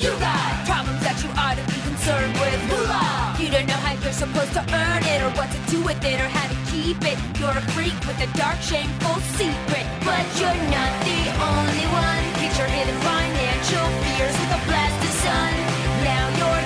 You 0.00 0.10
got 0.16 0.64
problems 0.64 1.02
that 1.04 1.20
you 1.20 1.28
ought 1.36 1.60
to 1.60 1.64
be 1.68 1.78
concerned 1.84 2.32
with. 2.40 2.60
Moolah. 2.72 3.36
You 3.36 3.52
don't 3.52 3.68
know 3.68 3.80
how 3.84 3.92
you're 4.00 4.16
supposed 4.16 4.52
to 4.56 4.64
earn 4.72 5.04
it, 5.04 5.20
or 5.20 5.30
what 5.36 5.52
to 5.52 5.60
do 5.70 5.84
with 5.84 6.02
it, 6.02 6.18
or 6.18 6.28
how 6.28 6.48
to 6.48 6.56
keep 6.72 7.04
it. 7.04 7.18
You're 7.38 7.52
a 7.52 7.64
freak 7.76 7.96
with 8.08 8.16
a 8.24 8.28
dark, 8.36 8.58
shameful 8.64 9.20
secret, 9.36 9.86
but 10.00 10.24
you're 10.40 10.60
not 10.72 10.92
the 11.04 11.20
only 11.36 11.86
one. 11.92 12.24
Your 12.60 12.68
hidden 12.68 12.98
financial 13.00 13.86
fears 14.04 14.36
with 14.36 14.52
a 14.52 14.60
blast 14.68 15.00
of 15.00 15.14
sun. 15.24 15.52
Now 16.04 16.28
your 16.36 16.59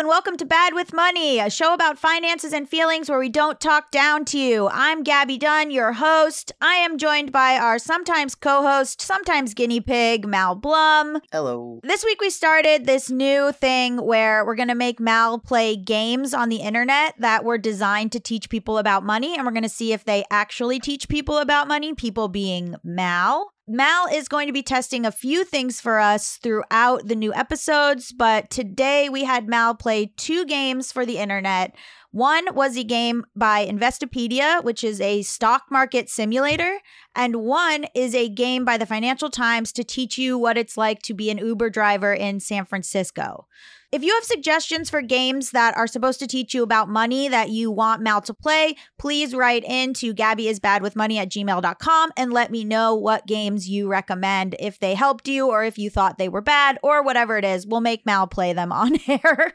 and 0.00 0.08
welcome 0.08 0.38
to 0.38 0.46
Bad 0.46 0.72
with 0.72 0.94
Money, 0.94 1.40
a 1.40 1.50
show 1.50 1.74
about 1.74 1.98
finances 1.98 2.54
and 2.54 2.66
feelings 2.66 3.10
where 3.10 3.18
we 3.18 3.28
don't 3.28 3.60
talk 3.60 3.90
down 3.90 4.24
to 4.24 4.38
you. 4.38 4.66
I'm 4.72 5.02
Gabby 5.02 5.36
Dunn, 5.36 5.70
your 5.70 5.92
host. 5.92 6.52
I 6.58 6.76
am 6.76 6.96
joined 6.96 7.32
by 7.32 7.58
our 7.58 7.78
sometimes 7.78 8.34
co 8.34 8.62
host, 8.62 9.02
sometimes 9.02 9.52
guinea 9.52 9.82
pig, 9.82 10.26
Mal 10.26 10.54
Blum. 10.54 11.20
Hello. 11.30 11.80
This 11.82 12.02
week 12.02 12.18
we 12.22 12.30
started 12.30 12.86
this 12.86 13.10
new 13.10 13.52
thing 13.52 13.98
where 13.98 14.42
we're 14.42 14.54
going 14.54 14.68
to 14.68 14.74
make 14.74 15.00
Mal 15.00 15.38
play 15.38 15.76
games 15.76 16.32
on 16.32 16.48
the 16.48 16.62
internet 16.62 17.12
that 17.18 17.44
were 17.44 17.58
designed 17.58 18.12
to 18.12 18.20
teach 18.20 18.48
people 18.48 18.78
about 18.78 19.04
money, 19.04 19.34
and 19.36 19.44
we're 19.44 19.52
going 19.52 19.64
to 19.64 19.68
see 19.68 19.92
if 19.92 20.06
they 20.06 20.24
actually 20.30 20.80
teach 20.80 21.10
people 21.10 21.36
about 21.36 21.68
money, 21.68 21.92
people 21.92 22.28
being 22.28 22.74
Mal. 22.82 23.52
Mal 23.72 24.08
is 24.12 24.26
going 24.26 24.48
to 24.48 24.52
be 24.52 24.64
testing 24.64 25.06
a 25.06 25.12
few 25.12 25.44
things 25.44 25.80
for 25.80 26.00
us 26.00 26.38
throughout 26.38 27.06
the 27.06 27.14
new 27.14 27.32
episodes, 27.32 28.10
but 28.10 28.50
today 28.50 29.08
we 29.08 29.22
had 29.22 29.46
Mal 29.46 29.76
play 29.76 30.12
two 30.16 30.44
games 30.44 30.90
for 30.90 31.06
the 31.06 31.18
internet. 31.18 31.76
One 32.10 32.52
was 32.56 32.76
a 32.76 32.82
game 32.82 33.24
by 33.36 33.64
Investopedia, 33.64 34.64
which 34.64 34.82
is 34.82 35.00
a 35.00 35.22
stock 35.22 35.66
market 35.70 36.10
simulator, 36.10 36.80
and 37.14 37.36
one 37.36 37.86
is 37.94 38.14
a 38.14 38.28
game 38.28 38.64
by 38.64 38.76
the 38.76 38.86
Financial 38.86 39.30
Times 39.30 39.72
to 39.72 39.84
teach 39.84 40.18
you 40.18 40.38
what 40.38 40.56
it's 40.56 40.76
like 40.76 41.02
to 41.02 41.14
be 41.14 41.30
an 41.30 41.38
Uber 41.38 41.70
driver 41.70 42.12
in 42.12 42.40
San 42.40 42.64
Francisco. 42.64 43.46
If 43.92 44.04
you 44.04 44.14
have 44.14 44.22
suggestions 44.22 44.88
for 44.88 45.02
games 45.02 45.50
that 45.50 45.76
are 45.76 45.88
supposed 45.88 46.20
to 46.20 46.28
teach 46.28 46.54
you 46.54 46.62
about 46.62 46.88
money 46.88 47.26
that 47.26 47.50
you 47.50 47.72
want 47.72 48.02
Mal 48.02 48.20
to 48.20 48.32
play, 48.32 48.76
please 49.00 49.34
write 49.34 49.64
in 49.64 49.94
to 49.94 50.14
gabbyisbadwithmoney 50.14 51.16
at 51.16 51.30
gmail.com 51.30 52.12
and 52.16 52.32
let 52.32 52.52
me 52.52 52.62
know 52.62 52.94
what 52.94 53.26
games 53.26 53.68
you 53.68 53.88
recommend 53.88 54.54
if 54.60 54.78
they 54.78 54.94
helped 54.94 55.26
you 55.26 55.48
or 55.48 55.64
if 55.64 55.76
you 55.76 55.90
thought 55.90 56.18
they 56.18 56.28
were 56.28 56.40
bad 56.40 56.78
or 56.84 57.02
whatever 57.02 57.36
it 57.36 57.44
is. 57.44 57.66
We'll 57.66 57.80
make 57.80 58.06
Mal 58.06 58.28
play 58.28 58.52
them 58.52 58.70
on 58.72 58.96
air. 59.08 59.54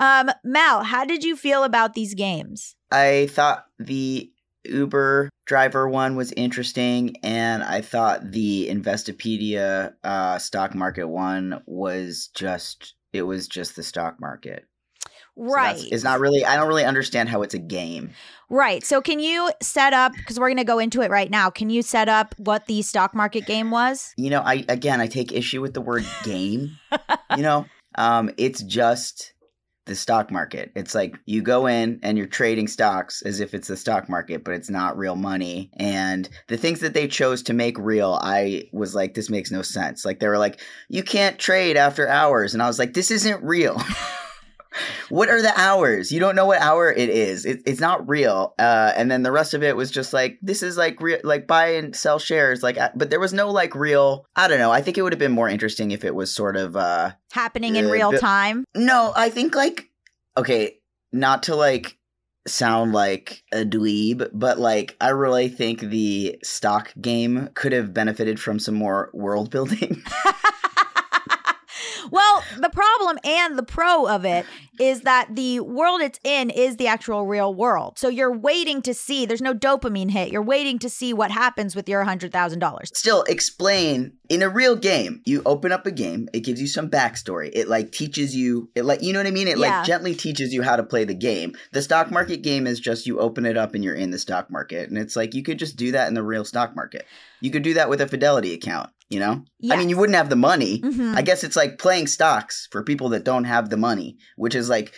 um, 0.00 0.30
Mal, 0.42 0.82
how 0.82 1.04
did 1.04 1.22
you 1.22 1.36
feel 1.36 1.62
about 1.62 1.94
these 1.94 2.14
games? 2.14 2.74
I 2.90 3.28
thought 3.30 3.66
the 3.78 4.32
Uber 4.64 5.30
driver 5.46 5.88
one 5.88 6.16
was 6.16 6.32
interesting, 6.32 7.16
and 7.22 7.62
I 7.62 7.80
thought 7.80 8.30
the 8.30 8.68
Investopedia 8.70 9.94
uh, 10.04 10.38
stock 10.38 10.74
market 10.74 11.08
one 11.08 11.62
was 11.66 12.30
just 12.34 12.94
it 13.12 13.22
was 13.22 13.48
just 13.48 13.76
the 13.76 13.82
stock 13.82 14.20
market. 14.20 14.64
Right. 15.36 15.76
that's- 15.76 15.88
it's 15.90 16.04
not 16.04 16.20
really. 16.20 16.44
I 16.44 16.56
don't 16.56 16.68
really 16.68 16.84
understand 16.84 17.28
how 17.28 17.42
it's 17.42 17.54
a 17.54 17.58
game. 17.58 18.10
Right. 18.50 18.84
So 18.84 19.00
can 19.00 19.20
you 19.20 19.50
set 19.62 19.92
up 19.92 20.12
because 20.12 20.38
we're 20.38 20.48
going 20.48 20.58
to 20.58 20.64
go 20.64 20.78
into 20.78 21.02
it 21.02 21.10
right 21.10 21.30
now. 21.30 21.50
Can 21.50 21.70
you 21.70 21.82
set 21.82 22.08
up 22.08 22.34
what 22.36 22.66
the 22.66 22.82
stock 22.82 23.14
market 23.14 23.46
game 23.46 23.70
was? 23.70 24.12
You 24.16 24.30
know, 24.30 24.42
I 24.42 24.64
again 24.68 25.00
I 25.00 25.06
take 25.06 25.32
issue 25.32 25.60
with 25.60 25.72
the 25.72 25.80
word 25.80 26.04
game. 26.24 26.78
you 27.36 27.42
know, 27.42 27.66
um, 27.96 28.30
it's 28.36 28.62
just 28.62 29.32
the 29.90 29.96
stock 29.96 30.30
market. 30.30 30.70
It's 30.76 30.94
like 30.94 31.18
you 31.26 31.42
go 31.42 31.66
in 31.66 31.98
and 32.04 32.16
you're 32.16 32.28
trading 32.28 32.68
stocks 32.68 33.22
as 33.22 33.40
if 33.40 33.54
it's 33.54 33.66
the 33.66 33.76
stock 33.76 34.08
market, 34.08 34.44
but 34.44 34.54
it's 34.54 34.70
not 34.70 34.96
real 34.96 35.16
money. 35.16 35.68
And 35.74 36.28
the 36.46 36.56
things 36.56 36.78
that 36.80 36.94
they 36.94 37.08
chose 37.08 37.42
to 37.42 37.52
make 37.52 37.76
real, 37.76 38.18
I 38.22 38.68
was 38.72 38.94
like, 38.94 39.14
this 39.14 39.28
makes 39.28 39.50
no 39.50 39.62
sense. 39.62 40.04
Like 40.04 40.20
they 40.20 40.28
were 40.28 40.38
like, 40.38 40.60
you 40.88 41.02
can't 41.02 41.40
trade 41.40 41.76
after 41.76 42.08
hours, 42.08 42.54
and 42.54 42.62
I 42.62 42.68
was 42.68 42.78
like, 42.78 42.94
this 42.94 43.10
isn't 43.10 43.42
real. 43.42 43.82
what 45.08 45.28
are 45.28 45.42
the 45.42 45.52
hours? 45.58 46.12
You 46.12 46.20
don't 46.20 46.36
know 46.36 46.46
what 46.46 46.60
hour 46.60 46.92
it 46.92 47.08
is. 47.08 47.44
It, 47.44 47.62
it's 47.66 47.80
not 47.80 48.08
real. 48.08 48.54
Uh, 48.58 48.92
and 48.96 49.10
then 49.10 49.22
the 49.22 49.32
rest 49.32 49.54
of 49.54 49.62
it 49.62 49.76
was 49.76 49.90
just 49.90 50.12
like 50.12 50.38
this 50.42 50.62
is 50.62 50.76
like 50.76 51.00
real, 51.00 51.18
like 51.24 51.46
buy 51.46 51.74
and 51.74 51.94
sell 51.94 52.18
shares. 52.18 52.62
Like, 52.62 52.78
uh, 52.78 52.90
but 52.94 53.10
there 53.10 53.20
was 53.20 53.32
no 53.32 53.50
like 53.50 53.74
real. 53.74 54.26
I 54.36 54.48
don't 54.48 54.58
know. 54.58 54.70
I 54.70 54.80
think 54.82 54.98
it 54.98 55.02
would 55.02 55.12
have 55.12 55.18
been 55.18 55.32
more 55.32 55.48
interesting 55.48 55.90
if 55.90 56.04
it 56.04 56.14
was 56.14 56.32
sort 56.32 56.56
of. 56.56 56.76
uh 56.76 57.12
Happening 57.32 57.76
in 57.76 57.86
Uh, 57.86 57.90
real 57.90 58.12
time. 58.12 58.64
No, 58.74 59.12
I 59.16 59.30
think 59.30 59.54
like 59.54 59.90
okay, 60.36 60.78
not 61.12 61.44
to 61.44 61.56
like 61.56 61.96
sound 62.46 62.92
like 62.92 63.44
a 63.52 63.64
dweeb, 63.64 64.28
but 64.32 64.58
like 64.58 64.96
I 65.00 65.08
really 65.10 65.48
think 65.48 65.80
the 65.80 66.38
stock 66.42 66.92
game 67.00 67.50
could 67.54 67.72
have 67.72 67.92
benefited 67.92 68.40
from 68.40 68.58
some 68.58 68.74
more 68.74 69.10
world 69.12 69.50
building. 69.50 70.02
Well, 72.10 72.44
the 72.58 72.70
problem 72.70 73.18
and 73.24 73.58
the 73.58 73.62
pro 73.62 74.06
of 74.06 74.24
it 74.24 74.46
is 74.78 75.02
that 75.02 75.34
the 75.34 75.60
world 75.60 76.00
it's 76.00 76.18
in 76.24 76.50
is 76.50 76.76
the 76.76 76.86
actual 76.86 77.26
real 77.26 77.54
world. 77.54 77.98
So 77.98 78.08
you're 78.08 78.36
waiting 78.36 78.82
to 78.82 78.94
see, 78.94 79.26
there's 79.26 79.42
no 79.42 79.54
dopamine 79.54 80.10
hit. 80.10 80.30
You're 80.32 80.42
waiting 80.42 80.78
to 80.80 80.88
see 80.88 81.12
what 81.12 81.30
happens 81.30 81.76
with 81.76 81.88
your 81.88 82.04
$100,000. 82.04 82.86
Still, 82.96 83.22
explain 83.24 84.12
in 84.30 84.42
a 84.42 84.48
real 84.48 84.76
game. 84.76 85.20
You 85.26 85.42
open 85.44 85.72
up 85.72 85.84
a 85.86 85.90
game. 85.90 86.28
It 86.32 86.40
gives 86.40 86.60
you 86.60 86.66
some 86.68 86.88
backstory. 86.88 87.50
It 87.52 87.68
like 87.68 87.92
teaches 87.92 88.34
you. 88.34 88.70
It 88.74 88.84
like 88.86 89.02
you 89.02 89.12
know 89.12 89.18
what 89.18 89.26
I 89.26 89.30
mean. 89.32 89.48
It 89.48 89.58
Yeah. 89.58 89.78
like 89.78 89.86
gently 89.86 90.14
teaches 90.14 90.54
you 90.54 90.62
how 90.62 90.76
to 90.76 90.82
play 90.82 91.04
the 91.04 91.14
game. 91.14 91.54
The 91.72 91.82
stock 91.82 92.10
market 92.10 92.40
game 92.42 92.66
is 92.66 92.80
just 92.80 93.06
you 93.06 93.18
open 93.18 93.44
it 93.44 93.58
up 93.58 93.74
and 93.74 93.84
you're 93.84 93.94
in 93.94 94.10
the 94.12 94.18
stock 94.18 94.50
market, 94.50 94.88
and 94.88 94.96
it's 94.96 95.16
like 95.16 95.34
you 95.34 95.42
could 95.42 95.58
just 95.58 95.76
do 95.76 95.92
that 95.92 96.08
in 96.08 96.14
the 96.14 96.22
real 96.22 96.44
stock 96.46 96.74
market. 96.74 97.06
You 97.40 97.50
could 97.50 97.62
do 97.64 97.74
that 97.74 97.90
with 97.90 98.00
a 98.00 98.08
Fidelity 98.08 98.54
account. 98.54 98.88
You 99.10 99.18
know, 99.18 99.44
I 99.68 99.76
mean, 99.76 99.88
you 99.88 99.96
wouldn't 99.96 100.16
have 100.16 100.30
the 100.30 100.36
money. 100.36 100.80
Mhm. 100.80 101.16
I 101.16 101.22
guess 101.22 101.42
it's 101.42 101.56
like 101.56 101.78
playing 101.78 102.06
stocks 102.06 102.68
for 102.70 102.84
people 102.84 103.08
that 103.08 103.24
don't 103.24 103.42
have 103.42 103.68
the 103.68 103.76
money, 103.76 104.16
which 104.36 104.54
is 104.54 104.68
like, 104.68 104.92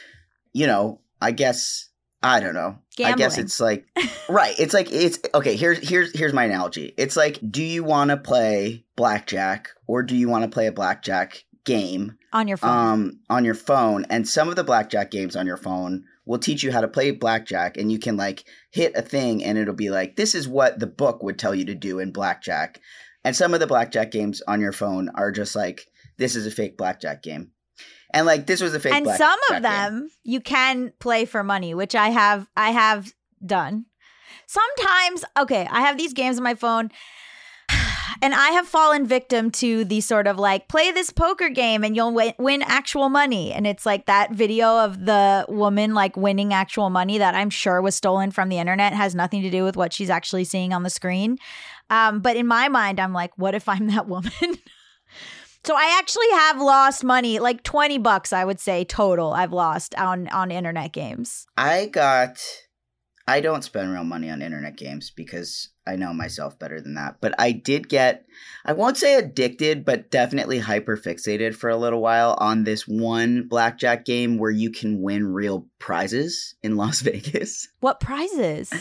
you 0.52 0.66
know, 0.66 1.00
I 1.18 1.30
guess 1.30 1.88
I 2.22 2.38
don't 2.38 2.52
know. 2.54 2.76
Gambling. 2.94 3.14
I 3.14 3.16
guess 3.16 3.38
it's 3.38 3.58
like 3.58 3.86
right. 4.28 4.54
It's 4.58 4.74
like 4.74 4.92
it's 4.92 5.18
okay. 5.34 5.56
Here's 5.56 5.78
here's 5.88 6.12
here's 6.16 6.34
my 6.34 6.44
analogy. 6.44 6.92
It's 6.98 7.16
like, 7.16 7.38
do 7.50 7.62
you 7.64 7.84
want 7.84 8.10
to 8.10 8.18
play 8.18 8.84
blackjack 9.02 9.70
or 9.88 10.04
do 10.04 10.14
you 10.14 10.28
want 10.28 10.44
to 10.44 10.48
play 10.50 10.68
a 10.68 10.72
blackjack 10.72 11.44
game 11.64 12.16
on 12.32 12.46
your 12.46 12.56
phone. 12.56 12.70
um 12.70 13.20
on 13.28 13.44
your 13.44 13.56
phone? 13.56 14.06
And 14.10 14.28
some 14.28 14.48
of 14.48 14.54
the 14.54 14.62
blackjack 14.62 15.10
games 15.10 15.34
on 15.34 15.44
your 15.44 15.56
phone 15.56 16.04
will 16.24 16.38
teach 16.38 16.62
you 16.62 16.70
how 16.70 16.80
to 16.80 16.86
play 16.86 17.10
blackjack, 17.10 17.76
and 17.76 17.90
you 17.90 17.98
can 17.98 18.16
like 18.16 18.44
hit 18.70 18.92
a 18.94 19.02
thing, 19.02 19.42
and 19.42 19.58
it'll 19.58 19.74
be 19.74 19.90
like, 19.90 20.14
this 20.14 20.36
is 20.36 20.46
what 20.46 20.78
the 20.78 20.86
book 20.86 21.20
would 21.24 21.36
tell 21.36 21.52
you 21.52 21.64
to 21.64 21.74
do 21.74 21.98
in 21.98 22.12
blackjack. 22.12 22.80
And 23.24 23.34
some 23.34 23.54
of 23.54 23.60
the 23.60 23.66
blackjack 23.66 24.12
games 24.12 24.40
on 24.46 24.60
your 24.60 24.72
phone 24.72 25.08
are 25.16 25.32
just 25.32 25.56
like, 25.56 25.88
this 26.18 26.36
is 26.36 26.46
a 26.46 26.50
fake 26.52 26.76
blackjack 26.78 27.24
game. 27.24 27.50
And 28.14 28.24
like 28.24 28.46
this 28.46 28.60
was 28.60 28.72
a 28.72 28.78
fake 28.78 28.94
and 28.94 29.06
some 29.08 29.38
of 29.50 29.54
game. 29.54 29.62
them 29.62 30.10
you 30.22 30.40
can 30.40 30.92
play 31.00 31.24
for 31.24 31.42
money, 31.42 31.74
which 31.74 31.96
I 31.96 32.10
have 32.10 32.46
I 32.56 32.70
have 32.70 33.12
done. 33.44 33.86
Sometimes, 34.46 35.24
okay, 35.36 35.66
I 35.70 35.80
have 35.80 35.98
these 35.98 36.12
games 36.12 36.36
on 36.38 36.44
my 36.44 36.54
phone 36.54 36.90
and 38.22 38.34
I 38.34 38.50
have 38.50 38.68
fallen 38.68 39.04
victim 39.04 39.50
to 39.52 39.84
the 39.84 40.00
sort 40.00 40.28
of 40.28 40.38
like 40.38 40.68
play 40.68 40.92
this 40.92 41.10
poker 41.10 41.48
game 41.48 41.82
and 41.82 41.96
you'll 41.96 42.14
win, 42.14 42.32
win 42.38 42.62
actual 42.62 43.08
money 43.08 43.52
and 43.52 43.66
it's 43.66 43.84
like 43.84 44.06
that 44.06 44.30
video 44.30 44.78
of 44.78 45.04
the 45.04 45.44
woman 45.48 45.92
like 45.92 46.16
winning 46.16 46.54
actual 46.54 46.88
money 46.88 47.18
that 47.18 47.34
I'm 47.34 47.50
sure 47.50 47.82
was 47.82 47.96
stolen 47.96 48.30
from 48.30 48.48
the 48.48 48.58
internet 48.58 48.92
has 48.92 49.14
nothing 49.14 49.42
to 49.42 49.50
do 49.50 49.64
with 49.64 49.76
what 49.76 49.92
she's 49.92 50.08
actually 50.08 50.44
seeing 50.44 50.72
on 50.72 50.84
the 50.84 50.90
screen. 50.90 51.36
Um, 51.90 52.20
but 52.20 52.36
in 52.36 52.46
my 52.46 52.68
mind, 52.68 53.00
I'm 53.00 53.12
like, 53.12 53.36
what 53.36 53.54
if 53.56 53.68
I'm 53.68 53.86
that 53.88 54.06
woman? 54.06 54.32
So 55.64 55.76
I 55.76 55.96
actually 55.98 56.30
have 56.32 56.60
lost 56.60 57.04
money, 57.04 57.38
like 57.38 57.62
20 57.62 57.98
bucks 57.98 58.32
I 58.32 58.44
would 58.44 58.58
say 58.58 58.84
total 58.84 59.32
I've 59.32 59.52
lost 59.52 59.94
on 59.96 60.28
on 60.28 60.50
internet 60.50 60.92
games. 60.92 61.46
I 61.56 61.86
got 61.86 62.40
I 63.26 63.40
don't 63.40 63.62
spend 63.62 63.92
real 63.92 64.04
money 64.04 64.30
on 64.30 64.42
internet 64.42 64.76
games 64.76 65.10
because 65.10 65.68
I 65.86 65.96
know 65.96 66.12
myself 66.12 66.58
better 66.58 66.80
than 66.80 66.94
that. 66.94 67.16
But 67.20 67.34
I 67.38 67.52
did 67.52 67.88
get 67.88 68.24
I 68.64 68.72
won't 68.72 68.96
say 68.96 69.14
addicted, 69.16 69.84
but 69.84 70.10
definitely 70.10 70.58
hyper 70.58 70.96
fixated 70.96 71.54
for 71.54 71.70
a 71.70 71.76
little 71.76 72.00
while 72.00 72.36
on 72.38 72.64
this 72.64 72.86
one 72.86 73.46
blackjack 73.48 74.04
game 74.04 74.38
where 74.38 74.50
you 74.50 74.70
can 74.70 75.02
win 75.02 75.32
real 75.32 75.66
prizes 75.78 76.54
in 76.62 76.76
Las 76.76 77.00
Vegas. 77.02 77.68
What 77.80 78.00
prizes? 78.00 78.72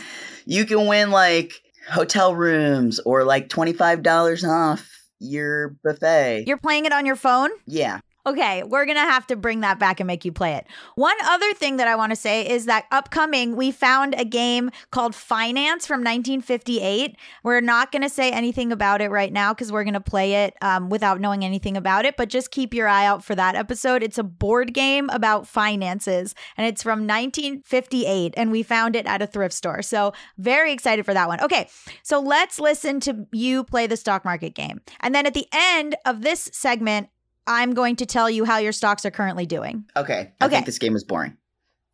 You 0.45 0.65
can 0.65 0.87
win 0.87 1.11
like 1.11 1.61
hotel 1.89 2.35
rooms 2.35 2.99
or 2.99 3.23
like 3.23 3.49
$25 3.49 4.47
off 4.47 5.07
your 5.19 5.75
buffet. 5.83 6.45
You're 6.47 6.57
playing 6.57 6.85
it 6.85 6.93
on 6.93 7.05
your 7.05 7.15
phone? 7.15 7.49
yeah. 7.67 7.99
Okay, 8.23 8.61
we're 8.63 8.85
gonna 8.85 8.99
have 8.99 9.25
to 9.27 9.35
bring 9.35 9.61
that 9.61 9.79
back 9.79 9.99
and 9.99 10.05
make 10.05 10.23
you 10.23 10.31
play 10.31 10.53
it. 10.53 10.67
One 10.93 11.15
other 11.23 11.53
thing 11.55 11.77
that 11.77 11.87
I 11.87 11.95
want 11.95 12.11
to 12.11 12.15
say 12.15 12.47
is 12.47 12.65
that 12.67 12.85
upcoming, 12.91 13.55
we 13.55 13.71
found 13.71 14.13
a 14.15 14.25
game 14.25 14.69
called 14.91 15.15
Finance 15.15 15.87
from 15.87 16.01
1958. 16.01 17.15
We're 17.43 17.61
not 17.61 17.91
gonna 17.91 18.09
say 18.09 18.31
anything 18.31 18.71
about 18.71 19.01
it 19.01 19.09
right 19.09 19.33
now 19.33 19.53
because 19.53 19.71
we're 19.71 19.83
gonna 19.83 19.99
play 19.99 20.45
it 20.45 20.55
um, 20.61 20.89
without 20.89 21.19
knowing 21.19 21.43
anything 21.43 21.75
about 21.75 22.05
it. 22.05 22.15
But 22.15 22.29
just 22.29 22.51
keep 22.51 22.75
your 22.75 22.87
eye 22.87 23.07
out 23.07 23.23
for 23.23 23.33
that 23.33 23.55
episode. 23.55 24.03
It's 24.03 24.19
a 24.19 24.23
board 24.23 24.73
game 24.73 25.09
about 25.09 25.47
finances, 25.47 26.35
and 26.57 26.67
it's 26.67 26.83
from 26.83 27.07
1958, 27.07 28.35
and 28.37 28.51
we 28.51 28.61
found 28.61 28.95
it 28.95 29.07
at 29.07 29.23
a 29.23 29.27
thrift 29.27 29.55
store. 29.55 29.81
So 29.81 30.13
very 30.37 30.71
excited 30.73 31.05
for 31.05 31.15
that 31.15 31.27
one. 31.27 31.41
Okay, 31.41 31.69
so 32.03 32.19
let's 32.19 32.59
listen 32.59 32.99
to 33.01 33.25
you 33.31 33.63
play 33.63 33.87
the 33.87 33.97
stock 33.97 34.23
market 34.23 34.53
game, 34.53 34.81
and 34.99 35.15
then 35.15 35.25
at 35.25 35.33
the 35.33 35.47
end 35.51 35.95
of 36.05 36.21
this 36.21 36.51
segment. 36.53 37.09
I'm 37.47 37.73
going 37.73 37.95
to 37.97 38.05
tell 38.05 38.29
you 38.29 38.45
how 38.45 38.57
your 38.57 38.71
stocks 38.71 39.05
are 39.05 39.11
currently 39.11 39.45
doing. 39.45 39.85
Okay. 39.95 40.31
I 40.39 40.45
Okay. 40.45 40.55
think 40.55 40.65
this 40.65 40.77
game 40.79 40.95
is 40.95 41.03
boring. 41.03 41.37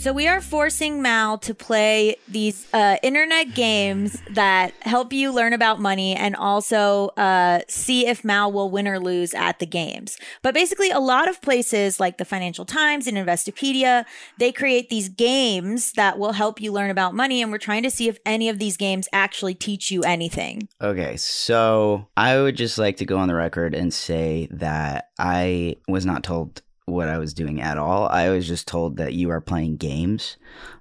So 0.07 0.13
we 0.13 0.25
are 0.30 0.39
forcing 0.39 1.01
Mal 1.01 1.38
to 1.39 1.54
play 1.54 2.15
these 2.30 2.65
uh, 2.74 2.95
internet 3.04 3.54
games 3.54 4.21
that 4.30 4.74
help 4.80 5.12
you 5.12 5.33
learn 5.33 5.51
about 5.51 5.81
money 5.81 6.15
and 6.15 6.33
also 6.33 7.09
uh, 7.18 7.59
see 7.68 8.07
if 8.07 8.24
Mal 8.24 8.50
will 8.50 8.69
win 8.69 8.88
or 8.88 9.01
lose 9.01 9.33
at 9.33 9.59
the 9.59 9.65
games. 9.65 10.18
But 10.44 10.54
basically, 10.54 10.92
a 10.92 11.00
lot 11.01 11.27
of 11.27 11.42
places 11.42 12.00
like 12.00 12.19
the 12.19 12.24
Financial 12.24 12.63
Times 12.63 13.06
and 13.06 13.18
Investopedia, 13.18 14.06
they 14.38 14.54
create 14.54 14.89
these 14.89 15.09
games 15.09 15.92
that 15.98 16.18
will 16.18 16.31
help 16.31 16.62
you 16.62 16.71
learn 16.71 16.89
about 16.89 17.13
money, 17.13 17.42
and 17.42 17.51
we're 17.51 17.57
trying 17.57 17.83
to 17.83 17.92
see 17.92 18.07
if 18.07 18.18
any 18.25 18.48
of 18.48 18.60
these 18.60 18.77
games 18.77 19.10
actually 19.12 19.56
teach 19.56 19.92
you 19.92 20.03
anything. 20.03 20.69
Okay, 20.81 21.18
so 21.18 22.07
I 22.15 22.39
would 22.39 22.56
just 22.56 22.77
like 22.77 22.95
to 22.98 23.06
go 23.06 23.18
on 23.18 23.27
the 23.27 23.36
record 23.36 23.75
and 23.75 23.94
say 23.94 24.48
that 24.51 25.10
I 25.19 25.75
was 25.86 26.06
not 26.06 26.24
told 26.24 26.62
what 26.88 27.10
I 27.10 27.18
was 27.18 27.34
doing 27.34 27.62
at 27.62 27.78
all. 27.78 28.07
I 28.07 28.30
was 28.30 28.48
just 28.48 28.68
told 28.68 28.98
that 28.98 29.13
you 29.13 29.30
are 29.30 29.42
playing 29.42 29.78
games, 29.78 30.38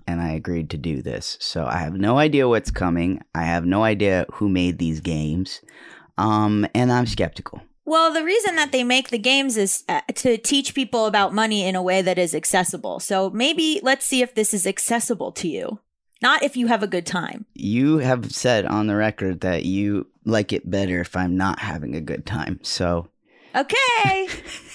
and 0.07 0.21
I 0.21 0.31
agreed 0.31 0.71
to 0.71 0.79
do 0.79 1.03
this. 1.03 1.37
So 1.41 1.67
I 1.67 1.79
have 1.79 1.95
no 1.95 2.19
idea 2.19 2.49
what's 2.49 2.71
coming. 2.71 3.23
I 3.35 3.43
have 3.43 3.67
no 3.67 3.83
idea 3.83 4.25
who 4.35 4.49
made 4.49 4.79
these 4.79 5.01
games, 5.01 5.61
um, 6.17 6.67
and 6.75 6.93
I'm 6.93 7.07
skeptical. 7.07 7.61
Well, 7.85 8.13
the 8.13 8.25
reason 8.25 8.57
that 8.57 8.73
they 8.73 8.83
make 8.83 9.11
the 9.11 9.19
games 9.19 9.57
is 9.57 9.85
uh, 9.89 10.01
to 10.17 10.39
teach 10.39 10.75
people 10.75 11.07
about 11.07 11.35
money 11.35 11.65
in 11.65 11.77
a 11.77 11.83
way 11.83 12.03
that 12.03 12.19
is 12.19 12.35
accessible. 12.35 12.99
So 12.99 13.31
maybe 13.31 13.81
let's 13.83 14.07
see 14.07 14.23
if 14.23 14.35
this 14.35 14.55
is 14.55 14.67
accessible 14.67 15.31
to 15.33 15.49
you. 15.49 15.81
Not 16.23 16.43
if 16.43 16.57
you 16.57 16.67
have 16.67 16.83
a 16.83 16.89
good 16.89 17.07
time. 17.07 17.47
You 17.55 17.99
have 17.99 18.33
said 18.33 18.65
on 18.65 18.87
the 18.87 18.97
record 18.97 19.41
that 19.43 19.65
you 19.65 20.09
like 20.25 20.53
it 20.53 20.69
better 20.69 21.01
if 21.01 21.15
I'm 21.15 21.37
not 21.37 21.61
having 21.61 21.95
a 21.95 22.01
good 22.01 22.27
time. 22.27 22.59
So 22.63 23.09
Okay. 23.57 24.29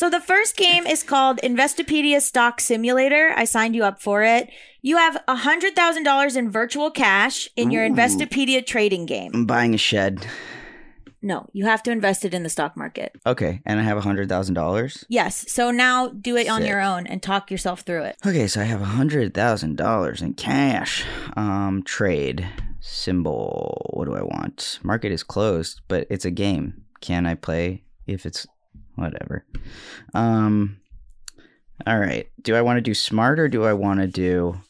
so 0.00 0.08
the 0.08 0.18
first 0.18 0.56
game 0.56 0.86
is 0.86 1.02
called 1.02 1.40
Investopedia 1.42 2.22
Stock 2.22 2.58
Simulator. 2.58 3.34
I 3.36 3.44
signed 3.44 3.76
you 3.76 3.84
up 3.84 4.00
for 4.00 4.22
it. 4.22 4.48
You 4.80 4.96
have 4.96 5.22
$100,000 5.28 6.36
in 6.38 6.50
virtual 6.50 6.90
cash 6.90 7.50
in 7.54 7.70
your 7.70 7.84
Ooh. 7.84 7.90
Investopedia 7.90 8.64
trading 8.64 9.04
game. 9.04 9.30
I'm 9.34 9.44
buying 9.44 9.74
a 9.74 9.76
shed. 9.76 10.26
No, 11.20 11.50
you 11.52 11.66
have 11.66 11.82
to 11.82 11.90
invest 11.90 12.24
it 12.24 12.32
in 12.32 12.44
the 12.44 12.48
stock 12.48 12.78
market. 12.78 13.14
Okay, 13.26 13.60
and 13.66 13.78
I 13.78 13.82
have 13.82 13.98
a 13.98 14.00
hundred 14.00 14.30
thousand 14.30 14.54
dollars. 14.54 15.04
Yes. 15.10 15.44
So 15.52 15.70
now 15.70 16.08
do 16.08 16.34
it 16.34 16.48
on 16.48 16.62
Sick. 16.62 16.70
your 16.70 16.80
own 16.80 17.06
and 17.06 17.22
talk 17.22 17.50
yourself 17.50 17.82
through 17.82 18.04
it. 18.04 18.16
Okay, 18.24 18.46
so 18.46 18.62
I 18.62 18.64
have 18.64 18.80
a 18.80 18.86
hundred 18.86 19.34
thousand 19.34 19.76
dollars 19.76 20.22
in 20.22 20.32
cash. 20.32 21.04
Um, 21.36 21.82
trade 21.82 22.48
symbol. 22.80 23.90
What 23.92 24.06
do 24.06 24.14
I 24.14 24.22
want? 24.22 24.78
Market 24.82 25.12
is 25.12 25.22
closed, 25.22 25.82
but 25.88 26.06
it's 26.08 26.24
a 26.24 26.30
game. 26.30 26.84
Can 27.02 27.26
I 27.26 27.34
play 27.34 27.84
if 28.06 28.24
it's 28.24 28.46
whatever? 28.96 29.44
Um, 30.14 30.80
all 31.86 31.98
right. 31.98 32.28
Do 32.42 32.54
I 32.56 32.62
want 32.62 32.76
to 32.78 32.82
do 32.82 32.94
smart 32.94 33.38
or 33.40 33.48
do 33.48 33.64
I 33.64 33.72
want 33.72 34.00
to 34.00 34.06
do 34.06 34.60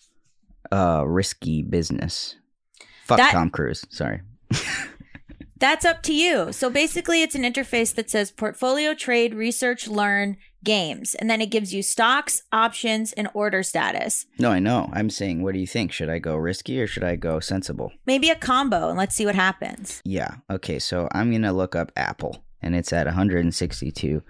uh 0.72 1.04
risky 1.06 1.62
business? 1.62 2.36
Fuck 3.04 3.18
That- 3.18 3.32
Tom 3.32 3.50
Cruise. 3.50 3.84
Sorry. 3.90 4.20
That's 5.58 5.84
up 5.84 6.02
to 6.04 6.14
you. 6.14 6.52
So 6.52 6.70
basically, 6.70 7.22
it's 7.22 7.34
an 7.34 7.42
interface 7.42 7.94
that 7.96 8.08
says 8.08 8.30
portfolio, 8.30 8.94
trade, 8.94 9.34
research, 9.34 9.86
learn, 9.86 10.38
games. 10.64 11.14
And 11.14 11.28
then 11.28 11.42
it 11.42 11.50
gives 11.50 11.74
you 11.74 11.82
stocks, 11.82 12.42
options, 12.50 13.12
and 13.12 13.28
order 13.34 13.62
status. 13.62 14.24
No, 14.38 14.50
I 14.50 14.58
know. 14.58 14.88
I'm 14.94 15.10
saying, 15.10 15.42
what 15.42 15.52
do 15.52 15.60
you 15.60 15.66
think? 15.66 15.92
Should 15.92 16.08
I 16.08 16.18
go 16.18 16.34
risky 16.36 16.80
or 16.80 16.86
should 16.86 17.04
I 17.04 17.16
go 17.16 17.40
sensible? 17.40 17.92
Maybe 18.06 18.30
a 18.30 18.36
combo, 18.36 18.88
and 18.88 18.96
let's 18.96 19.14
see 19.14 19.26
what 19.26 19.34
happens. 19.34 20.00
Yeah. 20.02 20.36
Okay. 20.50 20.78
So 20.78 21.08
I'm 21.12 21.30
gonna 21.30 21.52
look 21.52 21.76
up 21.76 21.92
Apple, 21.94 22.42
and 22.62 22.74
it's 22.74 22.92
at 22.92 23.06
162 23.06 24.22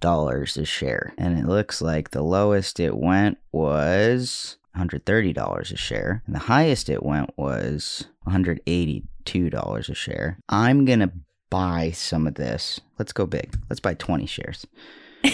dollars 0.00 0.56
a 0.56 0.64
share, 0.64 1.14
and 1.18 1.38
it 1.38 1.46
looks 1.46 1.80
like 1.82 2.10
the 2.10 2.22
lowest 2.22 2.78
it 2.80 2.96
went 2.96 3.38
was 3.52 4.56
130 4.72 5.32
dollars 5.32 5.70
a 5.72 5.76
share, 5.76 6.22
and 6.26 6.34
the 6.34 6.40
highest 6.40 6.88
it 6.88 7.02
went 7.02 7.30
was 7.38 8.06
182 8.24 9.50
dollars 9.50 9.88
a 9.88 9.94
share. 9.94 10.38
I'm 10.48 10.84
gonna 10.84 11.12
buy 11.50 11.90
some 11.92 12.26
of 12.26 12.34
this. 12.34 12.80
Let's 12.98 13.12
go 13.12 13.26
big. 13.26 13.56
Let's 13.70 13.80
buy 13.80 13.94
20 13.94 14.26
shares. 14.26 14.66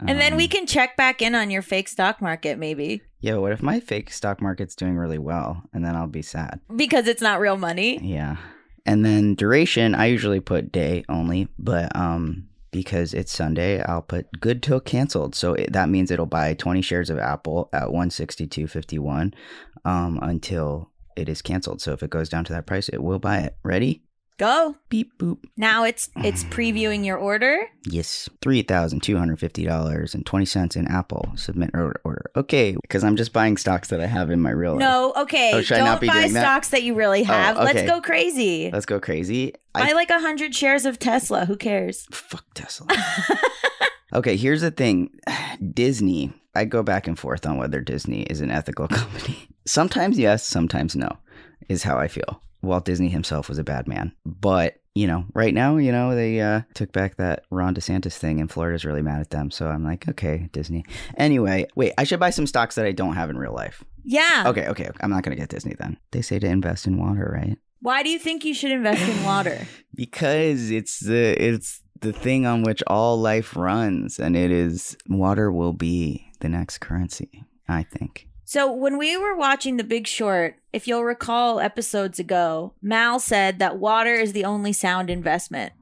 and 0.00 0.20
then 0.20 0.36
we 0.36 0.44
Um, 0.44 0.50
can 0.50 0.66
check 0.66 0.96
back 0.96 1.20
in 1.20 1.34
on 1.34 1.50
your 1.50 1.62
fake 1.62 1.88
stock 1.88 2.20
market, 2.22 2.58
maybe, 2.58 3.02
Yo, 3.20 3.40
what 3.40 3.52
if 3.52 3.62
my 3.62 3.78
fake 3.80 4.10
stock 4.10 4.40
market's 4.40 4.74
doing 4.74 4.96
really 4.96 5.18
well 5.18 5.62
and 5.72 5.84
then 5.84 5.94
I'll 5.96 6.06
be 6.08 6.22
sad? 6.22 6.60
because 6.76 7.06
it's 7.06 7.22
not 7.22 7.40
real 7.40 7.56
money. 7.56 7.98
Yeah. 8.02 8.36
And 8.84 9.04
then 9.04 9.34
duration, 9.34 9.94
I 9.94 10.06
usually 10.06 10.40
put 10.40 10.72
day 10.72 11.04
only, 11.08 11.48
but 11.58 11.94
um 11.96 12.48
because 12.70 13.12
it's 13.12 13.30
Sunday, 13.30 13.82
I'll 13.82 14.00
put 14.00 14.40
good 14.40 14.62
till 14.62 14.80
canceled. 14.80 15.34
So 15.34 15.52
it, 15.52 15.74
that 15.74 15.90
means 15.90 16.10
it'll 16.10 16.24
buy 16.24 16.54
20 16.54 16.80
shares 16.80 17.10
of 17.10 17.18
Apple 17.18 17.68
at 17.72 17.88
162.51 17.88 19.34
um 19.84 20.18
until 20.22 20.90
it 21.16 21.28
is 21.28 21.42
canceled. 21.42 21.82
So 21.82 21.92
if 21.92 22.02
it 22.02 22.10
goes 22.10 22.28
down 22.28 22.44
to 22.44 22.52
that 22.54 22.66
price, 22.66 22.88
it 22.88 23.02
will 23.02 23.18
buy 23.18 23.38
it. 23.40 23.56
Ready? 23.62 24.02
Go. 24.38 24.76
Beep 24.88 25.18
boop. 25.18 25.38
Now 25.56 25.84
it's 25.84 26.10
it's 26.16 26.44
previewing 26.44 27.04
your 27.04 27.16
order. 27.16 27.68
Yes, 27.84 28.28
three 28.40 28.62
thousand 28.62 29.02
two 29.02 29.16
hundred 29.16 29.38
fifty 29.38 29.64
dollars 29.64 30.14
and 30.14 30.24
twenty 30.26 30.46
cents 30.46 30.74
in 30.74 30.88
Apple. 30.88 31.32
Submit 31.36 31.70
order. 31.74 32.00
order. 32.04 32.30
Okay, 32.36 32.76
because 32.82 33.04
I'm 33.04 33.16
just 33.16 33.32
buying 33.32 33.56
stocks 33.56 33.88
that 33.88 34.00
I 34.00 34.06
have 34.06 34.30
in 34.30 34.40
my 34.40 34.50
real 34.50 34.72
life. 34.72 34.80
No, 34.80 35.12
okay. 35.16 35.52
Oh, 35.54 35.62
should 35.62 35.76
I 35.76 35.78
Don't 35.78 35.86
not 35.86 36.00
be 36.00 36.08
buy 36.08 36.22
doing 36.22 36.32
that? 36.32 36.42
stocks 36.42 36.68
that 36.70 36.82
you 36.82 36.94
really 36.94 37.22
oh, 37.22 37.24
have. 37.24 37.56
Let's 37.56 37.78
okay. 37.78 37.86
go 37.86 38.00
crazy. 38.00 38.70
Let's 38.72 38.86
go 38.86 38.98
crazy. 38.98 39.54
buy 39.72 39.88
I 39.88 39.92
like 39.92 40.10
a 40.10 40.20
hundred 40.20 40.54
shares 40.54 40.86
of 40.86 40.98
Tesla. 40.98 41.44
Who 41.44 41.56
cares? 41.56 42.06
fuck 42.10 42.44
Tesla. 42.54 42.88
okay, 44.14 44.36
here's 44.36 44.62
the 44.62 44.70
thing. 44.70 45.10
Disney. 45.72 46.32
I 46.54 46.66
go 46.66 46.82
back 46.82 47.06
and 47.06 47.18
forth 47.18 47.46
on 47.46 47.56
whether 47.56 47.80
Disney 47.80 48.22
is 48.24 48.40
an 48.40 48.50
ethical 48.50 48.86
company. 48.88 49.48
Sometimes 49.66 50.18
yes, 50.18 50.46
sometimes 50.46 50.96
no. 50.96 51.18
Is 51.68 51.84
how 51.84 51.96
I 51.96 52.08
feel. 52.08 52.42
Walt 52.62 52.84
Disney 52.84 53.08
himself 53.08 53.48
was 53.48 53.58
a 53.58 53.64
bad 53.64 53.86
man, 53.88 54.12
but 54.24 54.78
you 54.94 55.06
know, 55.06 55.24
right 55.32 55.54
now, 55.54 55.78
you 55.78 55.90
know, 55.90 56.14
they 56.14 56.40
uh, 56.40 56.62
took 56.74 56.92
back 56.92 57.16
that 57.16 57.44
Ron 57.50 57.74
DeSantis 57.74 58.16
thing, 58.16 58.40
and 58.40 58.50
Florida's 58.50 58.84
really 58.84 59.00
mad 59.00 59.20
at 59.20 59.30
them. 59.30 59.50
So 59.50 59.68
I'm 59.68 59.82
like, 59.84 60.06
okay, 60.08 60.50
Disney. 60.52 60.84
Anyway, 61.16 61.66
wait, 61.74 61.94
I 61.96 62.04
should 62.04 62.20
buy 62.20 62.28
some 62.30 62.46
stocks 62.46 62.74
that 62.74 62.84
I 62.84 62.92
don't 62.92 63.14
have 63.14 63.30
in 63.30 63.38
real 63.38 63.54
life. 63.54 63.82
Yeah. 64.04 64.44
Okay, 64.46 64.66
okay, 64.68 64.90
I'm 65.00 65.10
not 65.10 65.22
gonna 65.22 65.36
get 65.36 65.48
Disney 65.48 65.74
then. 65.78 65.96
They 66.10 66.20
say 66.20 66.38
to 66.38 66.46
invest 66.46 66.86
in 66.86 66.98
water, 66.98 67.30
right? 67.34 67.58
Why 67.80 68.02
do 68.02 68.10
you 68.10 68.18
think 68.18 68.44
you 68.44 68.54
should 68.54 68.70
invest 68.70 69.02
in 69.02 69.24
water? 69.24 69.66
Because 69.94 70.70
it's 70.70 71.00
the 71.00 71.36
it's 71.38 71.82
the 72.00 72.14
thing 72.14 72.46
on 72.46 72.62
which 72.62 72.82
all 72.86 73.20
life 73.20 73.54
runs, 73.54 74.18
and 74.18 74.34
it 74.36 74.50
is 74.50 74.96
water 75.06 75.52
will 75.52 75.74
be 75.74 76.32
the 76.40 76.48
next 76.48 76.78
currency. 76.78 77.44
I 77.68 77.82
think. 77.82 78.26
So 78.52 78.70
when 78.70 78.98
we 78.98 79.16
were 79.16 79.34
watching 79.34 79.78
The 79.78 79.82
Big 79.82 80.06
Short, 80.06 80.56
if 80.74 80.86
you'll 80.86 81.04
recall 81.04 81.58
episodes 81.58 82.18
ago, 82.18 82.74
Mal 82.82 83.18
said 83.18 83.58
that 83.60 83.78
water 83.78 84.12
is 84.12 84.34
the 84.34 84.44
only 84.44 84.74
sound 84.74 85.08
investment. 85.08 85.72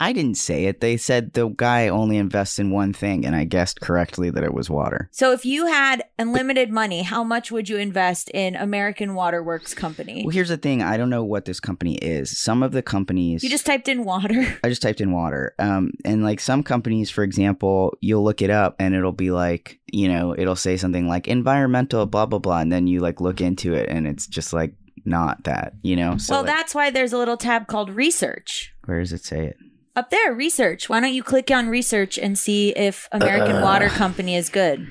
I 0.00 0.12
didn't 0.12 0.36
say 0.36 0.66
it. 0.66 0.80
They 0.80 0.96
said 0.96 1.32
the 1.32 1.48
guy 1.48 1.88
only 1.88 2.16
invests 2.16 2.58
in 2.58 2.70
one 2.70 2.92
thing, 2.92 3.26
and 3.26 3.34
I 3.34 3.44
guessed 3.44 3.80
correctly 3.80 4.30
that 4.30 4.44
it 4.44 4.54
was 4.54 4.70
water. 4.70 5.08
So 5.12 5.32
if 5.32 5.44
you 5.44 5.66
had 5.66 6.04
unlimited 6.18 6.70
money, 6.70 7.02
how 7.02 7.24
much 7.24 7.50
would 7.50 7.68
you 7.68 7.76
invest 7.76 8.30
in 8.30 8.56
American 8.56 9.14
Waterworks 9.14 9.74
Company? 9.74 10.22
Well, 10.24 10.34
here's 10.34 10.48
the 10.48 10.56
thing. 10.56 10.82
I 10.82 10.96
don't 10.96 11.10
know 11.10 11.24
what 11.24 11.44
this 11.44 11.60
company 11.60 11.96
is. 11.96 12.38
Some 12.38 12.62
of 12.62 12.72
the 12.72 12.82
companies. 12.82 13.42
You 13.42 13.50
just 13.50 13.66
typed 13.66 13.88
in 13.88 14.04
water. 14.04 14.58
I 14.64 14.68
just 14.68 14.82
typed 14.82 15.00
in 15.00 15.12
water. 15.12 15.54
Um, 15.58 15.92
and 16.04 16.22
like 16.22 16.40
some 16.40 16.62
companies, 16.62 17.10
for 17.10 17.24
example, 17.24 17.96
you'll 18.00 18.24
look 18.24 18.42
it 18.42 18.50
up 18.50 18.76
and 18.78 18.94
it'll 18.94 19.12
be 19.12 19.30
like, 19.30 19.80
you 19.92 20.08
know, 20.08 20.34
it'll 20.36 20.56
say 20.56 20.76
something 20.76 21.08
like 21.08 21.28
environmental, 21.28 22.06
blah, 22.06 22.26
blah, 22.26 22.38
blah. 22.38 22.60
And 22.60 22.72
then 22.72 22.86
you 22.86 23.00
like 23.00 23.20
look 23.20 23.40
into 23.40 23.74
it 23.74 23.88
and 23.88 24.06
it's 24.06 24.26
just 24.26 24.52
like 24.52 24.74
not 25.04 25.44
that, 25.44 25.72
you 25.82 25.96
know? 25.96 26.18
So 26.18 26.34
well, 26.34 26.42
like, 26.42 26.54
that's 26.54 26.74
why 26.74 26.90
there's 26.90 27.12
a 27.12 27.18
little 27.18 27.36
tab 27.36 27.66
called 27.66 27.90
research. 27.90 28.74
where 28.84 29.00
does 29.00 29.12
it 29.12 29.24
say 29.24 29.46
it? 29.46 29.56
Up 29.96 30.10
there, 30.10 30.32
research. 30.32 30.88
Why 30.88 31.00
don't 31.00 31.12
you 31.14 31.22
click 31.22 31.50
on 31.50 31.68
research 31.68 32.18
and 32.18 32.38
see 32.38 32.70
if 32.70 33.08
American 33.12 33.56
Uh. 33.56 33.62
Water 33.62 33.88
Company 33.88 34.36
is 34.36 34.48
good? 34.48 34.86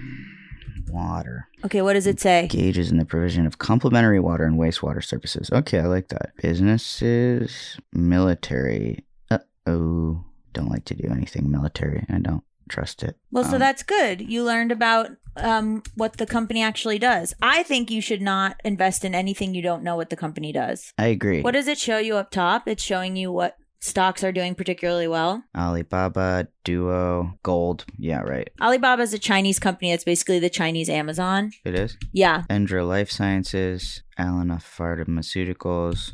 Water. 0.89 1.47
Okay, 1.65 1.81
what 1.81 1.93
does 1.93 2.07
it 2.07 2.19
say? 2.19 2.47
Gauges 2.47 2.91
in 2.91 2.97
the 2.97 3.05
provision 3.05 3.45
of 3.45 3.57
complementary 3.57 4.19
water 4.19 4.45
and 4.45 4.57
wastewater 4.57 5.03
services. 5.03 5.49
Okay, 5.51 5.79
I 5.79 5.85
like 5.85 6.07
that. 6.09 6.31
Businesses, 6.41 7.77
military. 7.93 9.05
Uh 9.29 9.39
oh. 9.65 10.23
Don't 10.53 10.69
like 10.69 10.85
to 10.85 10.95
do 10.95 11.09
anything 11.11 11.51
military. 11.51 12.05
I 12.09 12.19
don't 12.19 12.43
trust 12.69 13.03
it. 13.03 13.15
Well, 13.31 13.43
so 13.43 13.53
Um, 13.53 13.59
that's 13.59 13.83
good. 13.83 14.21
You 14.21 14.43
learned 14.43 14.71
about 14.71 15.11
um, 15.35 15.83
what 15.95 16.17
the 16.17 16.25
company 16.25 16.63
actually 16.63 16.97
does. 16.99 17.33
I 17.41 17.63
think 17.63 17.91
you 17.91 18.01
should 18.01 18.21
not 18.21 18.59
invest 18.65 19.05
in 19.05 19.13
anything 19.13 19.53
you 19.53 19.61
don't 19.61 19.83
know 19.83 19.95
what 19.95 20.09
the 20.09 20.15
company 20.15 20.51
does. 20.51 20.93
I 20.97 21.07
agree. 21.07 21.41
What 21.43 21.51
does 21.53 21.67
it 21.67 21.77
show 21.77 21.97
you 21.99 22.15
up 22.15 22.31
top? 22.31 22.67
It's 22.67 22.83
showing 22.83 23.15
you 23.15 23.31
what 23.31 23.55
stocks 23.87 24.23
are 24.23 24.31
doing 24.31 24.55
particularly 24.55 25.07
well. 25.07 25.43
Alibaba, 25.55 26.47
Duo, 26.63 27.33
Gold. 27.43 27.85
Yeah, 27.97 28.21
right. 28.21 28.49
Alibaba 28.61 29.01
is 29.03 29.13
a 29.13 29.19
Chinese 29.19 29.59
company 29.59 29.91
that's 29.91 30.03
basically 30.03 30.39
the 30.39 30.49
Chinese 30.49 30.89
Amazon. 30.89 31.51
It 31.65 31.73
is. 31.73 31.97
Yeah. 32.13 32.43
Endra 32.49 32.87
Life 32.87 33.09
Sciences, 33.09 34.03
Alana 34.19 34.61
Pharmaceuticals, 34.61 36.13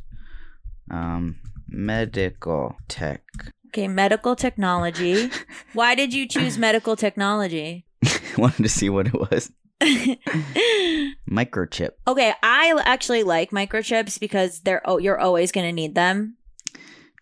um, 0.91 1.37
Medical 1.67 2.75
Tech. 2.87 3.23
Okay, 3.67 3.87
medical 3.87 4.35
technology. 4.35 5.31
Why 5.73 5.95
did 5.95 6.13
you 6.13 6.27
choose 6.27 6.57
medical 6.57 6.95
technology? 6.95 7.85
Wanted 8.37 8.63
to 8.63 8.69
see 8.69 8.89
what 8.89 9.07
it 9.07 9.13
was. 9.13 9.51
Microchip. 11.29 11.91
okay, 12.07 12.33
I 12.41 12.79
actually 12.85 13.23
like 13.23 13.51
microchips 13.51 14.19
because 14.19 14.61
they're 14.61 14.81
oh, 14.85 14.97
you're 14.97 15.19
always 15.19 15.51
going 15.51 15.65
to 15.65 15.73
need 15.73 15.95
them. 15.95 16.37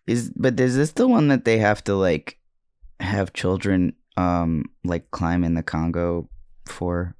Is 0.07 0.31
but 0.35 0.59
is 0.59 0.75
this 0.75 0.91
the 0.91 1.07
one 1.07 1.27
that 1.27 1.45
they 1.45 1.57
have 1.57 1.83
to 1.85 1.95
like 1.95 2.37
have 2.99 3.33
children 3.33 3.93
um 4.17 4.65
like 4.83 5.09
climb 5.11 5.43
in 5.43 5.53
the 5.53 5.63
Congo 5.63 6.29
for? 6.67 7.15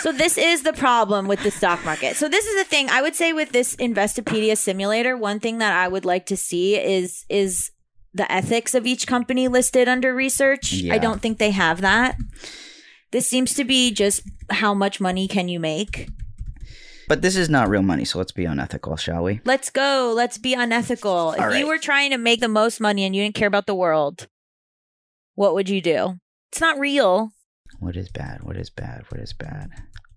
So 0.00 0.12
this 0.12 0.36
is 0.36 0.64
the 0.64 0.74
problem 0.74 1.28
with 1.28 1.42
the 1.42 1.50
stock 1.50 1.82
market. 1.84 2.16
So 2.16 2.28
this 2.28 2.44
is 2.44 2.56
the 2.62 2.68
thing 2.68 2.90
I 2.90 3.00
would 3.00 3.14
say 3.14 3.32
with 3.32 3.52
this 3.52 3.74
Investopedia 3.76 4.56
simulator. 4.56 5.16
One 5.16 5.40
thing 5.40 5.58
that 5.58 5.74
I 5.74 5.88
would 5.88 6.04
like 6.04 6.26
to 6.26 6.36
see 6.36 6.76
is 6.76 7.24
is 7.30 7.70
the 8.12 8.30
ethics 8.30 8.74
of 8.74 8.86
each 8.86 9.06
company 9.06 9.48
listed 9.48 9.88
under 9.88 10.14
research. 10.14 10.72
Yeah. 10.72 10.94
I 10.94 10.98
don't 10.98 11.20
think 11.20 11.38
they 11.38 11.50
have 11.50 11.80
that. 11.80 12.16
This 13.10 13.28
seems 13.28 13.54
to 13.54 13.64
be 13.64 13.92
just 13.92 14.22
how 14.50 14.74
much 14.74 15.00
money 15.00 15.26
can 15.26 15.48
you 15.48 15.58
make. 15.58 16.08
But 17.08 17.22
this 17.22 17.36
is 17.36 17.48
not 17.50 17.68
real 17.68 17.82
money, 17.82 18.04
so 18.04 18.18
let's 18.18 18.32
be 18.32 18.44
unethical, 18.44 18.96
shall 18.96 19.24
we? 19.24 19.40
Let's 19.44 19.70
go. 19.70 20.12
Let's 20.14 20.38
be 20.38 20.54
unethical. 20.54 21.32
If 21.32 21.40
All 21.40 21.54
you 21.54 21.66
were 21.66 21.78
trying 21.78 22.10
to 22.10 22.18
make 22.18 22.40
the 22.40 22.48
most 22.48 22.80
money 22.80 23.04
and 23.04 23.14
you 23.14 23.22
didn't 23.22 23.34
care 23.34 23.48
about 23.48 23.66
the 23.66 23.74
world, 23.74 24.26
what 25.34 25.54
would 25.54 25.68
you 25.68 25.80
do? 25.80 26.18
It's 26.50 26.60
not 26.60 26.78
real. 26.78 27.30
What 27.78 27.96
is 27.96 28.08
bad? 28.08 28.42
What 28.42 28.56
is 28.56 28.70
bad? 28.70 29.04
What 29.08 29.20
is 29.20 29.32
bad? 29.32 29.70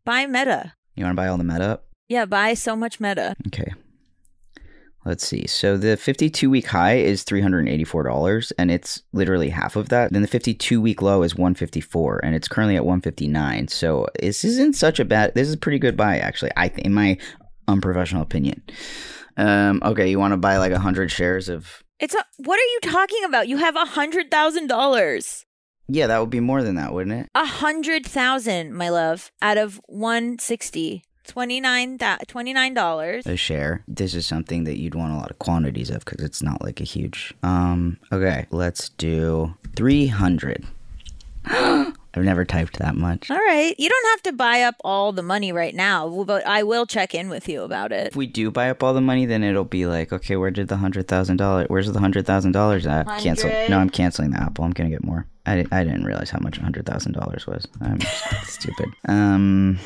Buy 0.05 0.25
meta. 0.25 0.73
You 0.95 1.03
want 1.03 1.13
to 1.15 1.21
buy 1.21 1.27
all 1.27 1.37
the 1.37 1.43
meta 1.43 1.65
up? 1.65 1.85
Yeah, 2.07 2.25
buy 2.25 2.53
so 2.53 2.75
much 2.75 2.99
meta. 2.99 3.35
Okay. 3.47 3.73
Let's 5.07 5.25
see. 5.25 5.47
So 5.47 5.77
the 5.77 5.95
52 5.95 6.49
week 6.49 6.67
high 6.67 6.95
is 6.95 7.23
$384 7.23 8.51
and 8.59 8.69
it's 8.69 9.03
literally 9.13 9.47
half 9.47 9.77
of 9.77 9.87
that. 9.87 10.11
Then 10.11 10.21
the 10.21 10.27
52 10.27 10.81
week 10.81 11.01
low 11.01 11.23
is 11.23 11.33
154 11.33 12.19
and 12.25 12.35
it's 12.35 12.49
currently 12.49 12.75
at 12.75 12.83
159. 12.83 13.69
So 13.69 14.07
this 14.19 14.43
isn't 14.43 14.75
such 14.75 14.99
a 14.99 15.05
bad 15.05 15.33
this 15.33 15.47
is 15.47 15.53
a 15.53 15.57
pretty 15.57 15.79
good 15.79 15.95
buy 15.95 16.17
actually. 16.17 16.51
I 16.57 16.67
think 16.67 16.85
in 16.85 16.93
my 16.93 17.17
unprofessional 17.69 18.21
opinion. 18.21 18.61
Um 19.37 19.81
okay, 19.85 20.09
you 20.09 20.19
want 20.19 20.33
to 20.33 20.37
buy 20.37 20.57
like 20.57 20.73
100 20.73 21.09
shares 21.09 21.47
of 21.47 21.83
It's 22.01 22.13
a, 22.13 22.25
what 22.39 22.59
are 22.59 22.63
you 22.73 22.79
talking 22.81 23.23
about? 23.23 23.47
You 23.47 23.57
have 23.57 23.77
a 23.77 23.85
hundred 23.85 24.29
thousand 24.29 24.67
dollars. 24.67 25.45
Yeah, 25.87 26.07
that 26.07 26.19
would 26.19 26.29
be 26.29 26.41
more 26.41 26.63
than 26.63 26.75
that, 26.75 26.91
wouldn't 26.91 27.17
it? 27.17 27.29
A 27.33 27.45
hundred 27.45 28.05
thousand, 28.05 28.73
my 28.73 28.89
love, 28.89 29.31
out 29.41 29.57
of 29.57 29.79
one 29.87 30.37
sixty. 30.37 31.03
Twenty-nine 31.27 31.97
twenty-nine 32.27 32.73
dollars. 32.73 33.25
A 33.27 33.35
share. 33.35 33.83
This 33.87 34.15
is 34.15 34.25
something 34.25 34.63
that 34.63 34.79
you'd 34.79 34.95
want 34.95 35.13
a 35.13 35.17
lot 35.17 35.29
of 35.31 35.39
quantities 35.39 35.89
of 35.89 36.05
cuz 36.05 36.19
it's 36.23 36.41
not 36.41 36.63
like 36.63 36.79
a 36.81 36.83
huge. 36.85 37.33
Um 37.43 37.97
okay, 38.11 38.47
let's 38.51 38.89
do 38.89 39.53
300. 39.75 40.65
I've 41.45 42.23
never 42.23 42.45
typed 42.45 42.79
that 42.79 42.95
much. 42.95 43.29
All 43.29 43.37
right. 43.37 43.75
You 43.77 43.87
don't 43.89 44.07
have 44.09 44.23
to 44.23 44.33
buy 44.33 44.63
up 44.63 44.75
all 44.83 45.11
the 45.11 45.21
money 45.21 45.51
right 45.51 45.75
now, 45.75 46.23
but 46.23 46.45
I 46.47 46.63
will 46.63 46.87
check 46.87 47.13
in 47.13 47.29
with 47.29 47.47
you 47.47 47.61
about 47.61 47.91
it. 47.91 48.07
If 48.07 48.15
we 48.15 48.25
do 48.25 48.49
buy 48.49 48.71
up 48.71 48.81
all 48.81 48.95
the 48.95 49.01
money, 49.01 49.27
then 49.27 49.43
it'll 49.43 49.63
be 49.63 49.85
like, 49.85 50.11
okay, 50.11 50.35
where 50.35 50.49
did 50.49 50.67
the 50.67 50.77
hundred 50.77 51.07
thousand 51.07 51.37
dollars? 51.37 51.67
Where's 51.69 51.91
the 51.91 51.99
hundred 51.99 52.25
thousand 52.25 52.53
dollars 52.53 52.87
at? 52.87 53.05
Cancel. 53.19 53.51
Hundred. 53.51 53.69
No, 53.69 53.77
I'm 53.77 53.91
canceling 53.91 54.31
the 54.31 54.41
Apple. 54.41 54.65
I'm 54.65 54.71
gonna 54.71 54.89
get 54.89 55.03
more. 55.03 55.27
I, 55.45 55.63
I 55.71 55.83
didn't 55.83 56.05
realize 56.05 56.31
how 56.31 56.39
much 56.41 56.57
a 56.57 56.61
hundred 56.63 56.87
thousand 56.87 57.11
dollars 57.13 57.45
was. 57.45 57.67
I'm 57.81 57.99
stupid. 58.45 58.89
Um. 59.07 59.77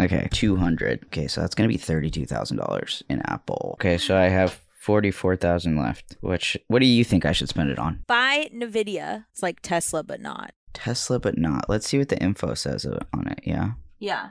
Okay, 0.00 0.28
two 0.32 0.56
hundred. 0.56 1.04
Okay, 1.06 1.26
so 1.26 1.40
that's 1.40 1.54
gonna 1.54 1.68
be 1.68 1.76
thirty-two 1.76 2.24
thousand 2.26 2.58
dollars 2.58 3.02
in 3.08 3.20
Apple. 3.26 3.76
Okay, 3.80 3.98
so 3.98 4.16
I 4.16 4.28
have 4.28 4.60
forty-four 4.80 5.36
thousand 5.36 5.76
left. 5.76 6.16
Which, 6.20 6.56
what 6.68 6.78
do 6.78 6.86
you 6.86 7.04
think 7.04 7.24
I 7.24 7.32
should 7.32 7.48
spend 7.48 7.70
it 7.70 7.78
on? 7.78 8.04
Buy 8.06 8.48
Nvidia. 8.54 9.24
It's 9.32 9.42
like 9.42 9.60
Tesla, 9.60 10.04
but 10.04 10.20
not. 10.20 10.52
Tesla, 10.72 11.18
but 11.18 11.36
not. 11.36 11.68
Let's 11.68 11.88
see 11.88 11.98
what 11.98 12.08
the 12.08 12.22
info 12.22 12.54
says 12.54 12.86
on 12.86 13.26
it. 13.26 13.40
Yeah. 13.42 13.72
Yeah. 13.98 14.30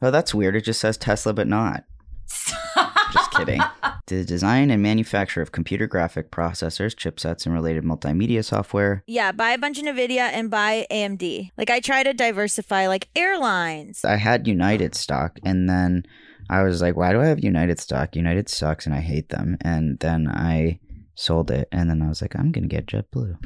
Oh, 0.00 0.12
that's 0.12 0.32
weird. 0.34 0.54
It 0.54 0.64
just 0.64 0.80
says 0.80 0.96
Tesla, 0.96 1.32
but 1.32 1.48
not. 1.48 1.84
Just 3.12 3.30
kidding. 3.32 3.60
The 4.08 4.24
design 4.24 4.70
and 4.70 4.82
manufacture 4.82 5.42
of 5.42 5.52
computer 5.52 5.86
graphic 5.86 6.30
processors, 6.30 6.96
chipsets, 6.96 7.44
and 7.44 7.54
related 7.54 7.84
multimedia 7.84 8.42
software. 8.42 9.04
Yeah, 9.06 9.32
buy 9.32 9.50
a 9.50 9.58
bunch 9.58 9.78
of 9.78 9.84
Nvidia 9.84 10.30
and 10.32 10.50
buy 10.50 10.86
AMD. 10.90 11.50
Like 11.58 11.68
I 11.68 11.80
try 11.80 12.02
to 12.02 12.14
diversify, 12.14 12.86
like 12.86 13.08
airlines. 13.14 14.06
I 14.06 14.16
had 14.16 14.46
United 14.46 14.94
stock, 14.94 15.38
and 15.44 15.68
then 15.68 16.04
I 16.48 16.62
was 16.62 16.80
like, 16.80 16.96
why 16.96 17.12
do 17.12 17.20
I 17.20 17.26
have 17.26 17.44
United 17.44 17.78
stock? 17.80 18.16
United 18.16 18.48
sucks, 18.48 18.86
and 18.86 18.94
I 18.94 19.00
hate 19.00 19.28
them. 19.28 19.58
And 19.60 19.98
then 19.98 20.26
I 20.26 20.80
sold 21.14 21.50
it, 21.50 21.68
and 21.70 21.90
then 21.90 22.00
I 22.00 22.08
was 22.08 22.22
like, 22.22 22.34
I'm 22.34 22.50
gonna 22.50 22.66
get 22.66 22.86
JetBlue. 22.86 23.36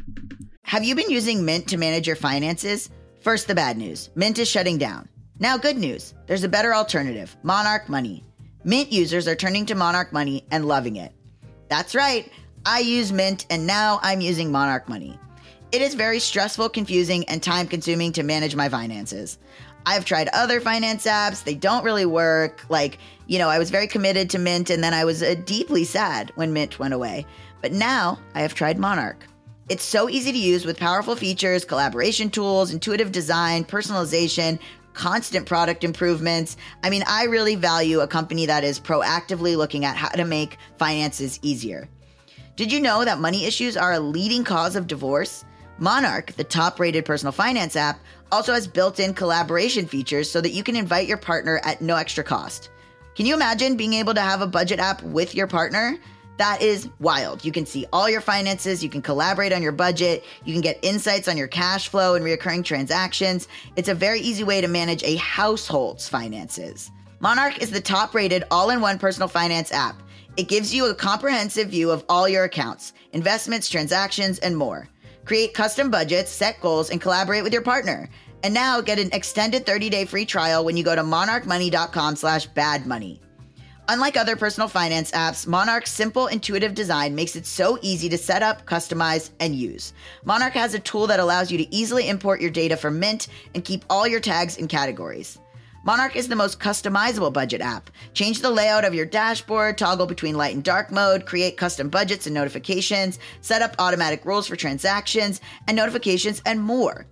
Have 0.62 0.84
you 0.84 0.94
been 0.94 1.10
using 1.10 1.44
Mint 1.44 1.66
to 1.70 1.76
manage 1.76 2.06
your 2.06 2.14
finances? 2.14 2.88
First, 3.20 3.48
the 3.48 3.54
bad 3.56 3.76
news 3.76 4.10
Mint 4.14 4.38
is 4.38 4.48
shutting 4.48 4.78
down. 4.78 5.08
Now, 5.40 5.56
good 5.56 5.76
news 5.76 6.14
there's 6.28 6.44
a 6.44 6.48
better 6.48 6.72
alternative 6.72 7.36
Monarch 7.42 7.88
Money. 7.88 8.24
Mint 8.64 8.92
users 8.92 9.26
are 9.26 9.34
turning 9.34 9.66
to 9.66 9.74
Monarch 9.74 10.12
Money 10.12 10.44
and 10.52 10.66
loving 10.66 10.94
it. 10.94 11.12
That's 11.68 11.96
right, 11.96 12.30
I 12.64 12.78
use 12.78 13.10
Mint 13.10 13.44
and 13.50 13.66
now 13.66 13.98
I'm 14.02 14.20
using 14.20 14.52
Monarch 14.52 14.88
Money. 14.88 15.18
It 15.72 15.82
is 15.82 15.94
very 15.94 16.20
stressful, 16.20 16.68
confusing, 16.68 17.28
and 17.28 17.42
time 17.42 17.66
consuming 17.66 18.12
to 18.12 18.22
manage 18.22 18.54
my 18.54 18.68
finances. 18.68 19.38
I've 19.84 20.04
tried 20.04 20.28
other 20.28 20.60
finance 20.60 21.06
apps, 21.06 21.42
they 21.42 21.56
don't 21.56 21.82
really 21.82 22.06
work. 22.06 22.64
Like, 22.68 22.98
you 23.26 23.40
know, 23.40 23.48
I 23.48 23.58
was 23.58 23.70
very 23.70 23.88
committed 23.88 24.30
to 24.30 24.38
Mint 24.38 24.70
and 24.70 24.84
then 24.84 24.94
I 24.94 25.04
was 25.04 25.24
uh, 25.24 25.34
deeply 25.44 25.82
sad 25.82 26.30
when 26.36 26.52
Mint 26.52 26.78
went 26.78 26.94
away. 26.94 27.26
But 27.62 27.72
now 27.72 28.20
I 28.36 28.42
have 28.42 28.54
tried 28.54 28.78
Monarch. 28.78 29.26
It's 29.68 29.82
so 29.82 30.08
easy 30.08 30.30
to 30.30 30.38
use 30.38 30.64
with 30.64 30.78
powerful 30.78 31.16
features, 31.16 31.64
collaboration 31.64 32.30
tools, 32.30 32.72
intuitive 32.72 33.10
design, 33.10 33.64
personalization, 33.64 34.60
constant 34.94 35.46
product 35.46 35.84
improvements. 35.84 36.56
I 36.82 36.90
mean, 36.90 37.04
I 37.06 37.24
really 37.24 37.54
value 37.54 38.00
a 38.00 38.06
company 38.06 38.46
that 38.46 38.64
is 38.64 38.80
proactively 38.80 39.56
looking 39.56 39.84
at 39.84 39.96
how 39.96 40.10
to 40.10 40.24
make 40.24 40.58
finances 40.78 41.38
easier. 41.42 41.88
Did 42.56 42.70
you 42.70 42.80
know 42.80 43.04
that 43.04 43.18
money 43.18 43.44
issues 43.46 43.76
are 43.76 43.94
a 43.94 44.00
leading 44.00 44.44
cause 44.44 44.76
of 44.76 44.86
divorce? 44.86 45.44
Monarch, 45.78 46.32
the 46.32 46.44
top 46.44 46.78
rated 46.78 47.04
personal 47.04 47.32
finance 47.32 47.76
app, 47.76 47.98
also 48.30 48.52
has 48.52 48.66
built 48.66 49.00
in 49.00 49.14
collaboration 49.14 49.86
features 49.86 50.30
so 50.30 50.40
that 50.40 50.52
you 50.52 50.62
can 50.62 50.76
invite 50.76 51.08
your 51.08 51.16
partner 51.16 51.60
at 51.64 51.80
no 51.80 51.96
extra 51.96 52.22
cost. 52.22 52.70
Can 53.14 53.26
you 53.26 53.34
imagine 53.34 53.76
being 53.76 53.94
able 53.94 54.14
to 54.14 54.20
have 54.20 54.40
a 54.40 54.46
budget 54.46 54.78
app 54.78 55.02
with 55.02 55.34
your 55.34 55.46
partner? 55.46 55.98
That 56.38 56.62
is 56.62 56.88
wild. 56.98 57.44
You 57.44 57.52
can 57.52 57.66
see 57.66 57.86
all 57.92 58.08
your 58.08 58.20
finances, 58.20 58.82
you 58.82 58.88
can 58.88 59.02
collaborate 59.02 59.52
on 59.52 59.62
your 59.62 59.72
budget, 59.72 60.24
you 60.44 60.52
can 60.52 60.62
get 60.62 60.78
insights 60.82 61.28
on 61.28 61.36
your 61.36 61.48
cash 61.48 61.88
flow 61.88 62.14
and 62.14 62.24
recurring 62.24 62.62
transactions. 62.62 63.48
It's 63.76 63.88
a 63.88 63.94
very 63.94 64.20
easy 64.20 64.44
way 64.44 64.60
to 64.60 64.68
manage 64.68 65.02
a 65.04 65.16
household's 65.16 66.08
finances. 66.08 66.90
Monarch 67.20 67.62
is 67.62 67.70
the 67.70 67.80
top 67.80 68.14
rated 68.14 68.44
all 68.50 68.70
in 68.70 68.80
one 68.80 68.98
personal 68.98 69.28
finance 69.28 69.70
app. 69.70 70.02
It 70.36 70.48
gives 70.48 70.74
you 70.74 70.86
a 70.86 70.94
comprehensive 70.94 71.68
view 71.68 71.90
of 71.90 72.04
all 72.08 72.28
your 72.28 72.44
accounts, 72.44 72.94
investments, 73.12 73.68
transactions, 73.68 74.38
and 74.38 74.56
more. 74.56 74.88
Create 75.24 75.54
custom 75.54 75.90
budgets, 75.90 76.30
set 76.30 76.60
goals, 76.60 76.90
and 76.90 77.00
collaborate 77.00 77.44
with 77.44 77.52
your 77.52 77.62
partner. 77.62 78.08
And 78.42 78.54
now 78.54 78.80
get 78.80 78.98
an 78.98 79.10
extended 79.12 79.66
30-day 79.66 80.06
free 80.06 80.24
trial 80.24 80.64
when 80.64 80.76
you 80.76 80.82
go 80.82 80.96
to 80.96 81.02
monarchmoney.com 81.02 82.16
slash 82.16 82.48
badmoney. 82.50 83.20
Unlike 83.92 84.16
other 84.16 84.36
personal 84.36 84.68
finance 84.68 85.10
apps, 85.10 85.46
Monarch's 85.46 85.90
simple, 85.90 86.28
intuitive 86.28 86.72
design 86.72 87.14
makes 87.14 87.36
it 87.36 87.44
so 87.44 87.78
easy 87.82 88.08
to 88.08 88.16
set 88.16 88.42
up, 88.42 88.64
customize, 88.64 89.28
and 89.38 89.54
use. 89.54 89.92
Monarch 90.24 90.54
has 90.54 90.72
a 90.72 90.78
tool 90.78 91.06
that 91.08 91.20
allows 91.20 91.52
you 91.52 91.58
to 91.58 91.74
easily 91.74 92.08
import 92.08 92.40
your 92.40 92.50
data 92.50 92.74
from 92.74 92.98
Mint 92.98 93.28
and 93.54 93.66
keep 93.66 93.84
all 93.90 94.06
your 94.08 94.18
tags 94.18 94.56
and 94.56 94.66
categories. 94.66 95.38
Monarch 95.84 96.16
is 96.16 96.26
the 96.26 96.34
most 96.34 96.58
customizable 96.58 97.30
budget 97.30 97.60
app. 97.60 97.90
Change 98.14 98.40
the 98.40 98.48
layout 98.48 98.86
of 98.86 98.94
your 98.94 99.04
dashboard, 99.04 99.76
toggle 99.76 100.06
between 100.06 100.38
light 100.38 100.54
and 100.54 100.64
dark 100.64 100.90
mode, 100.90 101.26
create 101.26 101.58
custom 101.58 101.90
budgets 101.90 102.26
and 102.26 102.32
notifications, 102.32 103.18
set 103.42 103.60
up 103.60 103.74
automatic 103.78 104.24
rules 104.24 104.48
for 104.48 104.56
transactions 104.56 105.42
and 105.68 105.76
notifications, 105.76 106.40
and 106.46 106.62
more. 106.62 107.06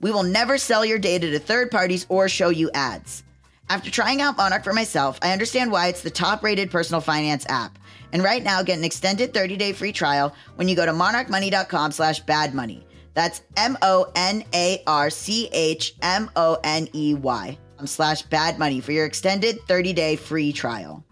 We 0.00 0.12
will 0.12 0.22
never 0.22 0.56
sell 0.56 0.84
your 0.84 1.00
data 1.00 1.32
to 1.32 1.40
third 1.40 1.72
parties 1.72 2.06
or 2.08 2.28
show 2.28 2.50
you 2.50 2.70
ads. 2.74 3.24
After 3.68 3.90
trying 3.90 4.20
out 4.20 4.36
Monarch 4.36 4.62
for 4.62 4.72
myself, 4.72 5.18
I 5.22 5.32
understand 5.32 5.72
why 5.72 5.88
it's 5.88 6.02
the 6.02 6.10
top 6.10 6.44
rated 6.44 6.70
personal 6.70 7.00
finance 7.00 7.44
app. 7.48 7.78
And 8.12 8.22
right 8.22 8.42
now, 8.42 8.62
get 8.62 8.78
an 8.78 8.84
extended 8.84 9.34
30 9.34 9.56
day 9.56 9.72
free 9.72 9.92
trial 9.92 10.34
when 10.54 10.68
you 10.68 10.76
go 10.76 10.86
to 10.86 10.92
monarchmoney.com 10.92 11.90
slash 11.90 12.24
badmoney. 12.24 12.84
That's 13.14 13.42
M 13.56 13.76
O 13.82 14.10
N 14.14 14.44
A 14.54 14.82
R 14.86 15.10
C 15.10 15.48
H 15.52 15.94
M 16.02 16.30
O 16.36 16.58
N 16.62 16.88
E 16.94 17.14
Y 17.14 17.58
slash 17.84 18.22
bad 18.22 18.58
money 18.58 18.80
for 18.80 18.92
your 18.92 19.04
extended 19.04 19.58
30 19.66 19.92
day 19.92 20.16
free 20.16 20.52
trial. 20.52 21.04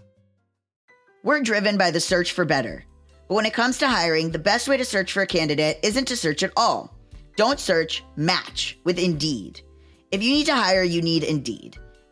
We're 1.24 1.40
driven 1.40 1.76
by 1.76 1.90
the 1.90 2.00
search 2.00 2.32
for 2.32 2.44
better. 2.44 2.84
But 3.28 3.34
when 3.34 3.46
it 3.46 3.54
comes 3.54 3.78
to 3.78 3.88
hiring, 3.88 4.30
the 4.30 4.38
best 4.38 4.68
way 4.68 4.76
to 4.76 4.84
search 4.84 5.12
for 5.12 5.22
a 5.22 5.26
candidate 5.26 5.80
isn't 5.82 6.06
to 6.06 6.16
search 6.16 6.42
at 6.42 6.52
all. 6.56 6.94
Don't 7.36 7.58
search, 7.58 8.04
match 8.16 8.78
with 8.84 8.98
Indeed. 8.98 9.60
If 10.12 10.22
you 10.22 10.30
need 10.30 10.46
to 10.46 10.54
hire, 10.54 10.82
you 10.84 11.02
need 11.02 11.24
Indeed. 11.24 11.78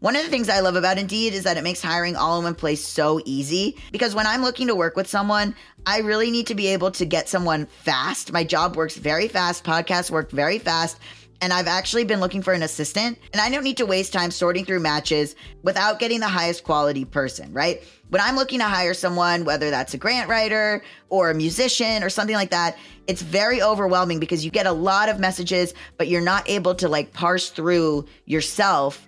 One 0.00 0.14
of 0.14 0.22
the 0.22 0.28
things 0.28 0.48
I 0.48 0.60
love 0.60 0.76
about 0.76 0.96
Indeed 0.96 1.34
is 1.34 1.42
that 1.42 1.56
it 1.56 1.64
makes 1.64 1.82
hiring 1.82 2.14
all 2.14 2.38
in 2.38 2.44
one 2.44 2.54
place 2.54 2.84
so 2.84 3.20
easy 3.24 3.76
because 3.90 4.14
when 4.14 4.28
I'm 4.28 4.42
looking 4.42 4.68
to 4.68 4.76
work 4.76 4.94
with 4.94 5.08
someone, 5.08 5.56
I 5.86 5.98
really 5.98 6.30
need 6.30 6.46
to 6.46 6.54
be 6.54 6.68
able 6.68 6.92
to 6.92 7.04
get 7.04 7.28
someone 7.28 7.66
fast. 7.66 8.32
My 8.32 8.44
job 8.44 8.76
works 8.76 8.96
very 8.96 9.26
fast, 9.26 9.64
podcasts 9.64 10.08
work 10.08 10.30
very 10.30 10.60
fast. 10.60 11.00
And 11.40 11.52
I've 11.52 11.66
actually 11.66 12.04
been 12.04 12.20
looking 12.20 12.42
for 12.42 12.52
an 12.52 12.64
assistant, 12.64 13.16
and 13.32 13.40
I 13.40 13.48
don't 13.48 13.62
need 13.62 13.76
to 13.76 13.86
waste 13.86 14.12
time 14.12 14.32
sorting 14.32 14.64
through 14.64 14.80
matches 14.80 15.36
without 15.62 16.00
getting 16.00 16.18
the 16.18 16.28
highest 16.28 16.64
quality 16.64 17.04
person, 17.04 17.52
right? 17.52 17.80
When 18.10 18.20
I'm 18.20 18.34
looking 18.34 18.58
to 18.58 18.64
hire 18.64 18.92
someone, 18.92 19.44
whether 19.44 19.70
that's 19.70 19.94
a 19.94 19.98
grant 19.98 20.28
writer 20.28 20.82
or 21.10 21.30
a 21.30 21.34
musician 21.34 22.02
or 22.02 22.10
something 22.10 22.34
like 22.34 22.50
that, 22.50 22.76
it's 23.06 23.22
very 23.22 23.62
overwhelming 23.62 24.18
because 24.18 24.44
you 24.44 24.50
get 24.50 24.66
a 24.66 24.72
lot 24.72 25.08
of 25.08 25.20
messages, 25.20 25.74
but 25.96 26.08
you're 26.08 26.20
not 26.20 26.48
able 26.48 26.74
to 26.76 26.88
like 26.88 27.12
parse 27.12 27.50
through 27.50 28.06
yourself 28.26 29.07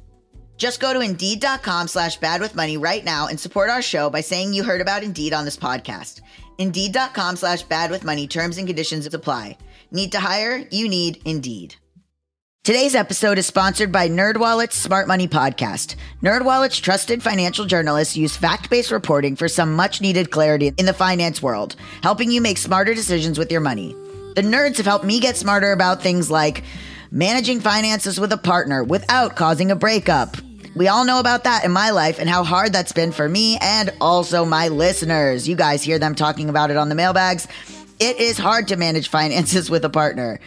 Just 0.61 0.79
go 0.79 0.93
to 0.93 0.99
Indeed.com 0.99 1.87
slash 1.87 2.17
bad 2.17 2.39
with 2.39 2.55
money 2.55 2.77
right 2.77 3.03
now 3.03 3.25
and 3.25 3.39
support 3.39 3.71
our 3.71 3.81
show 3.81 4.11
by 4.11 4.21
saying 4.21 4.53
you 4.53 4.63
heard 4.63 4.79
about 4.79 5.01
Indeed 5.01 5.33
on 5.33 5.43
this 5.43 5.57
podcast. 5.57 6.21
Indeed.com 6.59 7.37
slash 7.37 7.63
bad 7.63 7.89
with 7.89 8.03
money 8.03 8.27
terms 8.27 8.59
and 8.59 8.67
conditions 8.67 9.11
apply. 9.11 9.57
Need 9.89 10.11
to 10.11 10.19
hire? 10.19 10.63
You 10.69 10.87
need 10.87 11.19
Indeed. 11.25 11.77
Today's 12.63 12.93
episode 12.93 13.39
is 13.39 13.47
sponsored 13.47 13.91
by 13.91 14.07
NerdWallet's 14.07 14.75
Smart 14.75 15.07
Money 15.07 15.27
Podcast. 15.27 15.95
NerdWallet's 16.21 16.79
trusted 16.79 17.23
financial 17.23 17.65
journalists 17.65 18.15
use 18.15 18.37
fact-based 18.37 18.91
reporting 18.91 19.35
for 19.35 19.47
some 19.47 19.75
much-needed 19.75 20.29
clarity 20.29 20.73
in 20.77 20.85
the 20.85 20.93
finance 20.93 21.41
world, 21.41 21.75
helping 22.03 22.29
you 22.29 22.39
make 22.39 22.59
smarter 22.59 22.93
decisions 22.93 23.39
with 23.39 23.51
your 23.51 23.61
money. 23.61 23.93
The 24.35 24.43
nerds 24.43 24.77
have 24.77 24.85
helped 24.85 25.05
me 25.05 25.19
get 25.19 25.37
smarter 25.37 25.71
about 25.71 26.03
things 26.03 26.29
like 26.29 26.63
managing 27.09 27.61
finances 27.61 28.19
with 28.19 28.31
a 28.31 28.37
partner 28.37 28.83
without 28.83 29.35
causing 29.35 29.71
a 29.71 29.75
breakup 29.75 30.37
we 30.75 30.87
all 30.87 31.03
know 31.03 31.19
about 31.19 31.43
that 31.43 31.65
in 31.65 31.71
my 31.71 31.89
life 31.91 32.19
and 32.19 32.29
how 32.29 32.43
hard 32.43 32.71
that's 32.71 32.93
been 32.93 33.11
for 33.11 33.27
me 33.27 33.57
and 33.59 33.91
also 33.99 34.45
my 34.45 34.69
listeners. 34.69 35.47
You 35.47 35.55
guys 35.55 35.83
hear 35.83 35.99
them 35.99 36.15
talking 36.15 36.49
about 36.49 36.71
it 36.71 36.77
on 36.77 36.89
the 36.89 36.95
mailbags. 36.95 37.47
It 37.99 38.19
is 38.19 38.37
hard 38.37 38.69
to 38.69 38.77
manage 38.77 39.09
finances 39.09 39.69
with 39.69 39.83
a 39.83 39.89
partner. 39.89 40.39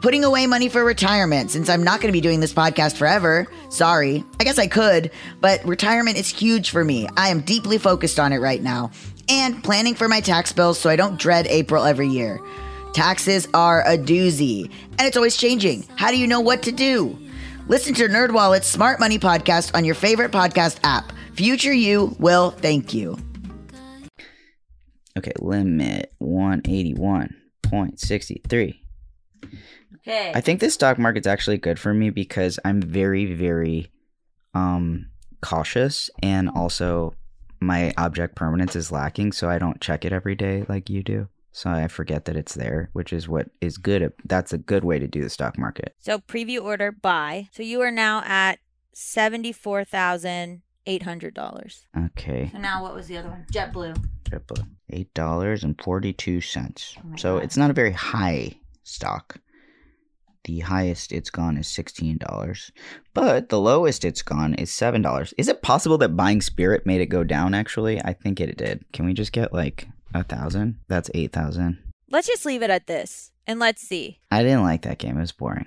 Putting 0.00 0.22
away 0.22 0.46
money 0.46 0.68
for 0.68 0.84
retirement, 0.84 1.50
since 1.50 1.70
I'm 1.70 1.82
not 1.82 2.00
going 2.00 2.08
to 2.08 2.12
be 2.12 2.20
doing 2.20 2.40
this 2.40 2.52
podcast 2.52 2.96
forever. 2.96 3.46
Sorry. 3.70 4.22
I 4.38 4.44
guess 4.44 4.58
I 4.58 4.66
could, 4.66 5.10
but 5.40 5.64
retirement 5.64 6.18
is 6.18 6.28
huge 6.28 6.70
for 6.70 6.84
me. 6.84 7.08
I 7.16 7.28
am 7.30 7.40
deeply 7.40 7.78
focused 7.78 8.20
on 8.20 8.32
it 8.32 8.38
right 8.38 8.62
now. 8.62 8.90
And 9.30 9.64
planning 9.64 9.94
for 9.94 10.06
my 10.06 10.20
tax 10.20 10.52
bills 10.52 10.78
so 10.78 10.90
I 10.90 10.96
don't 10.96 11.18
dread 11.18 11.46
April 11.46 11.84
every 11.84 12.08
year. 12.08 12.38
Taxes 12.92 13.48
are 13.54 13.80
a 13.80 13.96
doozy, 13.96 14.70
and 14.98 15.00
it's 15.00 15.16
always 15.16 15.36
changing. 15.36 15.84
How 15.96 16.10
do 16.10 16.18
you 16.18 16.26
know 16.26 16.40
what 16.40 16.62
to 16.64 16.72
do? 16.72 17.18
Listen 17.66 17.94
to 17.94 18.08
NerdWallet's 18.08 18.66
Smart 18.66 19.00
Money 19.00 19.18
Podcast 19.18 19.74
on 19.74 19.86
your 19.86 19.94
favorite 19.94 20.30
podcast 20.30 20.78
app. 20.84 21.10
Future 21.32 21.72
you 21.72 22.14
will 22.18 22.50
thank 22.50 22.92
you. 22.92 23.16
Okay, 25.16 25.32
limit 25.38 26.12
181.63. 26.22 28.74
Okay. 29.96 30.32
I 30.34 30.42
think 30.42 30.60
this 30.60 30.74
stock 30.74 30.98
market's 30.98 31.26
actually 31.26 31.56
good 31.56 31.78
for 31.78 31.94
me 31.94 32.10
because 32.10 32.58
I'm 32.66 32.82
very, 32.82 33.32
very 33.32 33.90
um 34.52 35.06
cautious 35.40 36.10
and 36.22 36.50
also 36.50 37.14
my 37.60 37.94
object 37.96 38.36
permanence 38.36 38.76
is 38.76 38.92
lacking, 38.92 39.32
so 39.32 39.48
I 39.48 39.58
don't 39.58 39.80
check 39.80 40.04
it 40.04 40.12
every 40.12 40.34
day 40.34 40.66
like 40.68 40.90
you 40.90 41.02
do. 41.02 41.28
So 41.56 41.70
I 41.70 41.86
forget 41.86 42.24
that 42.24 42.36
it's 42.36 42.54
there, 42.54 42.90
which 42.94 43.12
is 43.12 43.28
what 43.28 43.48
is 43.60 43.78
good. 43.78 44.12
That's 44.24 44.52
a 44.52 44.58
good 44.58 44.82
way 44.82 44.98
to 44.98 45.06
do 45.06 45.22
the 45.22 45.30
stock 45.30 45.56
market. 45.56 45.94
So 46.00 46.18
preview 46.18 46.60
order 46.60 46.90
buy. 46.90 47.48
So 47.52 47.62
you 47.62 47.80
are 47.80 47.92
now 47.92 48.24
at 48.26 48.58
seventy-four 48.92 49.84
thousand 49.84 50.62
eight 50.84 51.04
hundred 51.04 51.32
dollars. 51.32 51.86
Okay. 51.96 52.50
So 52.52 52.58
now 52.58 52.82
what 52.82 52.92
was 52.92 53.06
the 53.06 53.18
other 53.18 53.28
one? 53.30 53.46
JetBlue. 53.52 54.04
JetBlue. 54.24 54.66
Eight 54.90 55.14
dollars 55.14 55.62
and 55.62 55.80
forty-two 55.80 56.40
Oh 56.56 56.68
so 57.16 57.36
God. 57.36 57.44
it's 57.44 57.56
not 57.56 57.70
a 57.70 57.74
very 57.74 57.92
high 57.92 58.58
stock. 58.82 59.38
The 60.42 60.58
highest 60.58 61.12
it's 61.12 61.30
gone 61.30 61.56
is 61.56 61.68
sixteen 61.68 62.18
dollars, 62.18 62.72
but 63.14 63.48
the 63.48 63.60
lowest 63.60 64.04
it's 64.04 64.22
gone 64.22 64.54
is 64.54 64.74
seven 64.74 65.02
dollars. 65.02 65.32
Is 65.38 65.46
it 65.46 65.62
possible 65.62 65.98
that 65.98 66.16
buying 66.16 66.40
Spirit 66.40 66.84
made 66.84 67.00
it 67.00 67.06
go 67.06 67.22
down? 67.22 67.54
Actually, 67.54 68.02
I 68.02 68.12
think 68.12 68.40
it 68.40 68.56
did. 68.58 68.84
Can 68.92 69.06
we 69.06 69.14
just 69.14 69.32
get 69.32 69.52
like 69.54 69.86
a 70.14 70.24
thousand? 70.24 70.80
That's 70.88 71.10
eight 71.14 71.32
thousand. 71.32 71.78
Let's 72.10 72.26
just 72.26 72.46
leave 72.46 72.62
it 72.62 72.70
at 72.70 72.86
this 72.86 73.32
and 73.46 73.58
let's 73.58 73.82
see. 73.82 74.20
I 74.30 74.42
didn't 74.42 74.62
like 74.62 74.82
that 74.82 74.98
game. 74.98 75.16
It 75.18 75.20
was 75.20 75.32
boring. 75.32 75.64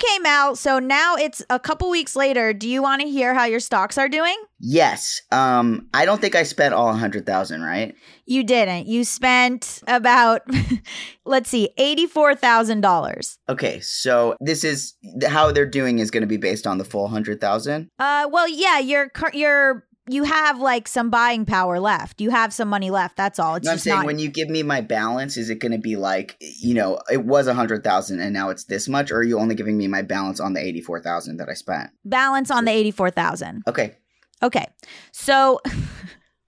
Okay, 0.00 0.18
Mal. 0.20 0.54
So 0.54 0.78
now 0.78 1.16
it's 1.16 1.42
a 1.50 1.58
couple 1.58 1.90
weeks 1.90 2.14
later. 2.14 2.52
Do 2.52 2.68
you 2.68 2.80
want 2.80 3.02
to 3.02 3.08
hear 3.08 3.34
how 3.34 3.46
your 3.46 3.58
stocks 3.58 3.98
are 3.98 4.08
doing? 4.08 4.36
Yes. 4.60 5.20
Um, 5.32 5.88
I 5.92 6.04
don't 6.04 6.20
think 6.20 6.36
I 6.36 6.44
spent 6.44 6.72
all 6.72 6.86
100,000, 6.86 7.62
right? 7.62 7.96
You 8.24 8.44
didn't. 8.44 8.86
You 8.86 9.02
spent 9.02 9.82
about, 9.88 10.42
let's 11.24 11.50
see, 11.50 11.70
$84,000. 11.78 13.38
Okay, 13.48 13.80
so 13.80 14.36
this 14.40 14.62
is 14.62 14.94
how 15.26 15.50
they're 15.50 15.66
doing 15.66 15.98
is 15.98 16.12
going 16.12 16.20
to 16.20 16.28
be 16.28 16.36
based 16.36 16.64
on 16.68 16.78
the 16.78 16.84
full 16.84 17.02
100,000. 17.02 17.90
Uh, 17.98 18.28
well, 18.30 18.48
yeah, 18.48 18.78
you're, 18.78 19.08
cur- 19.08 19.32
you're, 19.34 19.84
you 20.08 20.24
have 20.24 20.60
like 20.60 20.88
some 20.88 21.10
buying 21.10 21.44
power 21.44 21.78
left. 21.80 22.20
You 22.20 22.30
have 22.30 22.52
some 22.52 22.68
money 22.68 22.90
left. 22.90 23.16
That's 23.16 23.38
all. 23.38 23.56
It's 23.56 23.66
No, 23.66 23.72
I'm 23.72 23.78
saying 23.78 23.98
not. 23.98 24.06
when 24.06 24.18
you 24.18 24.28
give 24.28 24.48
me 24.48 24.62
my 24.62 24.80
balance, 24.80 25.36
is 25.36 25.50
it 25.50 25.56
going 25.60 25.72
to 25.72 25.78
be 25.78 25.96
like, 25.96 26.36
you 26.40 26.74
know, 26.74 27.00
it 27.10 27.24
was 27.24 27.46
a 27.46 27.50
100,000 27.50 28.20
and 28.20 28.32
now 28.32 28.50
it's 28.50 28.64
this 28.64 28.88
much, 28.88 29.10
or 29.10 29.18
are 29.18 29.22
you 29.22 29.38
only 29.38 29.54
giving 29.54 29.76
me 29.76 29.86
my 29.88 30.02
balance 30.02 30.40
on 30.40 30.52
the 30.54 30.60
84,000 30.60 31.36
that 31.38 31.48
I 31.48 31.54
spent? 31.54 31.90
balance 32.04 32.50
on 32.50 32.64
the 32.64 32.72
84,000. 32.72 33.62
Okay. 33.66 33.96
Okay. 34.42 34.66
So, 35.12 35.60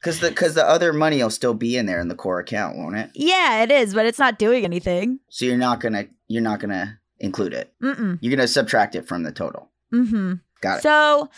Cuz 0.02 0.20
the 0.20 0.32
cuz 0.32 0.54
the 0.54 0.66
other 0.66 0.94
money 0.94 1.22
will 1.22 1.28
still 1.28 1.52
be 1.52 1.76
in 1.76 1.84
there 1.84 2.00
in 2.00 2.08
the 2.08 2.14
core 2.14 2.40
account, 2.40 2.78
won't 2.78 2.96
it? 2.96 3.10
yeah, 3.14 3.62
it 3.62 3.70
is, 3.70 3.92
but 3.92 4.06
it's 4.06 4.18
not 4.18 4.38
doing 4.38 4.64
anything. 4.64 5.18
So 5.28 5.44
you're 5.44 5.58
not 5.58 5.80
going 5.80 5.92
to 5.92 6.08
you're 6.26 6.40
not 6.42 6.60
to 6.60 6.98
include 7.18 7.52
it. 7.52 7.70
Mm-mm. 7.82 8.18
You're 8.22 8.34
going 8.34 8.46
to 8.46 8.48
subtract 8.48 8.94
it 8.94 9.06
from 9.06 9.24
the 9.24 9.32
total. 9.32 9.68
Mm-hmm. 9.92 10.34
Got 10.62 10.78
it. 10.78 10.82
So 10.82 11.28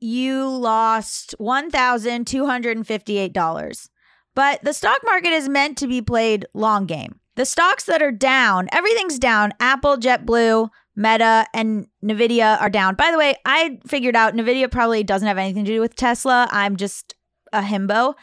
you 0.00 0.48
lost 0.48 1.34
$1,258. 1.38 3.88
But 4.34 4.62
the 4.62 4.72
stock 4.72 5.00
market 5.04 5.32
is 5.32 5.48
meant 5.48 5.78
to 5.78 5.86
be 5.86 6.02
played 6.02 6.46
long 6.54 6.86
game. 6.86 7.20
The 7.36 7.44
stocks 7.44 7.84
that 7.84 8.02
are 8.02 8.12
down, 8.12 8.68
everything's 8.72 9.18
down. 9.18 9.52
Apple, 9.60 9.96
JetBlue, 9.96 10.68
Meta, 10.96 11.46
and 11.54 11.86
Nvidia 12.04 12.60
are 12.60 12.70
down. 12.70 12.94
By 12.94 13.10
the 13.12 13.18
way, 13.18 13.36
I 13.44 13.78
figured 13.86 14.16
out 14.16 14.34
Nvidia 14.34 14.70
probably 14.70 15.02
doesn't 15.02 15.28
have 15.28 15.38
anything 15.38 15.64
to 15.64 15.72
do 15.72 15.80
with 15.80 15.96
Tesla. 15.96 16.48
I'm 16.50 16.76
just 16.76 17.14
a 17.52 17.62
himbo. 17.62 18.14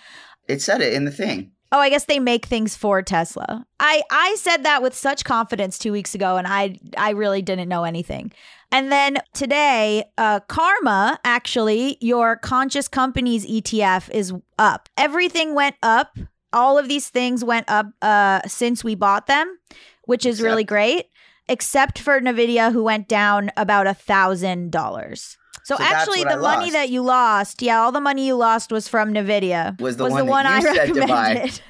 it 0.47 0.61
said 0.61 0.81
it 0.81 0.93
in 0.93 1.05
the 1.05 1.11
thing. 1.11 1.51
Oh, 1.71 1.79
I 1.79 1.89
guess 1.89 2.05
they 2.05 2.19
make 2.19 2.45
things 2.45 2.77
for 2.77 3.01
Tesla. 3.01 3.65
I 3.79 4.03
I 4.09 4.35
said 4.39 4.63
that 4.63 4.81
with 4.81 4.95
such 4.95 5.25
confidence 5.25 5.77
2 5.77 5.91
weeks 5.91 6.15
ago 6.15 6.37
and 6.37 6.47
I 6.47 6.79
I 6.97 7.09
really 7.11 7.41
didn't 7.41 7.67
know 7.67 7.83
anything. 7.83 8.31
And 8.71 8.91
then 8.91 9.17
today, 9.33 10.03
uh 10.17 10.39
Karma, 10.41 11.19
actually, 11.23 11.97
your 12.01 12.35
conscious 12.35 12.87
companies 12.87 13.45
ETF 13.45 14.09
is 14.11 14.33
up. 14.59 14.89
Everything 14.97 15.55
went 15.55 15.75
up. 15.81 16.17
All 16.53 16.77
of 16.77 16.87
these 16.87 17.09
things 17.09 17.43
went 17.43 17.69
up 17.69 17.87
uh 18.01 18.41
since 18.47 18.83
we 18.83 18.95
bought 18.95 19.27
them, 19.27 19.57
which 20.05 20.25
is 20.25 20.41
really 20.41 20.63
great, 20.63 21.05
except 21.47 21.99
for 21.99 22.19
Nvidia 22.19 22.71
who 22.71 22.83
went 22.83 23.07
down 23.07 23.51
about 23.55 23.87
a 23.87 23.93
$1000. 23.93 25.37
So, 25.63 25.75
So 25.75 25.83
actually, 25.83 26.23
the 26.23 26.37
money 26.37 26.71
that 26.71 26.89
you 26.89 27.01
lost, 27.01 27.61
yeah, 27.61 27.81
all 27.81 27.91
the 27.91 27.99
money 27.99 28.25
you 28.25 28.35
lost 28.35 28.71
was 28.71 28.87
from 28.87 29.13
Nvidia. 29.13 29.79
Was 29.81 29.97
the 29.97 30.05
one 30.05 30.25
that 30.25 30.45
I 30.45 30.59
you 30.59 30.73
said 30.73 30.93
to 30.93 31.07
buy. 31.07 31.33
recommended. 31.33 31.61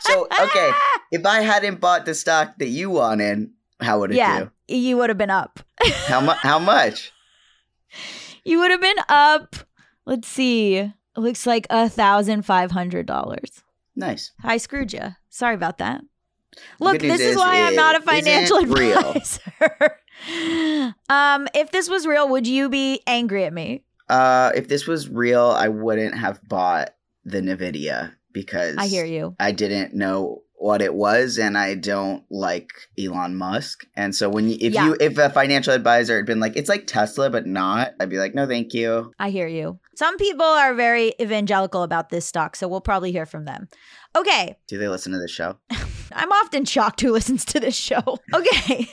So, 0.00 0.28
okay, 0.40 0.70
if 1.10 1.26
I 1.26 1.40
hadn't 1.40 1.80
bought 1.80 2.04
the 2.06 2.14
stock 2.14 2.54
that 2.58 2.68
you 2.68 2.90
wanted, 2.90 3.50
how 3.82 4.00
would 4.00 4.10
it 4.12 4.16
yeah, 4.16 4.46
do? 4.68 4.76
you 4.76 4.96
would 4.96 5.10
have 5.10 5.18
been 5.18 5.30
up. 5.30 5.60
How 6.06 6.20
much 6.20 6.38
how 6.38 6.58
much? 6.74 7.12
you 8.44 8.58
would 8.58 8.70
have 8.70 8.80
been 8.80 8.98
up. 9.08 9.56
Let's 10.06 10.28
see. 10.28 10.76
It 10.76 10.92
looks 11.16 11.46
like 11.46 11.66
a 11.70 11.88
thousand 11.88 12.42
five 12.42 12.70
hundred 12.70 13.06
dollars. 13.06 13.62
Nice. 13.94 14.32
I 14.42 14.56
screwed 14.56 14.92
you. 14.92 15.14
Sorry 15.28 15.54
about 15.54 15.78
that. 15.78 16.00
Look, 16.80 17.00
this 17.00 17.20
is 17.20 17.28
is 17.28 17.36
why 17.36 17.62
I'm 17.62 17.74
not 17.74 17.96
a 17.96 18.00
financial 18.02 18.58
advisor. 18.58 19.40
um, 21.08 21.48
if 21.54 21.70
this 21.70 21.88
was 21.88 22.06
real, 22.06 22.28
would 22.28 22.46
you 22.46 22.68
be 22.68 23.00
angry 23.06 23.44
at 23.44 23.52
me? 23.52 23.84
Uh, 24.08 24.52
if 24.54 24.68
this 24.68 24.86
was 24.86 25.08
real, 25.08 25.46
I 25.46 25.68
wouldn't 25.68 26.14
have 26.14 26.40
bought 26.46 26.94
the 27.24 27.40
Nvidia 27.40 28.14
because 28.32 28.76
I 28.76 28.86
hear 28.86 29.04
you. 29.04 29.34
I 29.40 29.52
didn't 29.52 29.94
know 29.94 30.42
what 30.62 30.80
it 30.80 30.94
was, 30.94 31.38
and 31.38 31.58
I 31.58 31.74
don't 31.74 32.24
like 32.30 32.70
Elon 32.98 33.34
Musk. 33.36 33.84
And 33.96 34.14
so 34.14 34.28
when 34.28 34.48
you, 34.48 34.56
if 34.60 34.72
Yeah. 34.74 34.86
you 34.86 34.96
if 35.00 35.18
a 35.18 35.28
financial 35.30 35.74
advisor 35.74 36.16
had 36.16 36.26
been 36.26 36.40
like, 36.40 36.56
it's 36.56 36.68
like 36.68 36.86
Tesla, 36.86 37.30
but 37.30 37.46
not, 37.46 37.92
I'd 38.00 38.10
be 38.10 38.18
like, 38.18 38.34
no, 38.34 38.46
thank 38.46 38.72
you. 38.72 39.12
I 39.18 39.30
hear 39.30 39.48
you. 39.48 39.78
Some 39.96 40.16
people 40.18 40.46
are 40.46 40.72
very 40.74 41.14
evangelical 41.20 41.82
about 41.82 42.10
this 42.10 42.24
stock, 42.26 42.56
so 42.56 42.68
we'll 42.68 42.80
probably 42.80 43.12
hear 43.12 43.26
from 43.26 43.44
them. 43.44 43.68
Okay, 44.16 44.56
Do 44.68 44.78
they 44.78 44.88
listen 44.88 45.12
to 45.12 45.18
the 45.18 45.28
show? 45.28 45.56
I'm 46.14 46.30
often 46.32 46.64
shocked 46.66 47.00
who 47.00 47.10
listens 47.12 47.44
to 47.46 47.60
this 47.60 47.76
show. 47.76 48.18
Okay. 48.34 48.88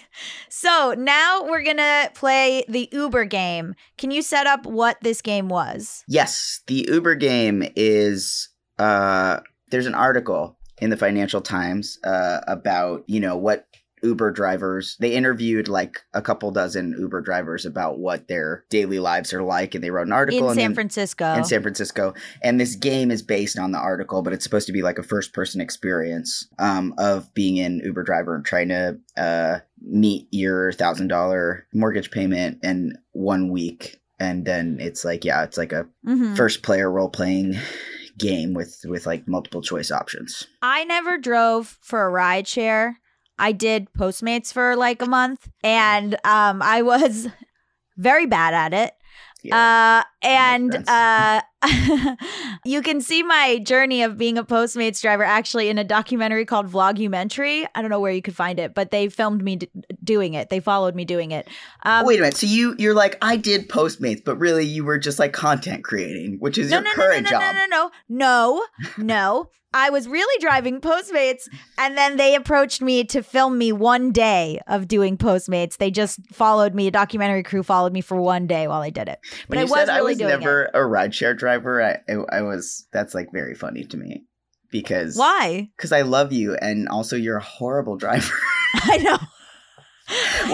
So 0.49 0.95
now 0.97 1.43
we're 1.43 1.63
going 1.63 1.77
to 1.77 2.11
play 2.15 2.63
the 2.67 2.89
Uber 2.91 3.25
game. 3.25 3.75
Can 3.97 4.11
you 4.11 4.21
set 4.21 4.47
up 4.47 4.65
what 4.65 4.97
this 5.01 5.21
game 5.21 5.49
was? 5.49 6.03
Yes, 6.07 6.61
the 6.67 6.85
Uber 6.89 7.15
game 7.15 7.63
is. 7.75 8.49
Uh, 8.77 9.39
there's 9.71 9.85
an 9.85 9.95
article 9.95 10.57
in 10.81 10.89
the 10.89 10.97
Financial 10.97 11.41
Times 11.41 11.99
uh, 12.03 12.39
about 12.47 13.03
you 13.07 13.19
know 13.19 13.37
what 13.37 13.65
Uber 14.01 14.31
drivers. 14.31 14.95
They 15.01 15.13
interviewed 15.13 15.67
like 15.67 15.99
a 16.13 16.21
couple 16.21 16.51
dozen 16.51 16.95
Uber 16.97 17.19
drivers 17.19 17.65
about 17.65 17.99
what 17.99 18.29
their 18.29 18.63
daily 18.69 18.97
lives 18.99 19.33
are 19.33 19.43
like, 19.43 19.75
and 19.75 19.83
they 19.83 19.91
wrote 19.91 20.07
an 20.07 20.13
article 20.13 20.47
In 20.49 20.55
San 20.55 20.63
then- 20.69 20.73
Francisco. 20.75 21.33
in 21.33 21.43
San 21.43 21.61
Francisco. 21.61 22.13
And 22.41 22.59
this 22.61 22.75
game 22.77 23.11
is 23.11 23.21
based 23.21 23.59
on 23.59 23.73
the 23.73 23.77
article, 23.77 24.21
but 24.21 24.31
it's 24.31 24.45
supposed 24.45 24.67
to 24.67 24.73
be 24.73 24.81
like 24.83 24.99
a 24.99 25.03
first 25.03 25.33
person 25.33 25.59
experience 25.59 26.47
um, 26.59 26.93
of 26.97 27.33
being 27.33 27.59
an 27.59 27.81
Uber 27.83 28.03
driver 28.03 28.35
and 28.35 28.45
trying 28.45 28.69
to 28.69 28.97
uh, 29.17 29.59
meet 29.81 30.29
your 30.31 30.71
thousand 30.71 31.09
dollar 31.09 31.67
mortgage 31.73 32.09
payment 32.09 32.59
in 32.63 32.97
one 33.11 33.49
week. 33.49 33.97
And 34.17 34.45
then 34.45 34.77
it's 34.79 35.03
like, 35.03 35.25
yeah, 35.25 35.43
it's 35.43 35.57
like 35.57 35.73
a 35.73 35.87
Mhm. 36.07 36.37
first 36.37 36.61
player 36.63 36.89
role 36.89 37.09
playing 37.09 37.55
game 38.19 38.53
with 38.53 38.81
with 38.85 39.05
like 39.05 39.27
multiple 39.27 39.61
choice 39.61 39.91
options. 39.91 40.45
I 40.61 40.83
never 40.83 41.17
drove 41.17 41.77
for 41.81 42.05
a 42.05 42.09
ride 42.09 42.47
share. 42.47 42.99
I 43.37 43.53
did 43.53 43.87
Postmates 43.97 44.51
for 44.53 44.75
like 44.75 45.01
a 45.01 45.07
month 45.07 45.49
and 45.63 46.13
um 46.25 46.61
I 46.61 46.81
was 46.81 47.27
very 47.97 48.25
bad 48.25 48.53
at 48.53 48.73
it. 48.73 48.93
Yeah. 49.41 50.03
Uh 50.03 50.03
and 50.21 50.75
uh 50.87 51.41
you 52.65 52.81
can 52.81 53.01
see 53.01 53.21
my 53.23 53.59
journey 53.59 54.01
of 54.01 54.17
being 54.17 54.37
a 54.37 54.43
Postmates 54.43 55.01
driver 55.01 55.23
actually 55.23 55.69
in 55.69 55.77
a 55.77 55.83
documentary 55.83 56.45
called 56.45 56.71
Vlogumentary. 56.71 57.67
I 57.75 57.81
don't 57.81 57.89
know 57.89 57.99
where 57.99 58.11
you 58.11 58.21
could 58.21 58.35
find 58.35 58.59
it, 58.59 58.73
but 58.73 58.91
they 58.91 59.09
filmed 59.09 59.43
me 59.43 59.57
d- 59.57 59.69
doing 60.03 60.35
it. 60.35 60.49
They 60.49 60.59
followed 60.59 60.95
me 60.95 61.05
doing 61.05 61.31
it. 61.31 61.47
Um, 61.83 62.05
Wait 62.05 62.19
a 62.19 62.21
minute. 62.21 62.37
So 62.37 62.47
you 62.47 62.75
you're 62.77 62.93
like 62.93 63.17
I 63.21 63.35
did 63.35 63.67
Postmates, 63.67 64.23
but 64.23 64.37
really 64.37 64.65
you 64.65 64.85
were 64.85 64.97
just 64.97 65.19
like 65.19 65.33
content 65.33 65.83
creating, 65.83 66.37
which 66.39 66.57
is 66.57 66.71
no, 66.71 66.77
your 66.77 66.83
no, 66.83 66.89
no, 66.89 66.95
current 66.95 67.23
no, 67.23 67.31
no, 67.31 67.45
job. 67.45 67.55
no, 67.55 67.65
no, 67.65 67.91
no, 68.09 68.65
no, 68.97 69.03
no. 69.03 69.49
I 69.73 69.89
was 69.91 70.07
really 70.07 70.41
driving 70.41 70.81
Postmates, 70.81 71.47
and 71.77 71.97
then 71.97 72.17
they 72.17 72.35
approached 72.35 72.81
me 72.81 73.03
to 73.05 73.21
film 73.21 73.57
me 73.57 73.71
one 73.71 74.11
day 74.11 74.59
of 74.67 74.87
doing 74.87 75.17
Postmates. 75.17 75.77
They 75.77 75.91
just 75.91 76.19
followed 76.33 76.73
me. 76.73 76.87
A 76.87 76.91
documentary 76.91 77.43
crew 77.43 77.61
followed 77.61 77.93
me 77.93 78.01
for 78.01 78.19
one 78.19 78.47
day 78.47 78.67
while 78.67 78.81
I 78.81 78.89
did 78.89 79.07
it. 79.07 79.19
But 79.47 79.59
I 79.59 79.63
was 79.63 79.73
said 79.73 79.89
I 79.89 80.01
was 80.01 80.17
doing 80.17 80.29
never 80.29 80.65
a 80.65 80.79
rideshare 80.79 81.37
driver, 81.37 81.81
I, 81.81 81.99
I 82.09 82.39
I 82.39 82.41
was 82.41 82.87
that's 82.91 83.13
like 83.13 83.31
very 83.31 83.53
funny 83.53 83.83
to 83.85 83.97
me 83.97 84.23
because 84.71 85.15
Why? 85.15 85.69
Because 85.77 85.91
I 85.91 86.01
love 86.01 86.31
you, 86.31 86.55
and 86.55 86.87
also 86.89 87.15
you're 87.15 87.37
a 87.37 87.43
horrible 87.43 87.97
driver. 87.97 88.33
I 88.75 88.97
know. 88.97 89.17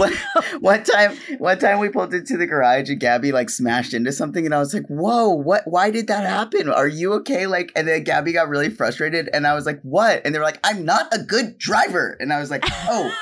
one, 0.59 0.83
time 0.83 1.17
one 1.37 1.57
time 1.59 1.79
we 1.79 1.89
pulled 1.89 2.13
into 2.13 2.37
the 2.37 2.45
garage 2.45 2.89
and 2.89 2.99
Gabby 2.99 3.31
like 3.31 3.49
smashed 3.49 3.93
into 3.93 4.11
something 4.11 4.45
and 4.45 4.53
I 4.53 4.59
was 4.59 4.73
like, 4.73 4.87
whoa, 4.87 5.29
what 5.29 5.63
why 5.65 5.91
did 5.91 6.07
that 6.07 6.25
happen? 6.25 6.69
Are 6.69 6.87
you 6.87 7.13
okay? 7.13 7.47
Like 7.47 7.71
and 7.75 7.87
then 7.87 8.03
Gabby 8.03 8.33
got 8.33 8.49
really 8.49 8.69
frustrated 8.69 9.29
and 9.33 9.47
I 9.47 9.53
was 9.53 9.65
like, 9.65 9.81
what? 9.81 10.21
And 10.25 10.33
they 10.33 10.39
were 10.39 10.45
like, 10.45 10.59
I'm 10.63 10.85
not 10.85 11.13
a 11.13 11.23
good 11.23 11.57
driver. 11.57 12.17
And 12.19 12.33
I 12.33 12.39
was 12.39 12.51
like, 12.51 12.63
oh. 12.87 13.13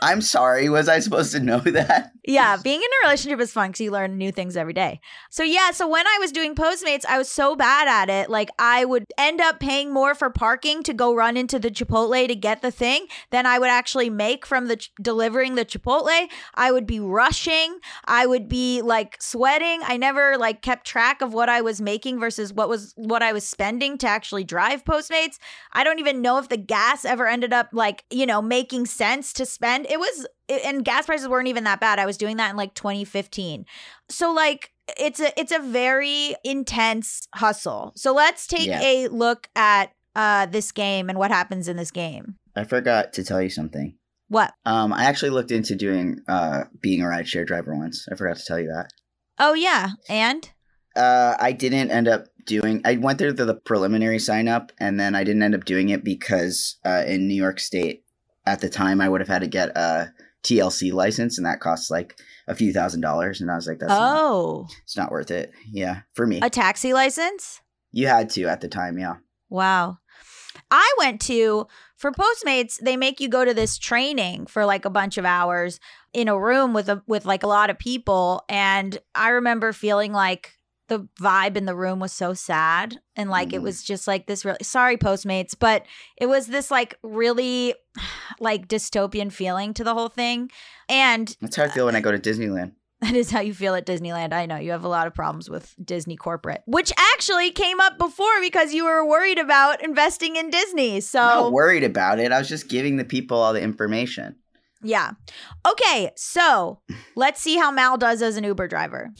I'm 0.00 0.20
sorry. 0.20 0.68
Was 0.68 0.88
I 0.88 1.00
supposed 1.00 1.32
to 1.32 1.40
know 1.40 1.58
that? 1.64 2.12
Yeah, 2.28 2.58
being 2.62 2.78
in 2.82 2.86
a 3.02 3.06
relationship 3.06 3.40
is 3.40 3.52
fun 3.52 3.70
because 3.70 3.80
you 3.80 3.90
learn 3.90 4.18
new 4.18 4.30
things 4.30 4.54
every 4.54 4.74
day. 4.74 5.00
So, 5.30 5.42
yeah, 5.42 5.70
so 5.70 5.88
when 5.88 6.06
I 6.06 6.18
was 6.20 6.30
doing 6.30 6.54
Postmates, 6.54 7.06
I 7.06 7.16
was 7.16 7.30
so 7.30 7.56
bad 7.56 7.88
at 7.88 8.10
it. 8.10 8.28
Like, 8.28 8.50
I 8.58 8.84
would 8.84 9.06
end 9.16 9.40
up 9.40 9.60
paying 9.60 9.94
more 9.94 10.14
for 10.14 10.28
parking 10.28 10.82
to 10.82 10.92
go 10.92 11.14
run 11.14 11.38
into 11.38 11.58
the 11.58 11.70
Chipotle 11.70 12.28
to 12.28 12.34
get 12.34 12.60
the 12.60 12.70
thing 12.70 13.06
than 13.30 13.46
I 13.46 13.58
would 13.58 13.70
actually 13.70 14.10
make 14.10 14.44
from 14.44 14.66
the 14.66 14.76
ch- 14.76 14.92
delivering 15.00 15.54
the 15.54 15.64
Chipotle. 15.64 16.28
I 16.54 16.70
would 16.70 16.86
be 16.86 17.00
rushing. 17.00 17.78
I 18.04 18.26
would 18.26 18.46
be 18.46 18.82
like 18.82 19.16
sweating. 19.22 19.80
I 19.84 19.96
never 19.96 20.36
like 20.36 20.60
kept 20.60 20.86
track 20.86 21.22
of 21.22 21.32
what 21.32 21.48
I 21.48 21.62
was 21.62 21.80
making 21.80 22.20
versus 22.20 22.52
what 22.52 22.68
was 22.68 22.92
what 22.96 23.22
I 23.22 23.32
was 23.32 23.48
spending 23.48 23.96
to 23.98 24.06
actually 24.06 24.44
drive 24.44 24.84
Postmates. 24.84 25.38
I 25.72 25.82
don't 25.82 25.98
even 25.98 26.20
know 26.20 26.36
if 26.36 26.50
the 26.50 26.58
gas 26.58 27.06
ever 27.06 27.26
ended 27.26 27.54
up 27.54 27.70
like, 27.72 28.04
you 28.10 28.26
know, 28.26 28.42
making 28.42 28.84
sense 28.84 29.32
to 29.32 29.46
spend 29.46 29.86
it 29.88 29.98
was 29.98 30.26
and 30.48 30.84
gas 30.84 31.06
prices 31.06 31.28
weren't 31.28 31.48
even 31.48 31.64
that 31.64 31.80
bad. 31.80 31.98
I 31.98 32.06
was 32.06 32.16
doing 32.16 32.36
that 32.38 32.50
in 32.50 32.56
like 32.56 32.74
2015. 32.74 33.64
So 34.08 34.32
like 34.32 34.70
it's 34.98 35.20
a 35.20 35.38
it's 35.38 35.52
a 35.52 35.58
very 35.58 36.34
intense 36.44 37.28
hustle. 37.34 37.92
So 37.96 38.12
let's 38.14 38.46
take 38.46 38.66
Yeah. 38.66 38.80
a 38.82 39.08
look 39.08 39.48
at 39.54 39.92
uh 40.16 40.46
this 40.46 40.72
game 40.72 41.08
and 41.08 41.18
what 41.18 41.30
happens 41.30 41.68
in 41.68 41.76
this 41.76 41.90
game. 41.90 42.36
I 42.56 42.64
forgot 42.64 43.12
to 43.14 43.24
tell 43.24 43.40
you 43.42 43.50
something. 43.50 43.96
What? 44.28 44.52
Um, 44.66 44.92
I 44.92 45.04
actually 45.04 45.30
looked 45.30 45.50
into 45.50 45.74
doing 45.76 46.20
uh 46.28 46.64
being 46.80 47.02
a 47.02 47.06
rideshare 47.06 47.46
driver 47.46 47.74
once. 47.76 48.06
I 48.10 48.14
forgot 48.16 48.36
to 48.38 48.44
tell 48.44 48.58
you 48.60 48.68
that. 48.68 48.90
Oh 49.38 49.54
yeah. 49.54 49.90
And 50.08 50.48
Uh, 50.96 51.36
I 51.38 51.52
didn't 51.52 51.90
end 51.92 52.08
up 52.08 52.26
doing. 52.44 52.80
I 52.84 52.96
went 52.96 53.18
through 53.18 53.34
the, 53.34 53.44
the 53.44 53.54
preliminary 53.54 54.18
sign 54.18 54.48
up, 54.48 54.72
and 54.80 54.98
then 54.98 55.14
I 55.14 55.22
didn't 55.22 55.42
end 55.42 55.54
up 55.54 55.64
doing 55.64 55.90
it 55.90 56.02
because 56.02 56.76
uh, 56.84 57.04
in 57.06 57.28
New 57.28 57.36
York 57.36 57.60
State 57.60 58.02
at 58.46 58.60
the 58.60 58.68
time 58.70 59.00
I 59.00 59.08
would 59.08 59.20
have 59.20 59.28
had 59.28 59.42
to 59.42 59.46
get 59.46 59.68
a 59.76 60.12
TLC 60.44 60.92
license, 60.92 61.38
and 61.38 61.46
that 61.46 61.60
costs 61.60 61.90
like 61.90 62.18
a 62.46 62.54
few 62.54 62.72
thousand 62.72 63.00
dollars. 63.00 63.40
And 63.40 63.50
I 63.50 63.56
was 63.56 63.66
like, 63.66 63.78
that's 63.78 63.90
not, 63.90 64.18
oh, 64.18 64.66
it's 64.82 64.96
not 64.96 65.10
worth 65.10 65.30
it. 65.30 65.52
Yeah, 65.70 66.00
for 66.14 66.26
me, 66.26 66.40
a 66.42 66.50
taxi 66.50 66.92
license? 66.92 67.60
you 67.92 68.06
had 68.06 68.30
to 68.30 68.44
at 68.44 68.60
the 68.60 68.68
time. 68.68 68.98
Yeah. 68.98 69.16
Wow. 69.48 69.98
I 70.70 70.94
went 70.98 71.20
to 71.22 71.66
for 71.96 72.12
Postmates, 72.12 72.78
they 72.80 72.96
make 72.96 73.20
you 73.20 73.28
go 73.28 73.44
to 73.44 73.54
this 73.54 73.78
training 73.78 74.46
for 74.46 74.64
like 74.64 74.84
a 74.84 74.90
bunch 74.90 75.18
of 75.18 75.24
hours 75.24 75.80
in 76.12 76.28
a 76.28 76.38
room 76.38 76.72
with 76.72 76.88
a 76.88 77.02
with 77.06 77.24
like 77.26 77.42
a 77.42 77.48
lot 77.48 77.70
of 77.70 77.78
people 77.78 78.44
and 78.48 78.98
I 79.14 79.30
remember 79.30 79.72
feeling 79.72 80.12
like 80.12 80.57
the 80.88 81.06
vibe 81.20 81.56
in 81.56 81.64
the 81.66 81.74
room 81.76 81.98
was 82.00 82.12
so 82.12 82.34
sad 82.34 82.96
and 83.16 83.30
like 83.30 83.52
it 83.52 83.60
Mhm. 83.60 83.64
was 83.64 83.82
just 83.82 84.06
like 84.06 84.26
this 84.26 84.44
really 84.44 84.58
sorry 84.62 84.96
Postmates, 84.96 85.54
but 85.58 85.84
it 86.16 86.26
was 86.26 86.46
this 86.48 86.70
like 86.70 86.96
really 87.02 87.74
like 88.40 88.68
dystopian 88.68 89.30
feeling 89.32 89.72
to 89.74 89.84
the 89.84 89.94
whole 89.94 90.08
thing. 90.08 90.50
And 90.88 91.34
That's 91.40 91.56
how 91.56 91.64
I 91.64 91.68
feel 91.68 91.86
when 91.86 91.96
I 91.96 92.00
go 92.00 92.12
to 92.12 92.18
Disneyland. 92.18 92.72
that 93.00 93.14
is 93.14 93.30
how 93.30 93.40
you 93.40 93.54
feel 93.54 93.74
at 93.76 93.86
Disneyland. 93.86 94.32
I 94.32 94.46
know 94.46 94.56
you 94.56 94.72
have 94.72 94.82
a 94.82 94.88
lot 94.88 95.06
of 95.06 95.14
problems 95.14 95.48
with 95.48 95.74
Disney 95.84 96.16
corporate, 96.16 96.62
which 96.66 96.92
actually 97.14 97.52
came 97.52 97.78
up 97.80 97.96
before 97.96 98.40
because 98.40 98.74
you 98.74 98.84
were 98.84 99.06
worried 99.06 99.38
about 99.38 99.84
investing 99.84 100.34
in 100.36 100.50
Disney. 100.50 101.00
So, 101.00 101.20
I'm 101.20 101.28
not 101.44 101.52
worried 101.52 101.84
about 101.84 102.18
it. 102.18 102.32
I 102.32 102.38
was 102.38 102.48
just 102.48 102.68
giving 102.68 102.96
the 102.96 103.04
people 103.04 103.38
all 103.38 103.52
the 103.52 103.62
information. 103.62 104.34
yeah. 104.82 105.12
Okay, 105.68 106.10
so 106.16 106.80
let's 107.14 107.40
see 107.40 107.56
how 107.56 107.70
Mal 107.70 107.98
does 107.98 108.20
as 108.22 108.36
an 108.36 108.42
Uber 108.44 108.66
driver. 108.68 109.10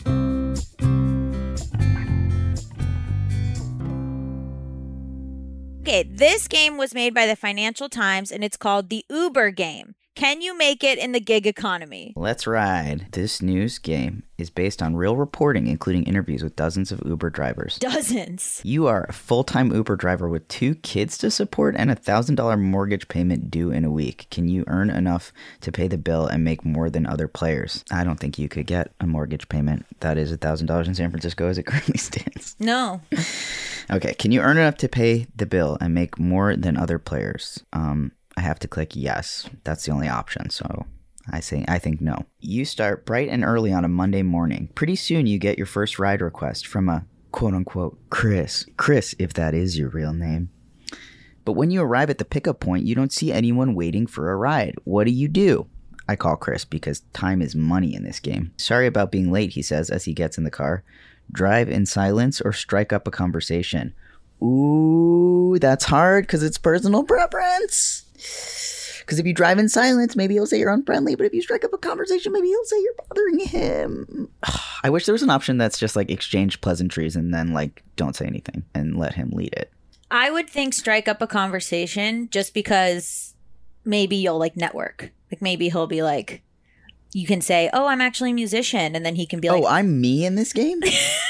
Okay, 5.88 6.02
this 6.02 6.48
game 6.48 6.76
was 6.76 6.92
made 6.92 7.14
by 7.14 7.24
the 7.24 7.34
Financial 7.34 7.88
Times 7.88 8.30
and 8.30 8.44
it's 8.44 8.58
called 8.58 8.90
the 8.90 9.06
Uber 9.08 9.50
game. 9.52 9.94
Can 10.18 10.42
you 10.42 10.58
make 10.58 10.82
it 10.82 10.98
in 10.98 11.12
the 11.12 11.20
gig 11.20 11.46
economy? 11.46 12.12
Let's 12.16 12.44
ride. 12.44 13.06
This 13.12 13.40
news 13.40 13.78
game 13.78 14.24
is 14.36 14.50
based 14.50 14.82
on 14.82 14.96
real 14.96 15.16
reporting, 15.16 15.68
including 15.68 16.02
interviews 16.02 16.42
with 16.42 16.56
dozens 16.56 16.90
of 16.90 17.00
Uber 17.06 17.30
drivers. 17.30 17.78
Dozens. 17.78 18.60
You 18.64 18.88
are 18.88 19.06
a 19.08 19.12
full 19.12 19.44
time 19.44 19.72
Uber 19.72 19.94
driver 19.94 20.28
with 20.28 20.48
two 20.48 20.74
kids 20.74 21.18
to 21.18 21.30
support 21.30 21.76
and 21.78 21.88
a 21.88 21.94
$1,000 21.94 22.60
mortgage 22.60 23.06
payment 23.06 23.48
due 23.48 23.70
in 23.70 23.84
a 23.84 23.92
week. 23.92 24.26
Can 24.28 24.48
you 24.48 24.64
earn 24.66 24.90
enough 24.90 25.32
to 25.60 25.70
pay 25.70 25.86
the 25.86 25.96
bill 25.96 26.26
and 26.26 26.42
make 26.42 26.64
more 26.64 26.90
than 26.90 27.06
other 27.06 27.28
players? 27.28 27.84
I 27.92 28.02
don't 28.02 28.18
think 28.18 28.40
you 28.40 28.48
could 28.48 28.66
get 28.66 28.90
a 28.98 29.06
mortgage 29.06 29.48
payment 29.48 29.86
that 30.00 30.18
is 30.18 30.32
a 30.32 30.38
$1,000 30.38 30.88
in 30.88 30.96
San 30.96 31.10
Francisco 31.10 31.46
as 31.46 31.58
it 31.58 31.62
currently 31.66 31.96
stands. 31.98 32.56
No. 32.58 33.02
Okay, 33.90 34.12
can 34.12 34.32
you 34.32 34.42
earn 34.42 34.58
enough 34.58 34.76
to 34.78 34.88
pay 34.88 35.26
the 35.34 35.46
bill 35.46 35.78
and 35.80 35.94
make 35.94 36.18
more 36.18 36.54
than 36.54 36.76
other 36.76 36.98
players? 36.98 37.64
Um, 37.72 38.12
I 38.38 38.42
have 38.42 38.60
to 38.60 38.68
click 38.68 38.94
yes. 38.94 39.50
That's 39.64 39.84
the 39.84 39.90
only 39.90 40.08
option. 40.08 40.48
So 40.50 40.86
I 41.28 41.40
say 41.40 41.64
I 41.66 41.80
think 41.80 42.00
no. 42.00 42.24
You 42.38 42.64
start 42.64 43.04
bright 43.04 43.28
and 43.28 43.44
early 43.44 43.72
on 43.72 43.84
a 43.84 43.88
Monday 43.88 44.22
morning. 44.22 44.68
Pretty 44.76 44.94
soon 44.94 45.26
you 45.26 45.38
get 45.38 45.58
your 45.58 45.66
first 45.66 45.98
ride 45.98 46.22
request 46.22 46.64
from 46.64 46.88
a 46.88 47.04
quote 47.32 47.54
unquote 47.54 47.98
Chris. 48.10 48.64
Chris, 48.76 49.16
if 49.18 49.32
that 49.32 49.54
is 49.54 49.76
your 49.76 49.88
real 49.88 50.12
name. 50.12 50.50
But 51.44 51.54
when 51.54 51.72
you 51.72 51.82
arrive 51.82 52.10
at 52.10 52.18
the 52.18 52.24
pickup 52.24 52.60
point, 52.60 52.84
you 52.84 52.94
don't 52.94 53.12
see 53.12 53.32
anyone 53.32 53.74
waiting 53.74 54.06
for 54.06 54.30
a 54.30 54.36
ride. 54.36 54.76
What 54.84 55.04
do 55.04 55.10
you 55.10 55.26
do? 55.26 55.66
I 56.08 56.14
call 56.14 56.36
Chris 56.36 56.64
because 56.64 57.00
time 57.12 57.42
is 57.42 57.56
money 57.56 57.94
in 57.94 58.04
this 58.04 58.20
game. 58.20 58.52
Sorry 58.56 58.86
about 58.86 59.10
being 59.10 59.32
late, 59.32 59.54
he 59.54 59.62
says 59.62 59.90
as 59.90 60.04
he 60.04 60.14
gets 60.14 60.38
in 60.38 60.44
the 60.44 60.50
car. 60.50 60.84
Drive 61.32 61.68
in 61.68 61.86
silence 61.86 62.40
or 62.40 62.52
strike 62.52 62.92
up 62.92 63.08
a 63.08 63.10
conversation. 63.10 63.94
Ooh, 64.42 65.58
that's 65.60 65.86
hard 65.86 66.24
because 66.24 66.44
it's 66.44 66.58
personal 66.58 67.02
preference. 67.02 68.04
Because 68.18 69.18
if 69.18 69.26
you 69.26 69.32
drive 69.32 69.58
in 69.58 69.70
silence, 69.70 70.16
maybe 70.16 70.34
he'll 70.34 70.46
say 70.46 70.58
you're 70.58 70.72
unfriendly, 70.72 71.14
but 71.14 71.24
if 71.24 71.32
you 71.32 71.40
strike 71.40 71.64
up 71.64 71.72
a 71.72 71.78
conversation, 71.78 72.30
maybe 72.30 72.48
he'll 72.48 72.64
say 72.64 72.76
you're 72.82 72.94
bothering 73.08 73.38
him. 73.40 74.28
I 74.82 74.90
wish 74.90 75.06
there 75.06 75.14
was 75.14 75.22
an 75.22 75.30
option 75.30 75.56
that's 75.56 75.78
just 75.78 75.96
like 75.96 76.10
exchange 76.10 76.60
pleasantries 76.60 77.16
and 77.16 77.32
then 77.32 77.52
like 77.54 77.82
don't 77.96 78.14
say 78.14 78.26
anything 78.26 78.64
and 78.74 78.98
let 78.98 79.14
him 79.14 79.30
lead 79.30 79.54
it. 79.54 79.72
I 80.10 80.30
would 80.30 80.48
think 80.48 80.74
strike 80.74 81.08
up 81.08 81.22
a 81.22 81.26
conversation 81.26 82.28
just 82.30 82.52
because 82.52 83.34
maybe 83.84 84.16
you'll 84.16 84.38
like 84.38 84.56
network. 84.56 85.10
Like 85.32 85.42
maybe 85.42 85.68
he'll 85.68 85.86
be 85.86 86.02
like, 86.02 86.42
you 87.12 87.26
can 87.26 87.40
say, 87.40 87.70
"Oh, 87.72 87.86
I'm 87.86 88.00
actually 88.00 88.30
a 88.30 88.34
musician," 88.34 88.94
and 88.94 89.04
then 89.04 89.16
he 89.16 89.26
can 89.26 89.40
be 89.40 89.48
oh, 89.48 89.54
like, 89.54 89.64
oh, 89.64 89.66
I'm 89.66 90.00
me 90.00 90.24
in 90.24 90.34
this 90.34 90.52
game? 90.52 90.80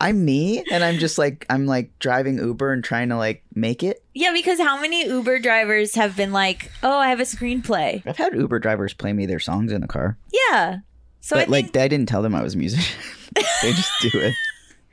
I'm 0.00 0.24
me 0.24 0.64
and 0.70 0.82
I'm 0.82 0.98
just 0.98 1.18
like 1.18 1.46
I'm 1.48 1.66
like 1.66 1.96
driving 1.98 2.38
Uber 2.38 2.72
and 2.72 2.82
trying 2.82 3.10
to 3.10 3.16
like 3.16 3.44
make 3.54 3.82
it. 3.82 4.04
"Yeah," 4.12 4.32
because 4.32 4.58
how 4.58 4.80
many 4.80 5.06
Uber 5.06 5.38
drivers 5.38 5.94
have 5.94 6.16
been 6.16 6.32
like, 6.32 6.70
"Oh, 6.82 6.98
I 6.98 7.08
have 7.08 7.20
a 7.20 7.24
screenplay." 7.24 8.02
I've 8.06 8.16
had 8.16 8.34
Uber 8.34 8.58
drivers 8.58 8.92
play 8.92 9.12
me 9.12 9.26
their 9.26 9.40
songs 9.40 9.72
in 9.72 9.80
the 9.80 9.86
car. 9.86 10.16
Yeah. 10.32 10.78
So 11.20 11.36
I 11.36 11.44
like 11.44 11.66
think 11.66 11.76
I 11.76 11.88
didn't 11.88 12.08
tell 12.08 12.22
them 12.22 12.34
I 12.34 12.42
was 12.42 12.54
a 12.54 12.58
musician. 12.58 13.00
they 13.34 13.72
just 13.72 13.92
do 14.02 14.10
it. 14.14 14.34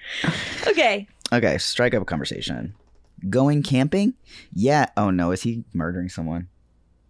okay. 0.68 1.08
Okay, 1.34 1.58
strike 1.58 1.94
up 1.94 2.04
a 2.04 2.06
conversation. 2.06 2.76
Going 3.30 3.64
camping? 3.64 4.14
Yeah. 4.54 4.88
Oh 4.98 5.10
no, 5.10 5.32
is 5.32 5.42
he 5.42 5.64
murdering 5.74 6.10
someone? 6.10 6.48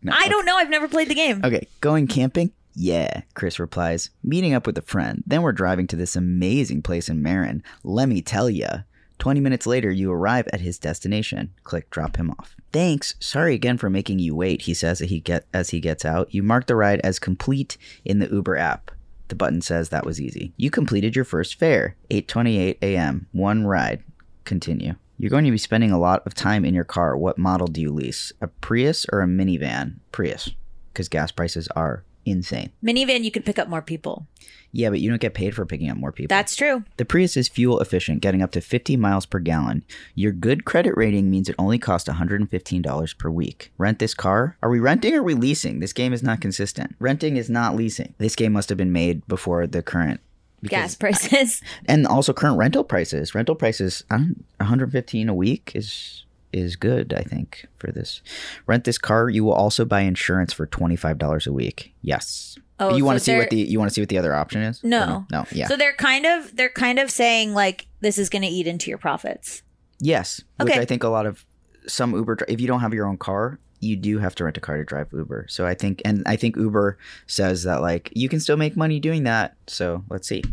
No. 0.02 0.14
I 0.16 0.28
don't 0.30 0.46
know. 0.46 0.56
I've 0.58 0.70
never 0.70 0.88
played 0.88 1.10
the 1.10 1.16
game. 1.16 1.42
Okay, 1.44 1.68
going 1.82 2.08
camping? 2.08 2.52
Yeah, 2.74 3.22
Chris 3.34 3.60
replies. 3.60 4.10
Meeting 4.24 4.54
up 4.54 4.66
with 4.66 4.78
a 4.78 4.82
friend. 4.82 5.24
Then 5.26 5.42
we're 5.42 5.52
driving 5.52 5.88
to 5.88 5.96
this 5.96 6.16
amazing 6.16 6.82
place 6.82 7.10
in 7.10 7.22
Marin. 7.22 7.64
Let 7.84 8.10
me 8.10 8.22
tell 8.22 8.50
ya. 8.50 8.82
20 9.20 9.40
minutes 9.40 9.68
later, 9.68 9.92
you 9.92 10.12
arrive 10.12 10.48
at 10.52 10.62
his 10.62 10.80
destination. 10.80 11.54
Click 11.64 11.90
drop 11.92 12.16
him 12.16 12.32
off. 12.32 12.56
Thanks. 12.72 13.16
Sorry 13.20 13.54
again 13.54 13.78
for 13.78 13.90
making 13.90 14.20
you 14.20 14.36
wait, 14.36 14.64
he 14.64 14.74
says 14.74 15.02
as 15.02 15.10
he, 15.10 15.20
get, 15.20 15.46
as 15.54 15.70
he 15.70 15.80
gets 15.80 16.06
out. 16.06 16.34
You 16.34 16.42
mark 16.42 16.66
the 16.66 16.76
ride 16.76 17.02
as 17.02 17.20
complete 17.20 17.78
in 18.04 18.20
the 18.20 18.30
Uber 18.30 18.58
app. 18.58 18.90
The 19.28 19.36
button 19.36 19.62
says 19.62 19.90
that 19.90 20.06
was 20.06 20.20
easy. 20.20 20.54
You 20.58 20.70
completed 20.70 21.16
your 21.16 21.24
first 21.24 21.56
fare. 21.56 21.96
8:28 22.10 22.80
a.m. 22.82 23.28
One 23.32 23.66
ride. 23.66 24.04
Continue. 24.44 24.96
You're 25.18 25.30
going 25.30 25.46
to 25.46 25.52
be 25.52 25.58
spending 25.58 25.92
a 25.92 26.00
lot 26.00 26.26
of 26.26 26.34
time 26.34 26.66
in 26.66 26.74
your 26.74 26.84
car. 26.84 27.16
What 27.16 27.38
model 27.38 27.68
do 27.68 27.80
you 27.80 27.92
lease? 27.92 28.34
A 28.42 28.48
Prius 28.48 29.06
or 29.12 29.22
a 29.22 29.28
minivan? 29.28 30.00
Prius, 30.12 30.50
because 30.92 31.08
gas 31.08 31.32
prices 31.32 31.68
are 31.76 32.04
insane. 32.32 32.72
Minivan, 32.84 33.24
you 33.24 33.32
could 33.32 33.46
pick 33.46 33.60
up 33.60 33.68
more 33.68 33.82
people. 33.82 34.28
Yeah, 34.74 34.90
but 34.90 35.02
you 35.02 35.10
don't 35.10 35.22
get 35.22 35.34
paid 35.34 35.54
for 35.54 35.66
picking 35.66 35.90
up 35.90 35.98
more 35.98 36.12
people. 36.12 36.36
That's 36.36 36.56
true. 36.56 36.86
the 36.98 37.04
Prius 37.04 37.36
is 37.36 37.50
fuel 37.50 37.80
efficient, 37.80 38.22
getting 38.22 38.42
up 38.42 38.52
to 38.52 38.62
50 38.62 38.96
miles 38.96 39.26
per 39.26 39.40
gallon. 39.40 39.84
Your 40.16 40.32
good 40.32 40.64
credit 40.64 40.96
rating 40.96 41.30
means 41.30 41.50
it 41.50 41.56
only 41.60 41.78
costs 41.78 42.08
$115 42.08 43.18
per 43.18 43.30
week. 43.30 43.72
Rent 43.78 44.00
this 44.00 44.14
car? 44.14 44.58
Are 44.64 44.70
we 44.70 44.80
renting 44.80 45.14
or 45.14 45.20
are 45.20 45.24
we 45.24 45.34
leasing? 45.34 45.80
This 45.80 45.94
game 45.94 46.14
is 46.14 46.24
not 46.24 46.40
consistent. 46.40 46.96
Renting 47.00 47.36
is 47.36 47.50
not 47.50 47.76
leasing. 47.76 48.14
This 48.18 48.36
game 48.36 48.54
must 48.54 48.70
have 48.70 48.78
been 48.78 48.94
made 48.94 49.28
before 49.28 49.68
the 49.68 49.82
current 49.82 50.22
Gas 50.64 50.96
prices. 50.96 51.62
and 51.88 52.06
also 52.06 52.34
current 52.34 52.58
rental 52.58 52.84
prices. 52.84 53.34
Rental 53.34 53.56
prices, 53.56 54.04
115 54.10 55.28
a 55.28 55.34
week 55.34 55.72
is 55.74 56.24
is 56.54 56.76
good, 56.76 57.14
I 57.14 57.22
think, 57.24 57.66
for 57.78 57.92
this. 57.92 58.22
Rent 58.66 58.84
this 58.84 58.98
car. 58.98 59.30
You 59.30 59.44
will 59.44 59.54
also 59.54 59.86
buy 59.86 60.02
insurance 60.02 60.54
for 60.54 60.66
twenty 60.66 60.96
five 60.96 61.18
dollars 61.18 61.48
a 61.48 61.54
week. 61.54 61.94
Yes. 62.02 62.58
Oh, 62.80 62.96
you 62.96 63.06
want 63.06 63.18
to 63.20 63.24
see 63.24 63.38
what 63.38 63.50
the 63.52 63.58
you 63.58 63.78
want 63.78 63.90
to 63.90 63.94
see 63.94 64.02
what 64.02 64.10
the 64.10 64.18
other 64.18 64.34
option 64.34 64.62
is? 64.64 64.84
Or 64.84 64.88
No. 64.88 65.26
No. 65.32 65.46
Yeah. 65.52 65.68
So 65.68 65.76
they're 65.78 65.94
kind 65.94 66.26
of 66.26 66.56
they're 66.56 66.70
kind 66.70 66.98
of 67.00 67.12
saying 67.12 67.54
like 67.54 67.88
this 68.00 68.18
is 68.18 68.30
going 68.30 68.42
to 68.42 68.48
eat 68.48 68.66
into 68.68 68.90
your 68.90 68.98
profits. 68.98 69.62
yes. 70.00 70.42
Which 70.60 70.72
Okay. 70.72 70.82
I 70.82 70.86
think 70.86 71.04
a 71.04 71.10
lot 71.10 71.26
of 71.26 71.46
some 71.88 72.14
Uber. 72.16 72.40
If 72.48 72.60
you 72.60 72.68
don't 72.68 72.80
have 72.80 72.94
your 72.94 73.06
own 73.08 73.18
car, 73.18 73.60
you 73.80 73.96
do 73.96 74.18
have 74.20 74.34
to 74.36 74.44
rent 74.46 74.58
a 74.58 74.62
car 74.62 74.78
to 74.78 74.84
drive 74.84 75.08
Uber. 75.14 75.46
So 75.50 75.66
I 75.66 75.74
think, 75.76 76.02
and 76.06 76.24
I 76.26 76.36
think 76.36 76.56
Uber 76.56 76.98
says 77.28 77.64
that 77.64 77.82
like 77.82 78.12
you 78.16 78.30
can 78.30 78.40
still 78.40 78.58
make 78.58 78.76
money 78.76 79.00
doing 79.00 79.24
that. 79.24 79.56
So 79.68 80.04
let's 80.10 80.28
see. 80.28 80.44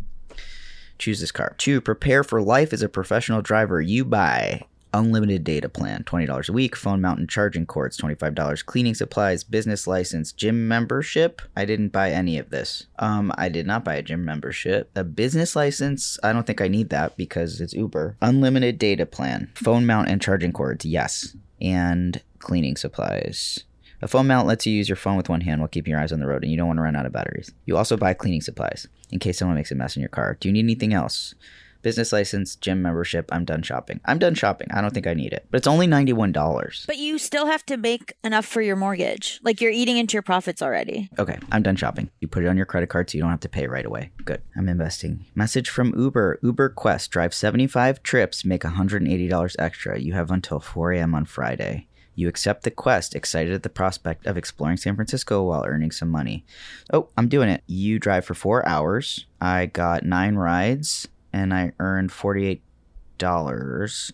Choose 0.99 1.21
this 1.21 1.31
car. 1.31 1.55
Two, 1.59 1.81
prepare 1.81 2.25
for 2.25 2.43
life 2.43 2.73
as 2.73 2.83
a 2.83 2.89
professional 2.89 3.41
driver. 3.41 3.81
You 3.81 4.05
buy 4.05 4.63
unlimited 4.93 5.45
data 5.45 5.69
plan, 5.69 6.05
$20 6.05 6.49
a 6.49 6.53
week, 6.53 6.77
phone 6.77 7.01
mount 7.01 7.19
and 7.19 7.29
charging 7.29 7.67
cords, 7.67 7.99
$25, 7.99 8.65
cleaning 8.65 8.95
supplies, 8.95 9.45
business 9.45 9.87
license, 9.87 10.33
gym 10.33 10.69
membership. 10.69 11.43
I 11.57 11.65
didn't 11.65 11.89
buy 11.89 12.11
any 12.11 12.39
of 12.39 12.51
this. 12.51 12.87
Um, 12.99 13.33
I 13.37 13.49
did 13.49 13.67
not 13.67 13.85
buy 13.85 13.97
a 13.97 14.03
gym 14.03 14.25
membership. 14.25 14.91
A 14.95 15.05
business 15.05 15.55
license, 15.55 16.19
I 16.23 16.33
don't 16.33 16.47
think 16.47 16.61
I 16.61 16.69
need 16.69 16.91
that 16.91 17.17
because 17.17 17.61
it's 17.61 17.75
Uber. 17.75 18.17
Unlimited 18.21 18.79
data 18.79 19.07
plan, 19.07 19.51
phone 19.55 19.87
mount 19.87 20.09
and 20.09 20.21
charging 20.21 20.53
cords, 20.53 20.85
yes. 20.85 21.37
And 21.61 22.23
cleaning 22.39 22.77
supplies. 22.77 23.65
A 24.01 24.07
phone 24.07 24.29
mount 24.29 24.47
lets 24.47 24.65
you 24.65 24.73
use 24.73 24.89
your 24.89 24.97
phone 24.97 25.17
with 25.17 25.29
one 25.29 25.41
hand 25.41 25.61
while 25.61 25.69
keeping 25.69 25.91
your 25.91 26.01
eyes 26.01 26.13
on 26.13 26.21
the 26.21 26.27
road, 26.27 26.45
and 26.45 26.53
you 26.53 26.57
don't 26.57 26.69
want 26.69 26.79
to 26.79 26.83
run 26.83 26.95
out 26.95 27.07
of 27.07 27.13
batteries. 27.13 27.51
You 27.67 27.77
also 27.77 27.97
buy 27.97 28.15
cleaning 28.15 28.41
supplies 28.41 28.87
in 29.11 29.19
case 29.19 29.39
someone 29.39 29.57
makes 29.57 29.73
a 29.73 29.75
mess 29.75 29.97
in 29.97 30.01
your 30.01 30.09
car. 30.09 30.37
Do 30.39 30.49
you 30.49 30.53
need 30.53 30.65
anything 30.65 30.95
else? 30.95 31.35
Business 31.83 32.13
license, 32.13 32.57
gym 32.57 32.83
membership. 32.83 33.29
I'm 33.31 33.45
done 33.45 33.63
shopping. 33.63 34.01
I'm 34.05 34.19
done 34.19 34.35
shopping. 34.35 34.69
I 34.73 34.81
don't 34.81 34.93
think 34.93 35.07
I 35.07 35.15
need 35.15 35.33
it. 35.33 35.47
But 35.51 35.59
it's 35.59 35.67
only 35.67 35.87
$91. 35.87 36.87
But 36.87 36.99
you 36.99 37.19
still 37.19 37.47
have 37.47 37.65
to 37.67 37.77
make 37.77 38.13
enough 38.25 38.47
for 38.47 38.61
your 38.61 38.77
mortgage. 38.77 39.41
Like 39.43 39.61
you're 39.61 39.71
eating 39.71 39.97
into 39.97 40.15
your 40.15 40.23
profits 40.23 40.61
already. 40.61 41.09
Okay, 41.19 41.39
I'm 41.53 41.63
done 41.63 41.77
shopping. 41.77 42.11
You 42.21 42.29
put 42.29 42.45
it 42.45 42.49
on 42.49 42.57
your 42.57 42.67
credit 42.67 42.89
card 42.89 43.09
so 43.09 43.17
you 43.17 43.23
don't 43.23 43.31
have 43.31 43.41
to 43.41 43.49
pay 43.49 43.69
right 43.69 43.87
away. 43.87 44.11
Good. 44.25 44.43
I'm 44.57 44.69
investing. 44.69 45.27
Message 45.35 45.69
from 45.71 45.99
Uber. 45.99 46.41
Uber 46.43 46.71
Quest. 46.71 47.11
Drive 47.11 47.33
75 47.33 48.03
trips, 48.03 48.45
make 48.45 48.63
$180 48.63 49.57
extra. 49.59 50.01
You 50.01 50.15
have 50.15 50.31
until 50.31 50.61
4 50.61 50.93
a.m. 50.93 51.15
on 51.15 51.25
Friday. 51.25 51.87
You 52.17 52.27
accept 52.27 52.65
the 52.65 52.73
quest, 52.73 53.15
excited 53.15 53.53
at 53.53 53.63
the 53.63 53.69
prospect 53.69 54.27
of 54.27 54.37
exploring 54.37 54.77
San 54.77 54.97
Francisco 54.97 55.45
while 55.45 55.65
earning 55.65 55.93
some 55.93 56.09
money. 56.09 56.45
Oh, 56.93 57.11
I'm 57.17 57.29
doing 57.29 57.49
it. 57.49 57.63
You 57.69 58.01
drive 58.01 58.25
for 58.25 58.35
four 58.35 58.67
hours. 58.67 59.27
I 59.41 59.67
got 59.67 60.05
nine 60.05 60.35
rides 60.35 61.07
and 61.33 61.53
I 61.53 61.73
earned 61.79 62.11
$48 62.11 62.61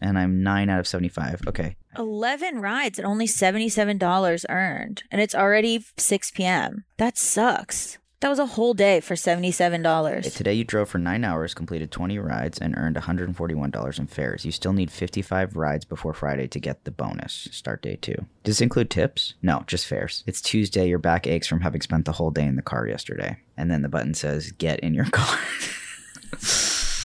and 0.01 0.19
I'm 0.19 0.43
nine 0.43 0.69
out 0.71 0.81
of 0.81 0.87
75. 0.87 1.43
Okay. 1.49 1.77
11 1.97 2.61
rides 2.61 2.99
and 2.99 3.07
only 3.07 3.27
$77 3.27 4.45
earned. 4.49 5.03
And 5.11 5.21
it's 5.21 5.35
already 5.35 5.85
6 5.97 6.31
p.m. 6.33 6.85
That 6.97 7.17
sucks. 7.17 7.99
That 8.25 8.31
was 8.31 8.39
a 8.39 8.47
whole 8.47 8.73
day 8.73 9.01
for 9.01 9.17
$77. 9.17 10.35
Today 10.35 10.55
you 10.55 10.65
drove 10.65 10.89
for 10.89 10.97
nine 10.97 11.25
hours, 11.25 11.53
completed 11.53 11.91
20 11.91 12.19
rides, 12.19 12.59
and 12.59 12.75
earned 12.75 12.97
$141 12.97 13.99
in 13.99 14.07
fares. 14.07 14.47
You 14.47 14.51
still 14.51 14.73
need 14.73 14.91
55 14.91 15.57
rides 15.57 15.85
before 15.85 16.15
Friday 16.15 16.49
to 16.49 16.59
get 16.59 16.85
the 16.85 16.91
bonus. 16.91 17.49
Start 17.53 17.83
day 17.83 17.97
two. 17.97 18.15
Does 18.43 18.57
this 18.57 18.61
include 18.63 18.89
tips? 18.89 19.35
No, 19.43 19.63
just 19.67 19.87
fares. 19.87 20.25
It's 20.27 20.41
Tuesday. 20.41 20.89
Your 20.89 20.99
back 20.99 21.27
aches 21.27 21.47
from 21.47 21.61
having 21.61 21.83
spent 21.83 22.07
the 22.07 22.13
whole 22.13 22.31
day 22.31 22.47
in 22.47 22.57
the 22.57 22.63
car 22.63 22.87
yesterday. 22.87 23.37
And 23.59 23.71
then 23.71 23.83
the 23.83 23.91
button 23.91 24.15
says, 24.15 24.53
get 24.53 24.81
in 24.81 24.95
your 24.95 25.05
car. 25.11 25.39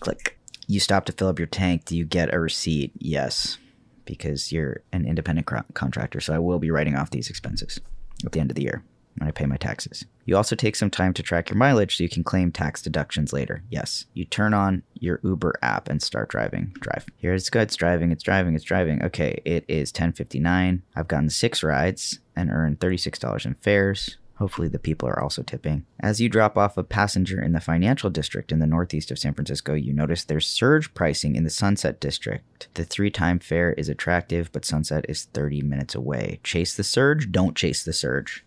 Click. 0.00 0.38
You 0.66 0.80
stop 0.80 1.04
to 1.06 1.12
fill 1.12 1.28
up 1.28 1.38
your 1.38 1.46
tank. 1.46 1.84
Do 1.84 1.96
you 1.96 2.04
get 2.04 2.32
a 2.32 2.38
receipt? 2.40 2.92
Yes, 2.98 3.58
because 4.04 4.52
you're 4.52 4.82
an 4.92 5.06
independent 5.06 5.46
cro- 5.46 5.64
contractor. 5.74 6.20
So 6.20 6.34
I 6.34 6.38
will 6.38 6.58
be 6.58 6.70
writing 6.70 6.96
off 6.96 7.10
these 7.10 7.28
expenses 7.28 7.80
at 8.24 8.32
the 8.32 8.40
end 8.40 8.50
of 8.50 8.54
the 8.54 8.62
year 8.62 8.82
when 9.18 9.28
I 9.28 9.30
pay 9.30 9.46
my 9.46 9.56
taxes. 9.56 10.04
You 10.24 10.36
also 10.36 10.56
take 10.56 10.74
some 10.74 10.90
time 10.90 11.12
to 11.14 11.22
track 11.22 11.50
your 11.50 11.56
mileage 11.56 11.96
so 11.96 12.02
you 12.02 12.08
can 12.08 12.24
claim 12.24 12.50
tax 12.50 12.82
deductions 12.82 13.32
later. 13.32 13.62
Yes. 13.70 14.06
You 14.14 14.24
turn 14.24 14.54
on 14.54 14.82
your 14.94 15.20
Uber 15.22 15.54
app 15.62 15.88
and 15.88 16.02
start 16.02 16.30
driving. 16.30 16.74
Drive. 16.80 17.06
Here 17.16 17.34
it's 17.34 17.50
good. 17.50 17.62
It's 17.62 17.76
driving. 17.76 18.10
It's 18.10 18.22
driving. 18.22 18.54
It's 18.54 18.64
driving. 18.64 19.02
Okay, 19.02 19.40
it 19.44 19.64
is 19.68 19.92
10:59. 19.92 20.82
I've 20.96 21.08
gotten 21.08 21.30
6 21.30 21.62
rides 21.62 22.20
and 22.34 22.50
earned 22.50 22.80
$36 22.80 23.44
in 23.44 23.54
fares. 23.54 24.16
Hopefully, 24.36 24.68
the 24.68 24.78
people 24.78 25.08
are 25.08 25.20
also 25.20 25.42
tipping. 25.42 25.86
As 26.00 26.20
you 26.20 26.28
drop 26.28 26.58
off 26.58 26.76
a 26.76 26.82
passenger 26.82 27.40
in 27.40 27.52
the 27.52 27.60
financial 27.60 28.10
district 28.10 28.50
in 28.50 28.58
the 28.58 28.66
northeast 28.66 29.10
of 29.10 29.18
San 29.18 29.32
Francisco, 29.32 29.74
you 29.74 29.92
notice 29.92 30.24
there's 30.24 30.46
surge 30.46 30.92
pricing 30.92 31.36
in 31.36 31.44
the 31.44 31.50
Sunset 31.50 32.00
District. 32.00 32.68
The 32.74 32.84
three 32.84 33.10
time 33.10 33.38
fare 33.38 33.72
is 33.74 33.88
attractive, 33.88 34.50
but 34.52 34.64
Sunset 34.64 35.06
is 35.08 35.24
30 35.26 35.62
minutes 35.62 35.94
away. 35.94 36.40
Chase 36.42 36.74
the 36.74 36.84
surge? 36.84 37.30
Don't 37.30 37.56
chase 37.56 37.84
the 37.84 37.92
surge. 37.92 38.44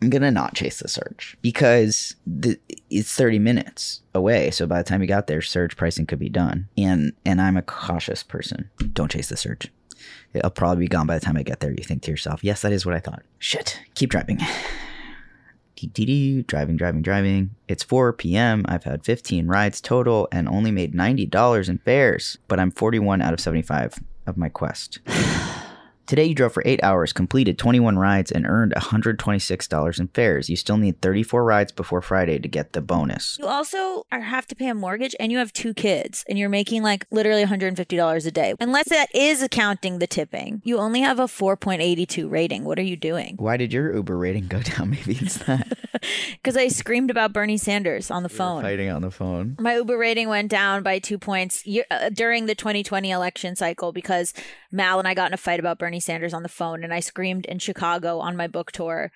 I'm 0.00 0.10
gonna 0.10 0.32
not 0.32 0.54
chase 0.54 0.80
the 0.80 0.88
surge 0.88 1.36
because 1.42 2.16
the, 2.26 2.58
it's 2.90 3.14
30 3.14 3.38
minutes 3.38 4.00
away. 4.14 4.50
So 4.50 4.66
by 4.66 4.78
the 4.78 4.88
time 4.88 5.00
you 5.00 5.06
got 5.06 5.28
there, 5.28 5.40
surge 5.40 5.76
pricing 5.76 6.06
could 6.06 6.18
be 6.18 6.28
done. 6.28 6.68
And 6.76 7.12
and 7.24 7.40
I'm 7.40 7.56
a 7.56 7.62
cautious 7.62 8.24
person. 8.24 8.70
Don't 8.94 9.12
chase 9.12 9.28
the 9.28 9.36
surge. 9.36 9.70
It'll 10.34 10.50
probably 10.50 10.84
be 10.84 10.88
gone 10.88 11.06
by 11.06 11.18
the 11.18 11.24
time 11.24 11.36
I 11.36 11.42
get 11.42 11.60
there. 11.60 11.70
You 11.70 11.84
think 11.84 12.02
to 12.02 12.10
yourself, 12.10 12.42
yes, 12.42 12.62
that 12.62 12.72
is 12.72 12.86
what 12.86 12.94
I 12.94 13.00
thought. 13.00 13.22
Shit. 13.38 13.80
Keep 13.94 14.10
driving. 14.10 14.40
Dee-dee-dee. 15.76 16.42
Driving, 16.42 16.76
driving, 16.76 17.02
driving. 17.02 17.50
It's 17.68 17.82
4 17.82 18.12
p.m. 18.12 18.64
I've 18.68 18.84
had 18.84 19.04
15 19.04 19.46
rides 19.48 19.80
total 19.80 20.28
and 20.32 20.48
only 20.48 20.70
made 20.70 20.94
$90 20.94 21.68
in 21.68 21.78
fares, 21.78 22.38
but 22.48 22.60
I'm 22.60 22.70
41 22.70 23.20
out 23.20 23.32
of 23.32 23.40
75 23.40 23.98
of 24.26 24.36
my 24.36 24.48
quest. 24.48 25.00
Today 26.06 26.24
you 26.26 26.34
drove 26.34 26.52
for 26.52 26.62
eight 26.66 26.82
hours, 26.82 27.12
completed 27.12 27.58
21 27.58 27.96
rides, 27.98 28.30
and 28.32 28.46
earned 28.46 28.74
$126 28.74 30.00
in 30.00 30.08
fares. 30.08 30.50
You 30.50 30.56
still 30.56 30.76
need 30.76 31.00
34 31.00 31.44
rides 31.44 31.72
before 31.72 32.02
Friday 32.02 32.38
to 32.38 32.48
get 32.48 32.72
the 32.72 32.80
bonus. 32.80 33.38
You 33.38 33.46
also 33.46 34.04
are, 34.10 34.20
have 34.20 34.46
to 34.48 34.54
pay 34.56 34.68
a 34.68 34.74
mortgage 34.74 35.14
and 35.20 35.30
you 35.30 35.38
have 35.38 35.52
two 35.52 35.72
kids 35.72 36.24
and 36.28 36.38
you're 36.38 36.48
making 36.48 36.82
like 36.82 37.06
literally 37.10 37.44
$150 37.44 38.26
a 38.26 38.30
day. 38.30 38.54
Unless 38.60 38.88
that 38.88 39.14
is 39.14 39.42
accounting 39.42 39.98
the 40.00 40.06
tipping, 40.06 40.60
you 40.64 40.78
only 40.78 41.00
have 41.00 41.18
a 41.18 41.24
4.82 41.24 42.30
rating. 42.30 42.64
What 42.64 42.78
are 42.78 42.82
you 42.82 42.96
doing? 42.96 43.36
Why 43.38 43.56
did 43.56 43.72
your 43.72 43.94
Uber 43.94 44.18
rating 44.18 44.48
go 44.48 44.60
down? 44.62 44.90
Maybe 44.90 45.16
it's 45.20 45.38
that. 45.38 45.78
Because 46.32 46.56
I 46.56 46.66
screamed 46.66 47.12
about 47.12 47.32
Bernie 47.32 47.56
Sanders 47.56 48.10
on 48.10 48.24
the 48.24 48.28
phone. 48.28 48.62
Fighting 48.62 48.90
on 48.90 49.02
the 49.02 49.10
phone. 49.12 49.56
My 49.60 49.76
Uber 49.76 49.96
rating 49.96 50.28
went 50.28 50.50
down 50.50 50.82
by 50.82 50.98
two 50.98 51.16
points 51.16 51.64
uh, 51.92 52.08
during 52.08 52.46
the 52.46 52.56
2020 52.56 53.08
election 53.08 53.54
cycle 53.54 53.92
because 53.92 54.34
Mal 54.72 54.98
and 54.98 55.06
I 55.06 55.14
got 55.14 55.28
in 55.28 55.34
a 55.34 55.36
fight 55.36 55.60
about 55.60 55.78
Bernie 55.78 55.91
Sanders 56.00 56.34
on 56.34 56.42
the 56.42 56.48
phone, 56.48 56.84
and 56.84 56.92
I 56.92 57.00
screamed 57.00 57.46
in 57.46 57.58
Chicago 57.58 58.18
on 58.18 58.36
my 58.36 58.46
book 58.46 58.72
tour 58.72 59.10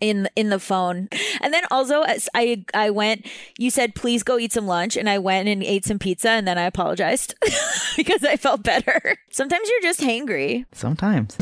in 0.00 0.28
in 0.36 0.50
the 0.50 0.58
phone. 0.58 1.08
And 1.40 1.52
then 1.52 1.64
also 1.70 2.02
as 2.02 2.28
I 2.34 2.64
I 2.74 2.90
went, 2.90 3.26
you 3.58 3.70
said 3.70 3.94
please 3.94 4.22
go 4.22 4.38
eat 4.38 4.52
some 4.52 4.66
lunch, 4.66 4.96
and 4.96 5.08
I 5.08 5.18
went 5.18 5.48
and 5.48 5.62
ate 5.62 5.84
some 5.84 5.98
pizza, 5.98 6.30
and 6.30 6.46
then 6.46 6.58
I 6.58 6.64
apologized 6.64 7.34
because 7.96 8.24
I 8.24 8.36
felt 8.36 8.62
better. 8.62 9.16
Sometimes 9.30 9.68
you're 9.68 9.82
just 9.82 10.00
hangry. 10.00 10.64
Sometimes. 10.72 11.36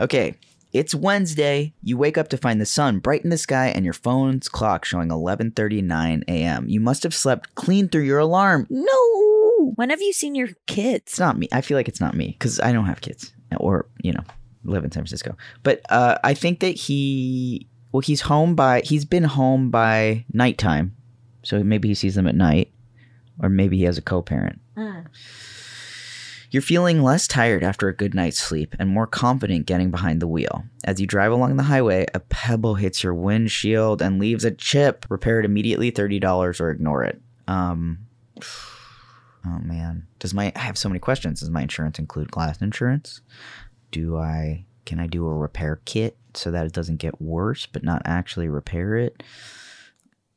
Okay, 0.00 0.34
it's 0.74 0.94
Wednesday. 0.94 1.72
You 1.82 1.96
wake 1.96 2.18
up 2.18 2.28
to 2.30 2.36
find 2.36 2.60
the 2.60 2.66
sun 2.66 2.98
bright 2.98 3.22
in 3.22 3.30
the 3.30 3.38
sky 3.38 3.68
and 3.68 3.84
your 3.84 3.94
phone's 3.94 4.48
clock 4.48 4.84
showing 4.84 5.08
11:39 5.08 6.24
a.m. 6.28 6.68
You 6.68 6.80
must 6.80 7.04
have 7.04 7.14
slept 7.14 7.54
clean 7.54 7.88
through 7.88 8.02
your 8.02 8.18
alarm. 8.18 8.66
No. 8.68 9.72
When 9.76 9.90
have 9.90 10.02
you 10.02 10.12
seen 10.12 10.34
your 10.34 10.48
kids? 10.66 11.12
It's 11.12 11.18
not 11.18 11.38
me. 11.38 11.48
I 11.52 11.60
feel 11.60 11.76
like 11.76 11.88
it's 11.88 12.00
not 12.00 12.14
me 12.16 12.36
cuz 12.40 12.60
I 12.60 12.72
don't 12.72 12.86
have 12.86 13.00
kids 13.00 13.32
or, 13.56 13.86
you 14.02 14.12
know, 14.12 14.24
live 14.64 14.84
in 14.84 14.90
San 14.90 15.02
Francisco. 15.02 15.36
But 15.62 15.80
uh 15.88 16.18
I 16.24 16.34
think 16.34 16.58
that 16.60 16.74
he 16.74 17.68
well 17.92 18.00
he's 18.00 18.22
home 18.22 18.56
by 18.56 18.80
he's 18.80 19.04
been 19.04 19.24
home 19.24 19.70
by 19.70 20.24
nighttime. 20.32 20.96
So 21.44 21.62
maybe 21.62 21.86
he 21.88 21.94
sees 21.94 22.16
them 22.16 22.26
at 22.26 22.34
night 22.34 22.72
or 23.38 23.48
maybe 23.48 23.76
he 23.78 23.84
has 23.84 23.96
a 23.96 24.02
co-parent. 24.02 24.60
You're 26.54 26.62
feeling 26.62 27.02
less 27.02 27.26
tired 27.26 27.64
after 27.64 27.88
a 27.88 27.92
good 27.92 28.14
night's 28.14 28.38
sleep 28.38 28.76
and 28.78 28.88
more 28.88 29.08
confident 29.08 29.66
getting 29.66 29.90
behind 29.90 30.22
the 30.22 30.28
wheel. 30.28 30.62
As 30.84 31.00
you 31.00 31.06
drive 31.08 31.32
along 31.32 31.56
the 31.56 31.64
highway, 31.64 32.06
a 32.14 32.20
pebble 32.20 32.76
hits 32.76 33.02
your 33.02 33.12
windshield 33.12 34.00
and 34.00 34.20
leaves 34.20 34.44
a 34.44 34.52
chip. 34.52 35.04
Repair 35.08 35.40
it 35.40 35.46
immediately, 35.46 35.90
$30 35.90 36.60
or 36.60 36.70
ignore 36.70 37.02
it. 37.02 37.20
Um 37.48 38.06
Oh 39.44 39.58
man. 39.64 40.06
Does 40.20 40.32
my 40.32 40.52
I 40.54 40.60
have 40.60 40.78
so 40.78 40.88
many 40.88 41.00
questions. 41.00 41.40
Does 41.40 41.50
my 41.50 41.62
insurance 41.62 41.98
include 41.98 42.30
glass 42.30 42.62
insurance? 42.62 43.20
Do 43.90 44.16
I 44.16 44.64
can 44.86 45.00
I 45.00 45.08
do 45.08 45.26
a 45.26 45.34
repair 45.34 45.80
kit 45.84 46.16
so 46.34 46.52
that 46.52 46.66
it 46.66 46.72
doesn't 46.72 46.98
get 46.98 47.20
worse 47.20 47.66
but 47.66 47.82
not 47.82 48.02
actually 48.04 48.46
repair 48.46 48.94
it? 48.94 49.24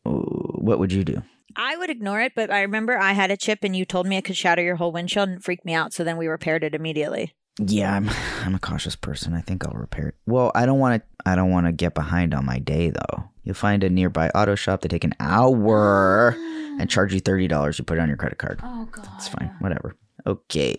What 0.02 0.80
would 0.80 0.92
you 0.92 1.04
do? 1.04 1.22
I 1.58 1.76
would 1.76 1.90
ignore 1.90 2.22
it, 2.22 2.34
but 2.36 2.52
I 2.52 2.62
remember 2.62 2.98
I 2.98 3.14
had 3.14 3.32
a 3.32 3.38
chip 3.38 3.64
and 3.64 3.76
you 3.76 3.84
told 3.84 4.06
me 4.06 4.16
it 4.16 4.24
could 4.24 4.38
shatter 4.38 4.62
your 4.62 4.76
whole 4.76 4.92
windshield 4.92 5.28
and 5.28 5.44
freak 5.44 5.66
me 5.66 5.74
out. 5.74 5.92
So 5.92 6.04
then 6.04 6.16
we 6.18 6.28
repaired 6.28 6.64
it 6.64 6.76
immediately. 6.76 7.34
Yeah, 7.60 7.96
I'm 7.96 8.10
I'm 8.46 8.56
a 8.56 8.60
cautious 8.60 8.96
person. 8.96 9.34
I 9.34 9.42
think 9.42 9.66
I'll 9.66 9.74
repair 9.74 10.10
it. 10.10 10.16
Well, 10.28 10.52
I 10.54 10.66
don't 10.68 10.80
want 10.80 11.02
to 11.02 11.30
I 11.30 11.36
don't 11.36 11.50
want 11.50 11.66
to 11.66 11.72
get 11.72 11.96
behind 11.96 12.34
on 12.36 12.46
my 12.46 12.60
day 12.60 12.92
though. 12.92 13.30
You'll 13.44 13.56
find 13.56 13.84
a 13.84 13.90
nearby 13.90 14.30
auto 14.30 14.56
shop 14.56 14.82
They 14.82 14.88
take 14.88 15.04
an 15.04 15.16
hour 15.20 16.36
and 16.80 16.90
charge 16.90 17.14
you 17.14 17.20
thirty 17.20 17.48
dollars. 17.48 17.80
You 17.80 17.86
put 17.86 17.98
it 17.98 18.02
on 18.02 18.08
your 18.08 18.18
credit 18.18 18.38
card. 18.38 18.60
Oh 18.64 18.88
god. 18.92 19.10
It's 19.16 19.28
fine. 19.28 19.56
Whatever. 19.60 19.96
Okay, 20.28 20.76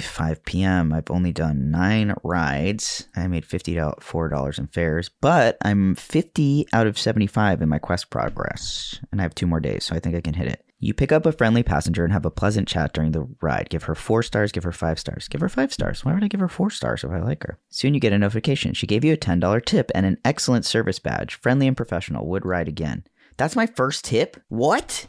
5 0.00 0.44
p.m. 0.44 0.92
I've 0.92 1.10
only 1.10 1.32
done 1.32 1.72
nine 1.72 2.14
rides. 2.22 3.08
I 3.16 3.26
made 3.26 3.44
$54 3.44 4.58
in 4.58 4.66
fares, 4.68 5.10
but 5.20 5.56
I'm 5.62 5.96
50 5.96 6.68
out 6.72 6.86
of 6.86 6.96
75 6.96 7.60
in 7.60 7.68
my 7.68 7.80
quest 7.80 8.08
progress. 8.08 9.00
And 9.10 9.20
I 9.20 9.24
have 9.24 9.34
two 9.34 9.48
more 9.48 9.58
days, 9.58 9.82
so 9.82 9.96
I 9.96 9.98
think 9.98 10.14
I 10.14 10.20
can 10.20 10.34
hit 10.34 10.46
it. 10.46 10.64
You 10.78 10.94
pick 10.94 11.10
up 11.10 11.26
a 11.26 11.32
friendly 11.32 11.64
passenger 11.64 12.04
and 12.04 12.12
have 12.12 12.24
a 12.24 12.30
pleasant 12.30 12.68
chat 12.68 12.92
during 12.92 13.10
the 13.10 13.26
ride. 13.42 13.68
Give 13.68 13.82
her 13.82 13.96
four 13.96 14.22
stars, 14.22 14.52
give 14.52 14.62
her 14.62 14.70
five 14.70 15.00
stars. 15.00 15.26
Give 15.26 15.40
her 15.40 15.48
five 15.48 15.72
stars. 15.72 16.04
Why 16.04 16.14
would 16.14 16.22
I 16.22 16.28
give 16.28 16.40
her 16.40 16.48
four 16.48 16.70
stars 16.70 17.02
if 17.02 17.10
I 17.10 17.18
like 17.18 17.42
her? 17.42 17.58
Soon 17.70 17.94
you 17.94 18.00
get 18.00 18.12
a 18.12 18.18
notification. 18.18 18.74
She 18.74 18.86
gave 18.86 19.04
you 19.04 19.14
a 19.14 19.16
$10 19.16 19.64
tip 19.64 19.90
and 19.92 20.06
an 20.06 20.18
excellent 20.24 20.66
service 20.66 21.00
badge. 21.00 21.34
Friendly 21.34 21.66
and 21.66 21.76
professional. 21.76 22.28
Would 22.28 22.46
ride 22.46 22.68
again. 22.68 23.02
That's 23.36 23.56
my 23.56 23.66
first 23.66 24.04
tip? 24.04 24.36
What? 24.48 25.08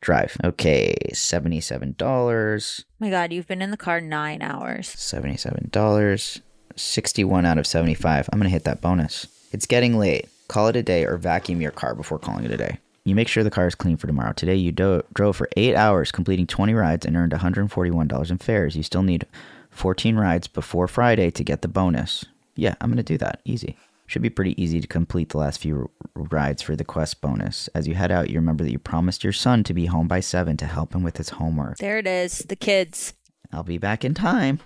Drive. 0.00 0.36
Okay, 0.44 0.94
$77. 1.12 2.84
My 3.00 3.10
god, 3.10 3.32
you've 3.32 3.48
been 3.48 3.62
in 3.62 3.70
the 3.70 3.76
car 3.76 4.00
nine 4.00 4.42
hours. 4.42 4.88
$77. 4.94 6.40
61 6.76 7.44
out 7.44 7.58
of 7.58 7.66
75. 7.66 8.28
I'm 8.32 8.38
going 8.38 8.44
to 8.48 8.52
hit 8.52 8.64
that 8.64 8.80
bonus. 8.80 9.26
It's 9.52 9.66
getting 9.66 9.98
late. 9.98 10.28
Call 10.46 10.68
it 10.68 10.76
a 10.76 10.82
day 10.82 11.04
or 11.04 11.16
vacuum 11.16 11.60
your 11.60 11.72
car 11.72 11.94
before 11.94 12.18
calling 12.18 12.44
it 12.44 12.50
a 12.52 12.56
day. 12.56 12.78
You 13.04 13.14
make 13.14 13.28
sure 13.28 13.42
the 13.42 13.50
car 13.50 13.66
is 13.66 13.74
clean 13.74 13.96
for 13.96 14.06
tomorrow. 14.06 14.32
Today 14.32 14.54
you 14.54 14.70
do- 14.70 15.02
drove 15.14 15.36
for 15.36 15.48
8 15.56 15.74
hours, 15.74 16.12
completing 16.12 16.46
20 16.46 16.74
rides 16.74 17.04
and 17.06 17.16
earned 17.16 17.32
$141 17.32 18.30
in 18.30 18.38
fares. 18.38 18.76
You 18.76 18.82
still 18.82 19.02
need 19.02 19.26
14 19.70 20.16
rides 20.16 20.46
before 20.46 20.86
Friday 20.88 21.30
to 21.30 21.42
get 21.44 21.62
the 21.62 21.68
bonus. 21.68 22.24
Yeah, 22.54 22.74
I'm 22.80 22.90
going 22.90 22.96
to 22.98 23.02
do 23.02 23.18
that. 23.18 23.40
Easy. 23.44 23.76
Should 24.08 24.22
be 24.22 24.30
pretty 24.30 24.60
easy 24.60 24.80
to 24.80 24.86
complete 24.86 25.28
the 25.28 25.38
last 25.38 25.60
few 25.60 25.90
rides 26.14 26.62
for 26.62 26.74
the 26.74 26.84
quest 26.84 27.20
bonus. 27.20 27.68
As 27.74 27.86
you 27.86 27.94
head 27.94 28.10
out, 28.10 28.30
you 28.30 28.36
remember 28.36 28.64
that 28.64 28.72
you 28.72 28.78
promised 28.78 29.22
your 29.22 29.34
son 29.34 29.62
to 29.64 29.74
be 29.74 29.84
home 29.84 30.08
by 30.08 30.20
7 30.20 30.56
to 30.56 30.66
help 30.66 30.94
him 30.94 31.02
with 31.02 31.18
his 31.18 31.28
homework. 31.28 31.76
There 31.76 31.98
it 31.98 32.06
is. 32.06 32.38
The 32.38 32.56
kids. 32.56 33.12
I'll 33.52 33.62
be 33.62 33.76
back 33.76 34.06
in 34.06 34.14
time. 34.14 34.60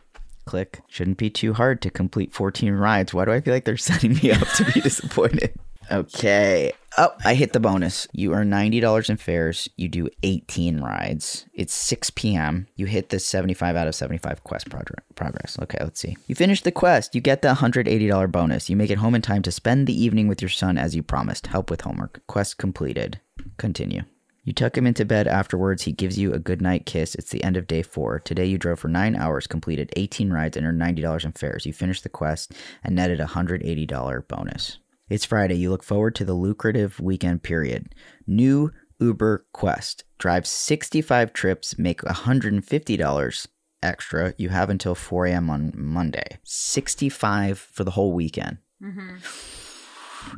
Click. 0.45 0.81
Shouldn't 0.87 1.19
be 1.19 1.29
too 1.29 1.55
hard 1.55 1.83
to 1.83 1.91
complete 1.91 2.33
14 2.33 2.73
rides. 2.75 3.13
Why 3.13 3.25
do 3.25 3.33
I 3.33 3.41
feel 3.41 3.53
like 3.53 3.65
they're 3.65 3.77
setting 3.77 4.15
me 4.15 4.31
up 4.31 4.47
to 4.57 4.65
be 4.73 4.81
disappointed? 4.81 5.53
Okay. 5.91 6.73
Oh, 6.99 7.11
I 7.25 7.35
hit 7.35 7.55
the 7.55 7.61
bonus. 7.61 8.07
You 8.13 8.35
earn 8.35 8.51
$90 8.51 9.09
in 9.09 9.17
fares. 9.17 9.67
You 9.77 9.89
do 9.89 10.09
18 10.23 10.81
rides. 10.81 11.47
It's 11.55 11.73
6 11.73 12.11
p.m. 12.11 12.67
You 12.77 12.85
hit 12.85 13.09
the 13.09 13.19
75 13.19 13.77
out 13.77 13.89
of 13.89 13.95
75 13.95 14.45
quest 14.45 14.69
prog- 14.69 14.93
progress. 15.15 15.59
Okay, 15.63 15.79
let's 15.81 16.01
see. 16.01 16.19
You 16.27 16.35
finish 16.35 16.61
the 16.61 16.71
quest. 16.71 17.15
You 17.15 17.23
get 17.23 17.41
the 17.41 17.55
$180 17.55 18.31
bonus. 18.31 18.69
You 18.69 18.77
make 18.77 18.91
it 18.91 18.99
home 18.99 19.15
in 19.15 19.23
time 19.23 19.41
to 19.43 19.51
spend 19.51 19.87
the 19.87 20.05
evening 20.05 20.29
with 20.29 20.43
your 20.43 20.51
son 20.51 20.77
as 20.77 20.95
you 20.95 21.03
promised. 21.03 21.47
Help 21.47 21.71
with 21.71 21.81
homework. 21.81 22.21
Quest 22.27 22.59
completed. 22.59 23.21
Continue. 23.57 24.03
You 24.45 24.53
tuck 24.53 24.77
him 24.77 24.87
into 24.87 25.07
bed 25.07 25.27
afterwards. 25.29 25.85
He 25.85 25.93
gives 25.93 26.19
you 26.19 26.35
a 26.35 26.39
goodnight 26.39 26.85
kiss. 26.85 27.15
It's 27.15 27.31
the 27.31 27.45
end 27.45 27.57
of 27.57 27.69
day 27.69 27.83
four. 27.83 28.19
Today 28.19 28.45
you 28.45 28.59
drove 28.59 28.81
for 28.81 28.89
nine 28.89 29.17
hours, 29.17 29.47
completed 29.47 29.91
18 29.97 30.31
rides, 30.31 30.57
and 30.59 30.67
earned 30.67 30.83
$90 30.83 31.25
in 31.25 31.33
fares. 31.33 31.65
You 31.65 31.73
finished 31.73 32.03
the 32.03 32.09
quest 32.11 32.53
and 32.85 32.95
netted 32.95 33.21
a 33.21 33.27
$180 33.27 34.29
bonus. 34.29 34.79
It's 35.13 35.27
Friday. 35.27 35.57
You 35.57 35.69
look 35.69 35.83
forward 35.83 36.15
to 36.15 36.25
the 36.25 36.33
lucrative 36.33 36.99
weekend 36.99 37.43
period. 37.43 37.95
New 38.27 38.73
Uber 38.99 39.45
Quest. 39.53 40.05
Drive 40.17 40.47
65 40.47 41.35
trips, 41.35 41.79
make 41.79 42.01
$150 42.01 43.47
extra. 43.83 44.35
You 44.39 44.49
have 44.49 44.71
until 44.71 44.95
4 44.95 45.27
a.m. 45.27 45.51
on 45.51 45.73
Monday. 45.77 46.39
65 46.45 47.59
for 47.59 47.85
the 47.85 47.91
whole 47.91 48.15
weekend 48.15 48.57
mm-hmm. 48.83 49.17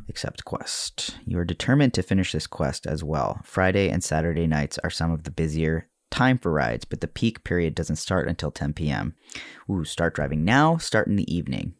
except 0.09 0.43
quest. 0.43 1.19
You 1.25 1.39
are 1.39 1.45
determined 1.45 1.93
to 1.93 2.03
finish 2.03 2.33
this 2.33 2.45
quest 2.45 2.85
as 2.85 3.01
well. 3.01 3.39
Friday 3.45 3.87
and 3.87 4.03
Saturday 4.03 4.45
nights 4.45 4.77
are 4.83 4.89
some 4.89 5.09
of 5.09 5.23
the 5.23 5.31
busier 5.31 5.87
time 6.11 6.37
for 6.37 6.51
rides, 6.51 6.83
but 6.83 6.99
the 6.99 7.07
peak 7.07 7.45
period 7.45 7.75
doesn't 7.75 7.95
start 7.95 8.27
until 8.27 8.51
10 8.51 8.73
p.m. 8.73 9.15
Ooh, 9.71 9.85
start 9.85 10.15
driving 10.15 10.43
now, 10.43 10.75
start 10.75 11.07
in 11.07 11.15
the 11.15 11.33
evening. 11.33 11.75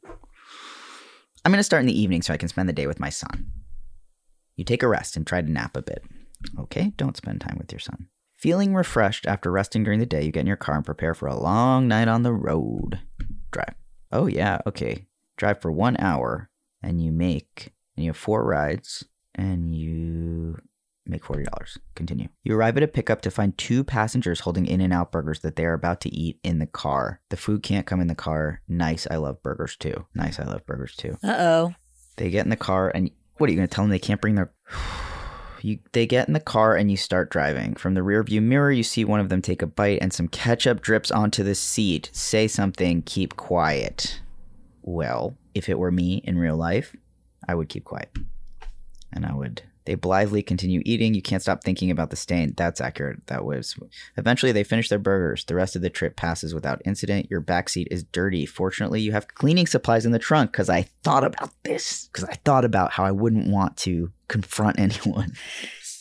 I'm 1.45 1.51
going 1.51 1.59
to 1.59 1.63
start 1.63 1.81
in 1.81 1.87
the 1.87 1.99
evening 1.99 2.23
so 2.23 2.33
I 2.33 2.37
can 2.37 2.49
spend 2.49 2.67
the 2.67 2.73
day 2.73 2.87
with 2.87 2.99
my 2.99 3.09
son. 3.09 3.51
You 4.55 4.65
take 4.65 4.81
a 4.81 4.87
rest 4.87 5.15
and 5.15 5.27
try 5.27 5.43
to 5.43 5.51
nap 5.51 5.77
a 5.77 5.83
bit. 5.83 6.03
Okay, 6.57 6.91
don't 6.97 7.15
spend 7.15 7.39
time 7.39 7.57
with 7.59 7.71
your 7.71 7.79
son. 7.79 8.07
Feeling 8.35 8.73
refreshed 8.73 9.27
after 9.27 9.51
resting 9.51 9.83
during 9.83 9.99
the 9.99 10.07
day, 10.07 10.23
you 10.23 10.31
get 10.31 10.41
in 10.41 10.47
your 10.47 10.55
car 10.55 10.75
and 10.75 10.83
prepare 10.83 11.13
for 11.13 11.27
a 11.27 11.39
long 11.39 11.87
night 11.87 12.07
on 12.07 12.23
the 12.23 12.33
road. 12.33 12.99
Drive. 13.51 13.75
Oh, 14.11 14.25
yeah, 14.25 14.59
okay. 14.65 15.05
Drive 15.37 15.61
for 15.61 15.71
one 15.71 15.97
hour 15.99 16.49
and 16.81 16.99
you 16.99 17.11
make 17.11 17.73
and 17.95 18.03
you 18.03 18.09
have 18.09 18.17
four 18.17 18.43
rides 18.43 19.05
and 19.35 19.75
you 19.75 20.57
make 21.06 21.24
$40. 21.24 21.45
Continue. 21.95 22.30
You 22.43 22.56
arrive 22.56 22.78
at 22.78 22.84
a 22.84 22.88
pickup 22.88 23.22
to 23.22 23.32
find 23.32 23.58
two 23.58 23.84
passengers 23.84 24.41
holding 24.41 24.66
In 24.66 24.82
N 24.82 24.91
Out 24.91 25.12
burgers 25.12 25.39
that 25.41 25.56
they 25.56 25.66
are 25.66 25.74
about 25.74 26.01
to 26.01 26.14
eat 26.14 26.39
in 26.43 26.60
the 26.60 26.66
car. 26.66 27.22
The 27.30 27.38
food 27.38 27.64
can't 27.64 27.86
come 27.86 28.01
in 28.01 28.08
the 28.08 28.16
car. 28.16 28.62
Nice, 28.68 29.08
I 29.10 29.18
love 29.18 29.41
burgers 29.43 29.76
too. 29.76 30.06
Nice, 30.14 30.39
I 30.39 30.43
love 30.45 30.66
burgers 30.66 30.95
too. 30.95 31.18
Uh 31.24 31.36
oh. 31.38 31.76
They 32.18 32.30
get 32.30 32.45
in 32.45 32.49
the 32.49 32.56
car 32.56 32.91
and 32.93 33.12
what 33.38 33.49
are 33.49 33.51
you 33.51 33.58
going 33.58 33.68
to 33.68 33.74
tell 33.74 33.84
them 33.84 33.91
they 33.91 33.99
can't 33.99 34.22
bring 34.22 34.36
their 34.36 34.53
You, 35.62 35.80
they 35.93 36.06
get 36.06 36.28
in 36.28 36.36
the 36.36 36.39
car 36.39 36.76
and 36.76 36.91
you 36.91 36.97
start 36.97 37.32
driving. 37.32 37.74
From 37.74 37.95
the 37.95 38.01
rearview 38.01 38.39
mirror, 38.39 38.72
you 38.72 38.84
see 38.84 39.03
one 39.03 39.20
of 39.20 39.30
them 39.30 39.41
take 39.41 39.64
a 39.64 39.68
bite 39.68 39.97
and 39.99 40.14
some 40.14 40.28
ketchup 40.28 40.80
drips 40.80 41.10
onto 41.10 41.41
the 41.41 41.56
seat. 41.56 42.12
Say 42.14 42.47
something, 42.47 43.01
keep 43.01 43.36
quiet. 43.36 44.22
Well, 44.84 45.36
if 45.56 45.68
it 45.68 45.80
were 45.80 45.91
me 45.91 46.22
in 46.24 46.38
real 46.38 46.56
life, 46.56 46.95
I 47.47 47.56
would 47.56 47.70
keep 47.70 47.84
quiet. 47.84 48.16
And 49.12 49.26
I 49.26 49.34
would 49.34 49.64
They 49.86 49.95
blithely 49.95 50.41
continue 50.41 50.81
eating. 50.86 51.13
You 51.13 51.21
can't 51.21 51.41
stop 51.41 51.63
thinking 51.63 51.91
about 51.91 52.09
the 52.09 52.15
stain. 52.15 52.53
That's 52.57 52.81
accurate. 52.81 53.27
That 53.27 53.45
was. 53.45 53.75
Eventually, 54.17 54.51
they 54.51 54.63
finish 54.63 54.89
their 54.89 54.99
burgers. 54.99 55.45
The 55.45 55.55
rest 55.55 55.75
of 55.75 55.81
the 55.81 55.89
trip 55.89 56.15
passes 56.15 56.53
without 56.53 56.81
incident. 56.86 57.27
Your 57.29 57.41
backseat 57.41 57.88
is 57.91 58.03
dirty. 58.03 58.45
Fortunately, 58.45 58.99
you 58.99 59.11
have 59.11 59.27
cleaning 59.27 59.67
supplies 59.67 60.05
in 60.05 60.11
the 60.11 60.19
trunk 60.19 60.51
because 60.51 60.69
I 60.69 60.83
thought 61.03 61.23
about 61.23 61.51
this. 61.63 62.09
Because 62.11 62.27
I 62.27 62.33
thought 62.45 62.65
about 62.65 62.91
how 62.91 63.05
I 63.05 63.11
wouldn't 63.11 63.47
want 63.47 63.77
to 63.77 64.11
confront 64.27 64.79
anyone. 64.79 65.33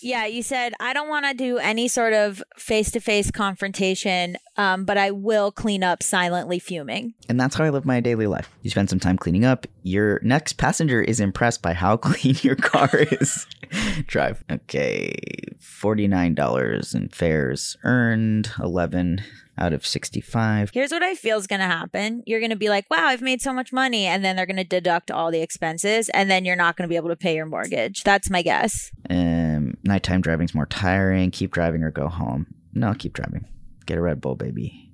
Yeah, 0.05 0.27
you 0.27 0.43
said 0.43 0.75
I 0.81 0.93
don't 0.93 1.09
want 1.09 1.25
to 1.25 1.33
do 1.33 1.57
any 1.57 1.89
sort 1.89 2.13
of 2.13 2.43
face-to-face 2.59 3.31
confrontation, 3.31 4.37
um, 4.59 4.85
but 4.85 4.99
I 4.99 5.11
will 5.11 5.51
clean 5.51 5.83
up 5.83 6.03
silently 6.03 6.59
fuming. 6.59 7.15
And 7.27 7.41
that's 7.41 7.57
how 7.57 7.65
I 7.65 7.71
live 7.71 7.87
my 7.87 8.01
daily 8.01 8.27
life. 8.27 8.51
You 8.61 8.69
spend 8.69 8.91
some 8.91 9.01
time 9.01 9.17
cleaning 9.17 9.47
up. 9.47 9.67
Your 9.83 10.21
next 10.23 10.59
passenger 10.59 11.01
is 11.01 11.21
impressed 11.21 11.63
by 11.63 11.73
how 11.73 11.97
clean 11.97 12.37
your 12.43 12.57
car 12.57 12.91
is. 12.93 13.47
Drive. 14.07 14.45
Okay. 14.51 15.15
$49 15.59 16.95
in 16.95 17.09
fares 17.09 17.79
earned, 17.83 18.51
11 18.61 19.23
out 19.59 19.73
of 19.73 19.87
65. 19.87 20.71
Here's 20.73 20.91
what 20.91 21.03
I 21.03 21.15
feel 21.15 21.39
is 21.39 21.47
going 21.47 21.61
to 21.61 21.67
happen. 21.67 22.23
You're 22.27 22.41
going 22.41 22.51
to 22.51 22.57
be 22.57 22.69
like, 22.69 22.91
wow, 22.91 23.07
I've 23.07 23.23
made 23.23 23.41
so 23.41 23.53
much 23.53 23.73
money. 23.73 24.07
And 24.07 24.25
then 24.25 24.37
they're 24.37 24.47
going 24.47 24.57
to 24.57 24.65
deduct 24.65 25.11
all 25.11 25.31
the 25.31 25.41
expenses. 25.41 26.09
And 26.11 26.31
then 26.31 26.45
you're 26.45 26.57
not 26.57 26.77
going 26.77 26.89
to 26.89 26.93
be 26.93 26.97
able 26.97 27.11
to 27.11 27.17
pay 27.17 27.35
your 27.35 27.47
mortgage. 27.47 28.03
That's 28.03 28.31
my 28.31 28.43
guess. 28.43 28.91
Um, 29.09 29.77
nighttime 29.85 30.21
driving's 30.21 30.55
more 30.55 30.67
tiring. 30.67 31.31
Keep 31.31 31.53
driving 31.53 31.83
or 31.83 31.91
go 31.91 32.09
home. 32.09 32.47
No, 32.73 32.95
keep 32.95 33.13
driving. 33.13 33.47
Get 33.87 33.99
a 33.99 34.03
Red 34.03 34.21
Bull, 34.21 34.35
baby. 34.35 34.91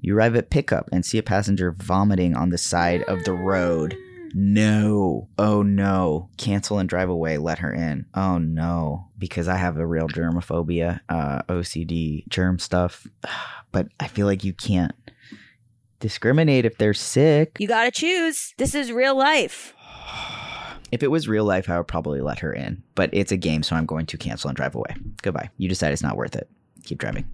You 0.00 0.16
arrive 0.16 0.36
at 0.36 0.50
pickup 0.50 0.90
and 0.92 1.04
see 1.04 1.16
a 1.16 1.22
passenger 1.22 1.72
vomiting 1.72 2.36
on 2.36 2.50
the 2.50 2.58
side 2.58 3.02
of 3.04 3.24
the 3.24 3.32
road. 3.32 3.96
No. 4.34 5.28
Oh 5.38 5.62
no. 5.62 6.28
Cancel 6.36 6.78
and 6.78 6.88
drive 6.88 7.08
away. 7.08 7.38
Let 7.38 7.60
her 7.60 7.72
in. 7.72 8.06
Oh 8.14 8.38
no. 8.38 9.08
Because 9.16 9.46
I 9.46 9.56
have 9.56 9.76
a 9.78 9.86
real 9.86 10.08
germophobia, 10.08 11.00
uh, 11.08 11.42
OCD, 11.48 12.28
germ 12.28 12.58
stuff. 12.58 13.06
But 13.72 13.88
I 13.98 14.06
feel 14.06 14.28
like 14.28 14.44
you 14.44 14.52
can't 14.52 14.92
discriminate 15.98 16.64
if 16.64 16.78
they're 16.78 16.94
sick. 16.94 17.56
You 17.58 17.66
got 17.66 17.82
to 17.86 17.90
choose. 17.90 18.54
This 18.56 18.72
is 18.72 18.92
real 18.92 19.18
life. 19.18 19.74
If 20.92 21.02
it 21.02 21.10
was 21.10 21.26
real 21.26 21.44
life, 21.44 21.68
I 21.68 21.76
would 21.78 21.88
probably 21.88 22.20
let 22.20 22.38
her 22.38 22.52
in. 22.52 22.84
But 22.94 23.10
it's 23.12 23.32
a 23.32 23.36
game, 23.36 23.64
so 23.64 23.74
I'm 23.74 23.84
going 23.84 24.06
to 24.06 24.16
cancel 24.16 24.48
and 24.48 24.56
drive 24.56 24.76
away. 24.76 24.94
Goodbye. 25.22 25.50
You 25.58 25.68
decide 25.68 25.92
it's 25.92 26.04
not 26.04 26.16
worth 26.16 26.36
it. 26.36 26.48
Keep 26.84 26.98
driving. 26.98 27.24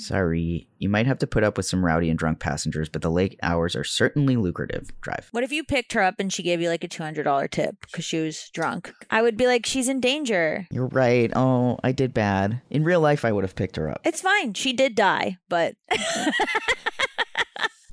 Sorry. 0.00 0.66
You 0.78 0.88
might 0.88 1.06
have 1.06 1.18
to 1.18 1.26
put 1.26 1.44
up 1.44 1.56
with 1.56 1.66
some 1.66 1.84
rowdy 1.84 2.08
and 2.10 2.18
drunk 2.18 2.40
passengers, 2.40 2.88
but 2.88 3.02
the 3.02 3.10
late 3.10 3.38
hours 3.42 3.76
are 3.76 3.84
certainly 3.84 4.36
lucrative. 4.36 4.90
Drive. 5.00 5.28
What 5.32 5.44
if 5.44 5.52
you 5.52 5.62
picked 5.64 5.92
her 5.92 6.02
up 6.02 6.16
and 6.18 6.32
she 6.32 6.42
gave 6.42 6.60
you 6.60 6.68
like 6.68 6.84
a 6.84 6.88
$200 6.88 7.50
tip 7.50 7.76
because 7.82 8.04
she 8.04 8.20
was 8.20 8.48
drunk? 8.50 8.92
I 9.10 9.22
would 9.22 9.36
be 9.36 9.46
like, 9.46 9.66
she's 9.66 9.88
in 9.88 10.00
danger. 10.00 10.66
You're 10.70 10.88
right. 10.88 11.30
Oh, 11.36 11.78
I 11.84 11.92
did 11.92 12.14
bad. 12.14 12.60
In 12.70 12.84
real 12.84 13.00
life, 13.00 13.24
I 13.24 13.32
would 13.32 13.44
have 13.44 13.54
picked 13.54 13.76
her 13.76 13.88
up. 13.88 14.00
It's 14.04 14.20
fine. 14.22 14.54
She 14.54 14.72
did 14.72 14.94
die, 14.94 15.38
but 15.48 15.74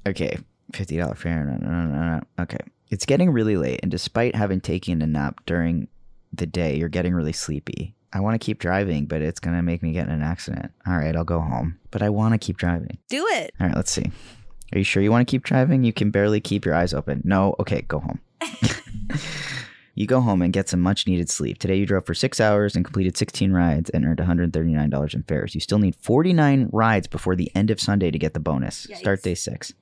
Okay. 0.07 0.37
$50 0.71 1.17
fare. 1.17 1.43
No, 1.45 1.57
no, 1.57 1.69
no, 1.69 1.87
no, 1.87 2.17
no. 2.17 2.43
Okay. 2.43 2.59
It's 2.89 3.05
getting 3.05 3.29
really 3.31 3.57
late, 3.57 3.81
and 3.83 3.91
despite 3.91 4.33
having 4.35 4.61
taken 4.61 5.01
a 5.01 5.07
nap 5.07 5.41
during 5.45 5.89
the 6.31 6.45
day, 6.45 6.77
you're 6.77 6.87
getting 6.87 7.13
really 7.13 7.33
sleepy. 7.33 7.95
I 8.13 8.19
want 8.19 8.39
to 8.39 8.45
keep 8.45 8.59
driving, 8.59 9.05
but 9.05 9.21
it's 9.21 9.39
going 9.39 9.55
to 9.55 9.61
make 9.61 9.83
me 9.83 9.91
get 9.91 10.07
in 10.07 10.13
an 10.13 10.21
accident. 10.21 10.71
All 10.85 10.97
right, 10.97 11.15
I'll 11.15 11.23
go 11.23 11.39
home. 11.39 11.79
But 11.91 12.01
I 12.01 12.09
want 12.09 12.33
to 12.33 12.37
keep 12.37 12.57
driving. 12.57 12.97
do 13.09 13.25
it. 13.31 13.53
All 13.59 13.67
right, 13.67 13.75
let's 13.75 13.91
see. 13.91 14.11
Are 14.73 14.77
you 14.77 14.83
sure 14.83 15.01
you 15.03 15.11
want 15.11 15.27
to 15.27 15.31
keep 15.31 15.43
driving? 15.43 15.83
You 15.83 15.93
can 15.93 16.11
barely 16.11 16.39
keep 16.41 16.65
your 16.65 16.75
eyes 16.75 16.93
open. 16.93 17.21
No? 17.23 17.55
Okay, 17.59 17.81
go 17.83 17.99
home. 17.99 18.19
you 19.95 20.05
go 20.05 20.21
home 20.21 20.41
and 20.41 20.53
get 20.53 20.69
some 20.69 20.81
much 20.81 21.07
needed 21.07 21.29
sleep. 21.29 21.57
Today 21.57 21.75
you 21.75 21.85
drove 21.85 22.05
for 22.05 22.13
six 22.13 22.39
hours 22.39 22.75
and 22.75 22.83
completed 22.83 23.17
16 23.17 23.51
rides 23.51 23.89
and 23.89 24.05
earned 24.05 24.19
$139 24.19 25.13
in 25.13 25.23
fares. 25.23 25.55
You 25.55 25.61
still 25.61 25.79
need 25.79 25.95
49 25.95 26.69
rides 26.71 27.07
before 27.07 27.35
the 27.35 27.51
end 27.55 27.71
of 27.71 27.79
Sunday 27.79 28.11
to 28.11 28.19
get 28.19 28.33
the 28.33 28.39
bonus. 28.39 28.87
Start 28.99 29.23
day 29.23 29.35
six. 29.35 29.73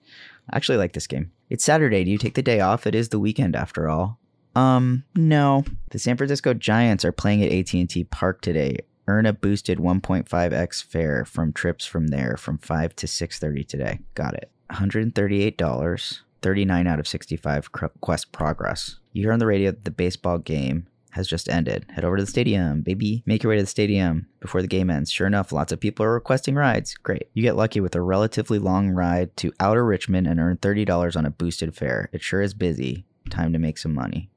I 0.51 0.57
actually 0.57 0.78
like 0.78 0.93
this 0.93 1.07
game. 1.07 1.32
It's 1.49 1.65
Saturday. 1.65 2.03
Do 2.03 2.11
you 2.11 2.17
take 2.17 2.36
the 2.36 2.41
day 2.41 2.59
off? 2.59 2.86
It 2.86 2.95
is 2.95 3.09
the 3.09 3.19
weekend 3.19 3.55
after 3.55 3.89
all. 3.89 4.19
Um, 4.55 5.03
no. 5.15 5.63
The 5.91 5.99
San 5.99 6.17
Francisco 6.17 6.53
Giants 6.53 7.03
are 7.05 7.11
playing 7.11 7.43
at 7.43 7.51
AT&T 7.51 8.05
Park 8.05 8.41
today. 8.41 8.77
Earn 9.07 9.25
a 9.25 9.33
boosted 9.33 9.77
1.5x 9.77 10.83
fare 10.83 11.25
from 11.25 11.53
trips 11.53 11.85
from 11.85 12.07
there 12.07 12.37
from 12.37 12.57
5 12.57 12.95
to 12.95 13.07
6:30 13.07 13.67
today. 13.67 13.99
Got 14.15 14.33
it. 14.33 14.49
$138. 14.71 16.21
39 16.41 16.85
out 16.85 16.99
of 16.99 17.07
65 17.07 17.71
quest 18.01 18.31
progress. 18.31 18.99
You 19.13 19.23
hear 19.23 19.33
on 19.33 19.39
the 19.39 19.47
radio 19.47 19.71
that 19.71 19.83
the 19.83 19.89
baseball 19.89 20.37
game 20.37 20.85
has 21.15 21.27
just 21.27 21.49
ended. 21.49 21.85
Head 21.89 22.05
over 22.05 22.17
to 22.17 22.23
the 22.23 22.29
stadium, 22.29 22.81
baby. 22.81 23.23
Make 23.25 23.41
your 23.41 23.49
way 23.49 23.55
to 23.55 23.63
the 23.63 23.67
stadium 23.67 24.27
before 24.41 24.61
the 24.61 24.67
game 24.67 24.91
ends. 24.91 25.09
Sure 25.09 25.25
enough, 25.25 25.51
lots 25.51 25.71
of 25.71 25.79
people 25.79 26.05
are 26.05 26.13
requesting 26.13 26.53
rides. 26.53 26.93
Great. 27.01 27.29
You 27.33 27.41
get 27.41 27.55
lucky 27.55 27.79
with 27.79 27.95
a 27.95 28.01
relatively 28.01 28.59
long 28.59 28.89
ride 28.89 29.35
to 29.37 29.53
outer 29.59 29.83
Richmond 29.83 30.27
and 30.27 30.39
earn 30.39 30.57
$30 30.57 31.15
on 31.15 31.25
a 31.25 31.31
boosted 31.31 31.73
fare. 31.73 32.09
It 32.11 32.21
sure 32.21 32.41
is 32.41 32.53
busy. 32.53 33.05
Time 33.30 33.53
to 33.53 33.59
make 33.59 33.78
some 33.78 33.93
money. 33.93 34.30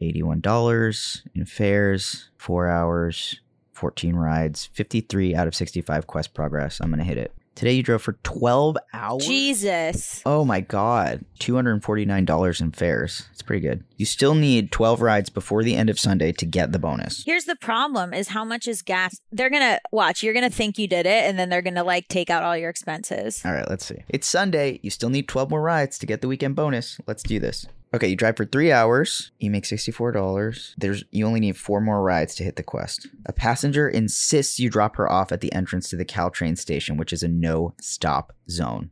$81 0.00 1.22
in 1.34 1.46
fares, 1.46 2.30
four 2.36 2.68
hours, 2.68 3.40
14 3.72 4.16
rides, 4.16 4.66
53 4.72 5.34
out 5.34 5.46
of 5.46 5.54
65 5.54 6.06
quest 6.06 6.34
progress. 6.34 6.80
I'm 6.80 6.90
going 6.90 6.98
to 6.98 7.04
hit 7.04 7.18
it. 7.18 7.32
Today 7.54 7.72
you 7.72 7.84
drove 7.84 8.02
for 8.02 8.14
12 8.24 8.76
hours. 8.92 9.24
Jesus. 9.24 10.22
Oh 10.26 10.44
my 10.44 10.60
god. 10.60 11.24
$249 11.38 12.60
in 12.60 12.72
fares. 12.72 13.28
It's 13.32 13.42
pretty 13.42 13.60
good. 13.60 13.84
You 13.96 14.06
still 14.06 14.34
need 14.34 14.72
12 14.72 15.00
rides 15.00 15.30
before 15.30 15.62
the 15.62 15.76
end 15.76 15.88
of 15.88 16.00
Sunday 16.00 16.32
to 16.32 16.46
get 16.46 16.72
the 16.72 16.80
bonus. 16.80 17.22
Here's 17.24 17.44
the 17.44 17.54
problem 17.54 18.12
is 18.12 18.28
how 18.28 18.44
much 18.44 18.66
is 18.66 18.82
gas? 18.82 19.20
They're 19.30 19.50
going 19.50 19.62
to 19.62 19.80
watch. 19.92 20.20
You're 20.24 20.34
going 20.34 20.50
to 20.50 20.54
think 20.54 20.78
you 20.78 20.88
did 20.88 21.06
it 21.06 21.24
and 21.24 21.38
then 21.38 21.48
they're 21.48 21.62
going 21.62 21.76
to 21.76 21.84
like 21.84 22.08
take 22.08 22.28
out 22.28 22.42
all 22.42 22.56
your 22.56 22.70
expenses. 22.70 23.40
All 23.44 23.52
right, 23.52 23.68
let's 23.70 23.86
see. 23.86 24.02
It's 24.08 24.26
Sunday. 24.26 24.80
You 24.82 24.90
still 24.90 25.10
need 25.10 25.28
12 25.28 25.50
more 25.50 25.62
rides 25.62 25.96
to 26.00 26.06
get 26.06 26.22
the 26.22 26.28
weekend 26.28 26.56
bonus. 26.56 27.00
Let's 27.06 27.22
do 27.22 27.38
this. 27.38 27.66
Okay, 27.94 28.08
you 28.08 28.16
drive 28.16 28.36
for 28.36 28.44
three 28.44 28.72
hours. 28.72 29.30
You 29.38 29.52
make 29.52 29.62
$64. 29.62 30.74
There's 30.76 31.04
you 31.12 31.24
only 31.24 31.38
need 31.38 31.56
four 31.56 31.80
more 31.80 32.02
rides 32.02 32.34
to 32.34 32.42
hit 32.42 32.56
the 32.56 32.64
quest. 32.64 33.06
A 33.26 33.32
passenger 33.32 33.88
insists 33.88 34.58
you 34.58 34.68
drop 34.68 34.96
her 34.96 35.08
off 35.08 35.30
at 35.30 35.40
the 35.40 35.52
entrance 35.52 35.88
to 35.90 35.96
the 35.96 36.04
Caltrain 36.04 36.58
station, 36.58 36.96
which 36.96 37.12
is 37.12 37.22
a 37.22 37.28
no-stop 37.28 38.32
zone. 38.50 38.90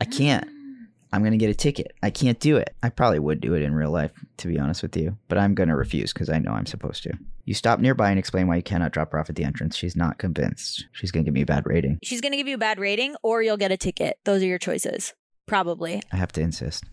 I 0.00 0.04
can't. 0.04 0.46
Mm. 0.46 0.86
I'm 1.12 1.24
gonna 1.24 1.36
get 1.36 1.50
a 1.50 1.54
ticket. 1.54 1.94
I 2.00 2.10
can't 2.10 2.38
do 2.38 2.56
it. 2.56 2.76
I 2.80 2.90
probably 2.90 3.18
would 3.18 3.40
do 3.40 3.54
it 3.54 3.62
in 3.62 3.74
real 3.74 3.90
life, 3.90 4.12
to 4.36 4.46
be 4.46 4.60
honest 4.60 4.82
with 4.82 4.96
you, 4.96 5.18
but 5.26 5.36
I'm 5.36 5.56
gonna 5.56 5.76
refuse 5.76 6.12
because 6.12 6.28
I 6.28 6.38
know 6.38 6.52
I'm 6.52 6.66
supposed 6.66 7.02
to. 7.04 7.18
You 7.46 7.54
stop 7.54 7.80
nearby 7.80 8.10
and 8.10 8.20
explain 8.20 8.46
why 8.46 8.54
you 8.54 8.62
cannot 8.62 8.92
drop 8.92 9.10
her 9.10 9.18
off 9.18 9.28
at 9.28 9.34
the 9.34 9.44
entrance. 9.44 9.74
She's 9.74 9.96
not 9.96 10.18
convinced. 10.18 10.86
She's 10.92 11.10
gonna 11.10 11.24
give 11.24 11.34
me 11.34 11.42
a 11.42 11.46
bad 11.46 11.66
rating. 11.66 11.98
She's 12.04 12.20
going 12.20 12.32
to 12.32 12.38
give 12.38 12.48
you 12.48 12.54
a 12.54 12.58
bad 12.58 12.78
rating 12.78 13.16
or 13.24 13.42
you'll 13.42 13.56
get 13.56 13.72
a 13.72 13.76
ticket. 13.76 14.18
Those 14.24 14.42
are 14.42 14.46
your 14.46 14.58
choices. 14.58 15.12
Probably. 15.46 16.00
I 16.12 16.16
have 16.16 16.32
to 16.32 16.40
insist. 16.40 16.84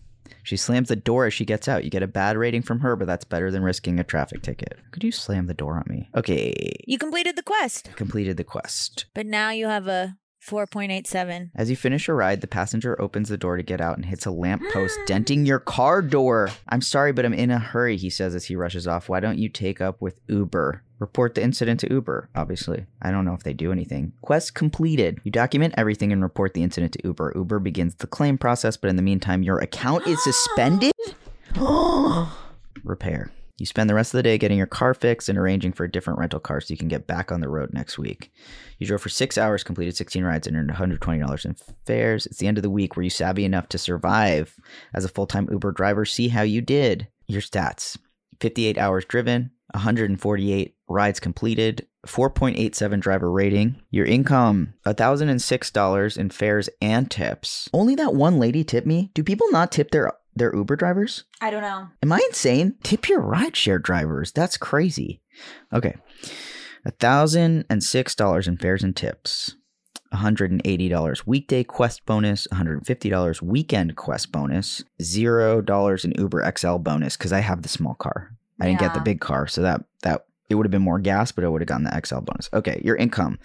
She 0.43 0.57
slams 0.57 0.89
the 0.89 0.95
door 0.95 1.25
as 1.25 1.33
she 1.33 1.45
gets 1.45 1.67
out. 1.67 1.83
You 1.83 1.89
get 1.89 2.03
a 2.03 2.07
bad 2.07 2.37
rating 2.37 2.61
from 2.61 2.79
her, 2.81 2.95
but 2.95 3.07
that's 3.07 3.25
better 3.25 3.51
than 3.51 3.63
risking 3.63 3.99
a 3.99 4.03
traffic 4.03 4.41
ticket. 4.41 4.79
Could 4.91 5.03
you 5.03 5.11
slam 5.11 5.47
the 5.47 5.53
door 5.53 5.75
on 5.75 5.85
me? 5.87 6.09
Okay. 6.15 6.73
You 6.87 6.97
completed 6.97 7.35
the 7.35 7.43
quest, 7.43 7.89
Completed 7.95 8.37
the 8.37 8.43
quest. 8.43 9.05
but 9.13 9.25
now 9.25 9.49
you 9.51 9.67
have 9.67 9.87
a 9.87 10.17
4.87. 10.47 11.51
As 11.55 11.69
you 11.69 11.75
finish 11.75 12.07
your 12.07 12.17
ride, 12.17 12.41
the 12.41 12.47
passenger 12.47 12.99
opens 13.01 13.29
the 13.29 13.37
door 13.37 13.57
to 13.57 13.63
get 13.63 13.81
out 13.81 13.97
and 13.97 14.05
hits 14.05 14.25
a 14.25 14.31
lamppost, 14.31 14.97
denting 15.07 15.45
your 15.45 15.59
car 15.59 16.01
door. 16.01 16.49
I'm 16.69 16.81
sorry, 16.81 17.11
but 17.11 17.25
I'm 17.25 17.33
in 17.33 17.51
a 17.51 17.59
hurry, 17.59 17.97
he 17.97 18.09
says 18.09 18.33
as 18.35 18.45
he 18.45 18.55
rushes 18.55 18.87
off. 18.87 19.09
Why 19.09 19.19
don't 19.19 19.37
you 19.37 19.49
take 19.49 19.81
up 19.81 20.01
with 20.01 20.19
Uber? 20.27 20.83
Report 21.01 21.33
the 21.33 21.41
incident 21.41 21.79
to 21.79 21.91
Uber, 21.91 22.29
obviously. 22.35 22.85
I 23.01 23.09
don't 23.09 23.25
know 23.25 23.33
if 23.33 23.41
they 23.41 23.53
do 23.53 23.71
anything. 23.71 24.13
Quest 24.21 24.53
completed. 24.53 25.19
You 25.23 25.31
document 25.31 25.73
everything 25.75 26.13
and 26.13 26.21
report 26.21 26.53
the 26.53 26.61
incident 26.61 26.93
to 26.93 26.99
Uber. 27.03 27.33
Uber 27.35 27.57
begins 27.57 27.95
the 27.95 28.05
claim 28.05 28.37
process, 28.37 28.77
but 28.77 28.91
in 28.91 28.97
the 28.97 29.01
meantime, 29.01 29.41
your 29.41 29.57
account 29.57 30.05
is 30.05 30.23
suspended? 30.23 30.93
Repair. 32.83 33.31
You 33.57 33.65
spend 33.65 33.89
the 33.89 33.95
rest 33.95 34.13
of 34.13 34.19
the 34.19 34.23
day 34.23 34.37
getting 34.37 34.59
your 34.59 34.67
car 34.67 34.93
fixed 34.93 35.27
and 35.27 35.39
arranging 35.39 35.71
for 35.71 35.85
a 35.85 35.91
different 35.91 36.19
rental 36.19 36.39
car 36.39 36.61
so 36.61 36.71
you 36.71 36.77
can 36.77 36.87
get 36.87 37.07
back 37.07 37.31
on 37.31 37.41
the 37.41 37.49
road 37.49 37.73
next 37.73 37.97
week. 37.97 38.31
You 38.77 38.85
drove 38.85 39.01
for 39.01 39.09
six 39.09 39.39
hours, 39.39 39.63
completed 39.63 39.97
16 39.97 40.23
rides, 40.23 40.45
and 40.45 40.55
earned 40.55 40.69
$120 40.69 41.45
in 41.45 41.55
fares. 41.87 42.27
It's 42.27 42.37
the 42.37 42.47
end 42.47 42.59
of 42.59 42.61
the 42.61 42.69
week. 42.69 42.95
Were 42.95 43.01
you 43.01 43.09
savvy 43.09 43.43
enough 43.43 43.69
to 43.69 43.79
survive 43.79 44.55
as 44.93 45.03
a 45.03 45.09
full 45.09 45.25
time 45.25 45.49
Uber 45.51 45.71
driver? 45.71 46.05
See 46.05 46.27
how 46.27 46.43
you 46.43 46.61
did. 46.61 47.07
Your 47.25 47.41
stats 47.41 47.97
58 48.39 48.77
hours 48.77 49.05
driven, 49.05 49.51
148 49.73 50.75
rides 50.91 51.19
completed, 51.19 51.87
4.87 52.05 52.99
driver 52.99 53.31
rating. 53.31 53.81
Your 53.89 54.05
income 54.05 54.73
$1,006 54.85 56.17
in 56.17 56.29
fares 56.29 56.69
and 56.81 57.09
tips. 57.09 57.69
Only 57.73 57.95
that 57.95 58.13
one 58.13 58.39
lady 58.39 58.63
tipped 58.63 58.87
me. 58.87 59.11
Do 59.13 59.23
people 59.23 59.47
not 59.51 59.71
tip 59.71 59.91
their 59.91 60.13
their 60.35 60.55
Uber 60.55 60.77
drivers? 60.77 61.25
I 61.41 61.49
don't 61.49 61.61
know. 61.61 61.87
Am 62.01 62.11
I 62.11 62.21
insane? 62.27 62.75
Tip 62.83 63.09
your 63.09 63.21
rideshare 63.21 63.81
drivers. 63.81 64.31
That's 64.31 64.57
crazy. 64.57 65.21
Okay. 65.73 65.95
$1,006 66.87 68.47
in 68.47 68.57
fares 68.57 68.83
and 68.83 68.95
tips. 68.95 69.55
$180 70.13 71.25
weekday 71.25 71.63
quest 71.63 72.05
bonus, 72.05 72.47
$150 72.53 73.41
weekend 73.41 73.95
quest 73.95 74.31
bonus, 74.31 74.83
$0 75.01 76.05
in 76.05 76.11
Uber 76.17 76.53
XL 76.57 76.77
bonus 76.77 77.15
because 77.15 77.31
I 77.31 77.39
have 77.39 77.61
the 77.61 77.69
small 77.69 77.93
car. 77.95 78.31
I 78.59 78.65
didn't 78.65 78.79
get 78.79 78.93
the 78.93 78.99
big 78.99 79.21
car, 79.21 79.47
so 79.47 79.61
that 79.63 79.83
that 80.03 80.25
it 80.51 80.55
would 80.55 80.65
have 80.65 80.71
been 80.71 80.81
more 80.81 80.99
gas, 80.99 81.31
but 81.31 81.43
I 81.43 81.47
would 81.47 81.61
have 81.61 81.67
gotten 81.67 81.85
the 81.85 82.01
XL 82.05 82.19
bonus. 82.19 82.49
Okay, 82.53 82.81
your 82.83 82.95
income, 82.95 83.39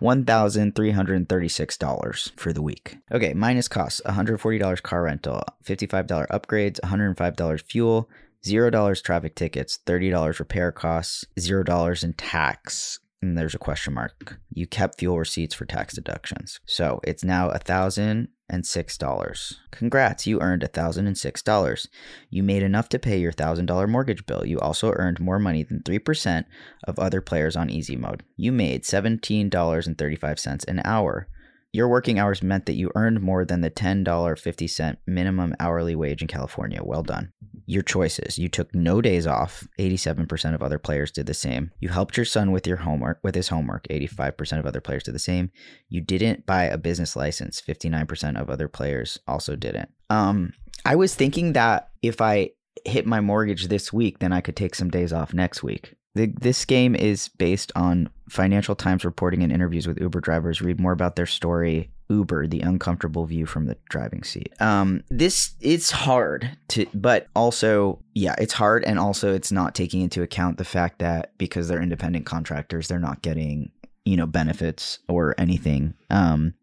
one 0.00 0.24
thousand 0.24 0.74
three 0.74 0.90
hundred 0.90 1.28
thirty-six 1.28 1.76
dollars 1.76 2.32
for 2.36 2.52
the 2.52 2.62
week. 2.62 2.98
Okay, 3.10 3.32
minus 3.34 3.68
costs, 3.68 4.02
one 4.04 4.14
hundred 4.14 4.40
forty 4.40 4.58
dollars 4.58 4.80
car 4.80 5.04
rental, 5.04 5.42
fifty-five 5.62 6.06
dollar 6.06 6.26
upgrades, 6.30 6.82
one 6.82 6.90
hundred 6.90 7.16
five 7.16 7.36
dollars 7.36 7.62
fuel, 7.62 8.10
zero 8.44 8.70
dollars 8.70 9.00
traffic 9.00 9.34
tickets, 9.34 9.78
thirty 9.86 10.10
dollars 10.10 10.38
repair 10.38 10.72
costs, 10.72 11.24
zero 11.38 11.62
dollars 11.62 12.02
in 12.02 12.12
tax. 12.12 12.98
And 13.20 13.36
there's 13.36 13.54
a 13.54 13.58
question 13.58 13.94
mark. 13.94 14.38
You 14.52 14.66
kept 14.66 15.00
fuel 15.00 15.18
receipts 15.18 15.54
for 15.54 15.64
tax 15.64 15.94
deductions. 15.94 16.60
So 16.66 17.00
it's 17.02 17.24
now 17.24 17.50
a 17.50 17.58
thousand 17.58 18.28
and 18.48 18.64
six 18.64 18.96
dollars. 18.96 19.60
Congrats, 19.72 20.26
you 20.26 20.40
earned 20.40 20.62
a 20.62 20.68
thousand 20.68 21.06
and 21.08 21.18
six 21.18 21.42
dollars. 21.42 21.88
You 22.30 22.42
made 22.42 22.62
enough 22.62 22.88
to 22.90 22.98
pay 22.98 23.18
your 23.18 23.32
thousand 23.32 23.66
dollar 23.66 23.86
mortgage 23.86 24.24
bill. 24.24 24.46
You 24.46 24.60
also 24.60 24.92
earned 24.92 25.18
more 25.20 25.38
money 25.38 25.64
than 25.64 25.82
three 25.82 25.98
percent 25.98 26.46
of 26.84 26.98
other 26.98 27.20
players 27.20 27.56
on 27.56 27.70
easy 27.70 27.96
mode. 27.96 28.22
You 28.36 28.52
made 28.52 28.86
seventeen 28.86 29.48
dollars 29.48 29.86
and 29.86 29.98
thirty 29.98 30.16
five 30.16 30.38
cents 30.38 30.64
an 30.64 30.80
hour. 30.84 31.28
Your 31.72 31.88
working 31.88 32.18
hours 32.18 32.42
meant 32.42 32.64
that 32.66 32.76
you 32.76 32.90
earned 32.94 33.20
more 33.20 33.44
than 33.44 33.60
the 33.60 33.70
$10.50 33.70 34.96
minimum 35.06 35.54
hourly 35.60 35.94
wage 35.94 36.22
in 36.22 36.28
California. 36.28 36.82
Well 36.82 37.02
done. 37.02 37.32
Your 37.66 37.82
choices. 37.82 38.38
You 38.38 38.48
took 38.48 38.74
no 38.74 39.02
days 39.02 39.26
off. 39.26 39.68
87% 39.78 40.54
of 40.54 40.62
other 40.62 40.78
players 40.78 41.10
did 41.10 41.26
the 41.26 41.34
same. 41.34 41.70
You 41.78 41.90
helped 41.90 42.16
your 42.16 42.24
son 42.24 42.52
with 42.52 42.66
your 42.66 42.78
homework, 42.78 43.20
with 43.22 43.34
his 43.34 43.48
homework. 43.48 43.86
85% 43.88 44.58
of 44.58 44.64
other 44.64 44.80
players 44.80 45.02
did 45.02 45.14
the 45.14 45.18
same. 45.18 45.50
You 45.90 46.00
didn't 46.00 46.46
buy 46.46 46.64
a 46.64 46.78
business 46.78 47.14
license. 47.14 47.60
59% 47.60 48.40
of 48.40 48.48
other 48.48 48.68
players 48.68 49.18
also 49.28 49.54
didn't. 49.54 49.90
Um, 50.08 50.54
I 50.86 50.96
was 50.96 51.14
thinking 51.14 51.52
that 51.52 51.90
if 52.02 52.22
I 52.22 52.52
hit 52.86 53.06
my 53.06 53.20
mortgage 53.20 53.68
this 53.68 53.92
week, 53.92 54.20
then 54.20 54.32
I 54.32 54.40
could 54.40 54.56
take 54.56 54.74
some 54.74 54.88
days 54.88 55.12
off 55.12 55.34
next 55.34 55.62
week. 55.62 55.94
The, 56.18 56.26
this 56.26 56.64
game 56.64 56.96
is 56.96 57.28
based 57.28 57.70
on 57.76 58.10
Financial 58.28 58.74
Times 58.74 59.04
reporting 59.04 59.44
and 59.44 59.52
interviews 59.52 59.86
with 59.86 60.00
Uber 60.00 60.20
drivers. 60.20 60.60
Read 60.60 60.80
more 60.80 60.90
about 60.90 61.14
their 61.14 61.26
story. 61.26 61.92
Uber, 62.10 62.48
the 62.48 62.58
uncomfortable 62.58 63.24
view 63.24 63.46
from 63.46 63.66
the 63.66 63.76
driving 63.88 64.24
seat. 64.24 64.52
Um, 64.60 65.04
this 65.10 65.52
it's 65.60 65.92
hard 65.92 66.58
to, 66.68 66.86
but 66.92 67.28
also, 67.36 68.02
yeah, 68.14 68.34
it's 68.36 68.54
hard, 68.54 68.82
and 68.82 68.98
also 68.98 69.32
it's 69.32 69.52
not 69.52 69.76
taking 69.76 70.00
into 70.00 70.22
account 70.22 70.58
the 70.58 70.64
fact 70.64 70.98
that 70.98 71.38
because 71.38 71.68
they're 71.68 71.80
independent 71.80 72.26
contractors, 72.26 72.88
they're 72.88 72.98
not 72.98 73.22
getting 73.22 73.70
you 74.04 74.16
know 74.16 74.26
benefits 74.26 74.98
or 75.08 75.36
anything. 75.38 75.94
Um, 76.10 76.54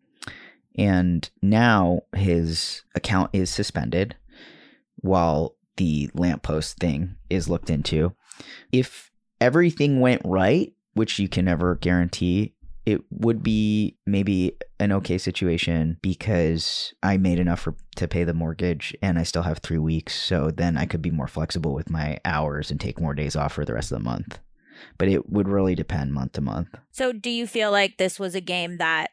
and 0.77 1.29
now 1.41 2.01
his 2.13 2.83
account 2.93 3.29
is 3.31 3.49
suspended 3.49 4.17
while 4.97 5.55
the 5.77 6.09
lamppost 6.13 6.77
thing 6.77 7.15
is 7.29 7.47
looked 7.47 7.69
into. 7.69 8.13
If 8.73 9.11
everything 9.41 9.99
went 9.99 10.21
right, 10.25 10.73
which 10.93 11.19
you 11.19 11.27
can 11.27 11.45
never 11.45 11.75
guarantee, 11.75 12.55
it 12.85 13.01
would 13.09 13.41
be 13.41 13.97
maybe 14.05 14.55
an 14.79 14.91
okay 14.91 15.17
situation 15.17 15.97
because 16.01 16.93
I 17.01 17.17
made 17.17 17.39
enough 17.39 17.59
for, 17.59 17.75
to 17.95 18.07
pay 18.07 18.23
the 18.23 18.33
mortgage 18.33 18.95
and 19.01 19.17
I 19.17 19.23
still 19.23 19.41
have 19.41 19.59
three 19.59 19.79
weeks. 19.79 20.19
So 20.19 20.51
then 20.51 20.77
I 20.77 20.85
could 20.85 21.01
be 21.01 21.11
more 21.11 21.27
flexible 21.27 21.73
with 21.73 21.89
my 21.89 22.19
hours 22.23 22.69
and 22.69 22.79
take 22.79 22.99
more 22.99 23.15
days 23.15 23.35
off 23.35 23.53
for 23.53 23.65
the 23.65 23.73
rest 23.73 23.91
of 23.91 23.97
the 23.97 24.03
month. 24.03 24.39
But 24.97 25.07
it 25.07 25.29
would 25.29 25.47
really 25.47 25.73
depend 25.73 26.13
month 26.13 26.33
to 26.33 26.41
month. 26.41 26.67
So, 26.91 27.13
do 27.13 27.29
you 27.29 27.47
feel 27.47 27.71
like 27.71 27.97
this 27.97 28.19
was 28.19 28.35
a 28.35 28.41
game 28.41 28.77
that 28.77 29.11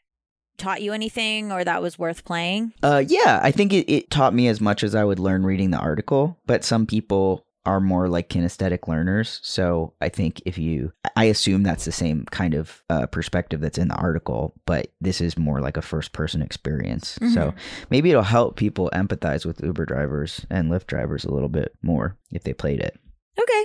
taught 0.58 0.82
you 0.82 0.92
anything 0.92 1.52
or 1.52 1.62
that 1.62 1.80
was 1.80 2.00
worth 2.00 2.24
playing? 2.24 2.72
Uh, 2.82 3.04
yeah, 3.06 3.38
I 3.42 3.52
think 3.52 3.72
it, 3.72 3.90
it 3.90 4.10
taught 4.10 4.34
me 4.34 4.48
as 4.48 4.60
much 4.60 4.82
as 4.82 4.96
I 4.96 5.04
would 5.04 5.20
learn 5.20 5.46
reading 5.46 5.70
the 5.70 5.78
article. 5.78 6.36
But 6.46 6.64
some 6.64 6.84
people 6.84 7.46
are 7.64 7.80
more 7.80 8.08
like 8.08 8.28
kinesthetic 8.28 8.88
learners. 8.88 9.40
So 9.42 9.94
I 10.00 10.08
think 10.08 10.42
if 10.44 10.58
you, 10.58 10.92
I 11.14 11.24
assume 11.24 11.62
that's 11.62 11.84
the 11.84 11.92
same 11.92 12.24
kind 12.26 12.54
of 12.54 12.82
uh, 12.90 13.06
perspective 13.06 13.60
that's 13.60 13.78
in 13.78 13.88
the 13.88 13.94
article, 13.94 14.54
but 14.66 14.92
this 15.00 15.20
is 15.20 15.38
more 15.38 15.60
like 15.60 15.76
a 15.76 15.82
first 15.82 16.12
person 16.12 16.42
experience. 16.42 17.18
Mm-hmm. 17.18 17.34
So 17.34 17.54
maybe 17.90 18.10
it'll 18.10 18.22
help 18.22 18.56
people 18.56 18.90
empathize 18.92 19.46
with 19.46 19.62
Uber 19.62 19.86
drivers 19.86 20.44
and 20.50 20.70
Lyft 20.70 20.86
drivers 20.86 21.24
a 21.24 21.30
little 21.30 21.48
bit 21.48 21.72
more 21.82 22.16
if 22.32 22.42
they 22.42 22.52
played 22.52 22.80
it. 22.80 22.98
Okay. 23.38 23.64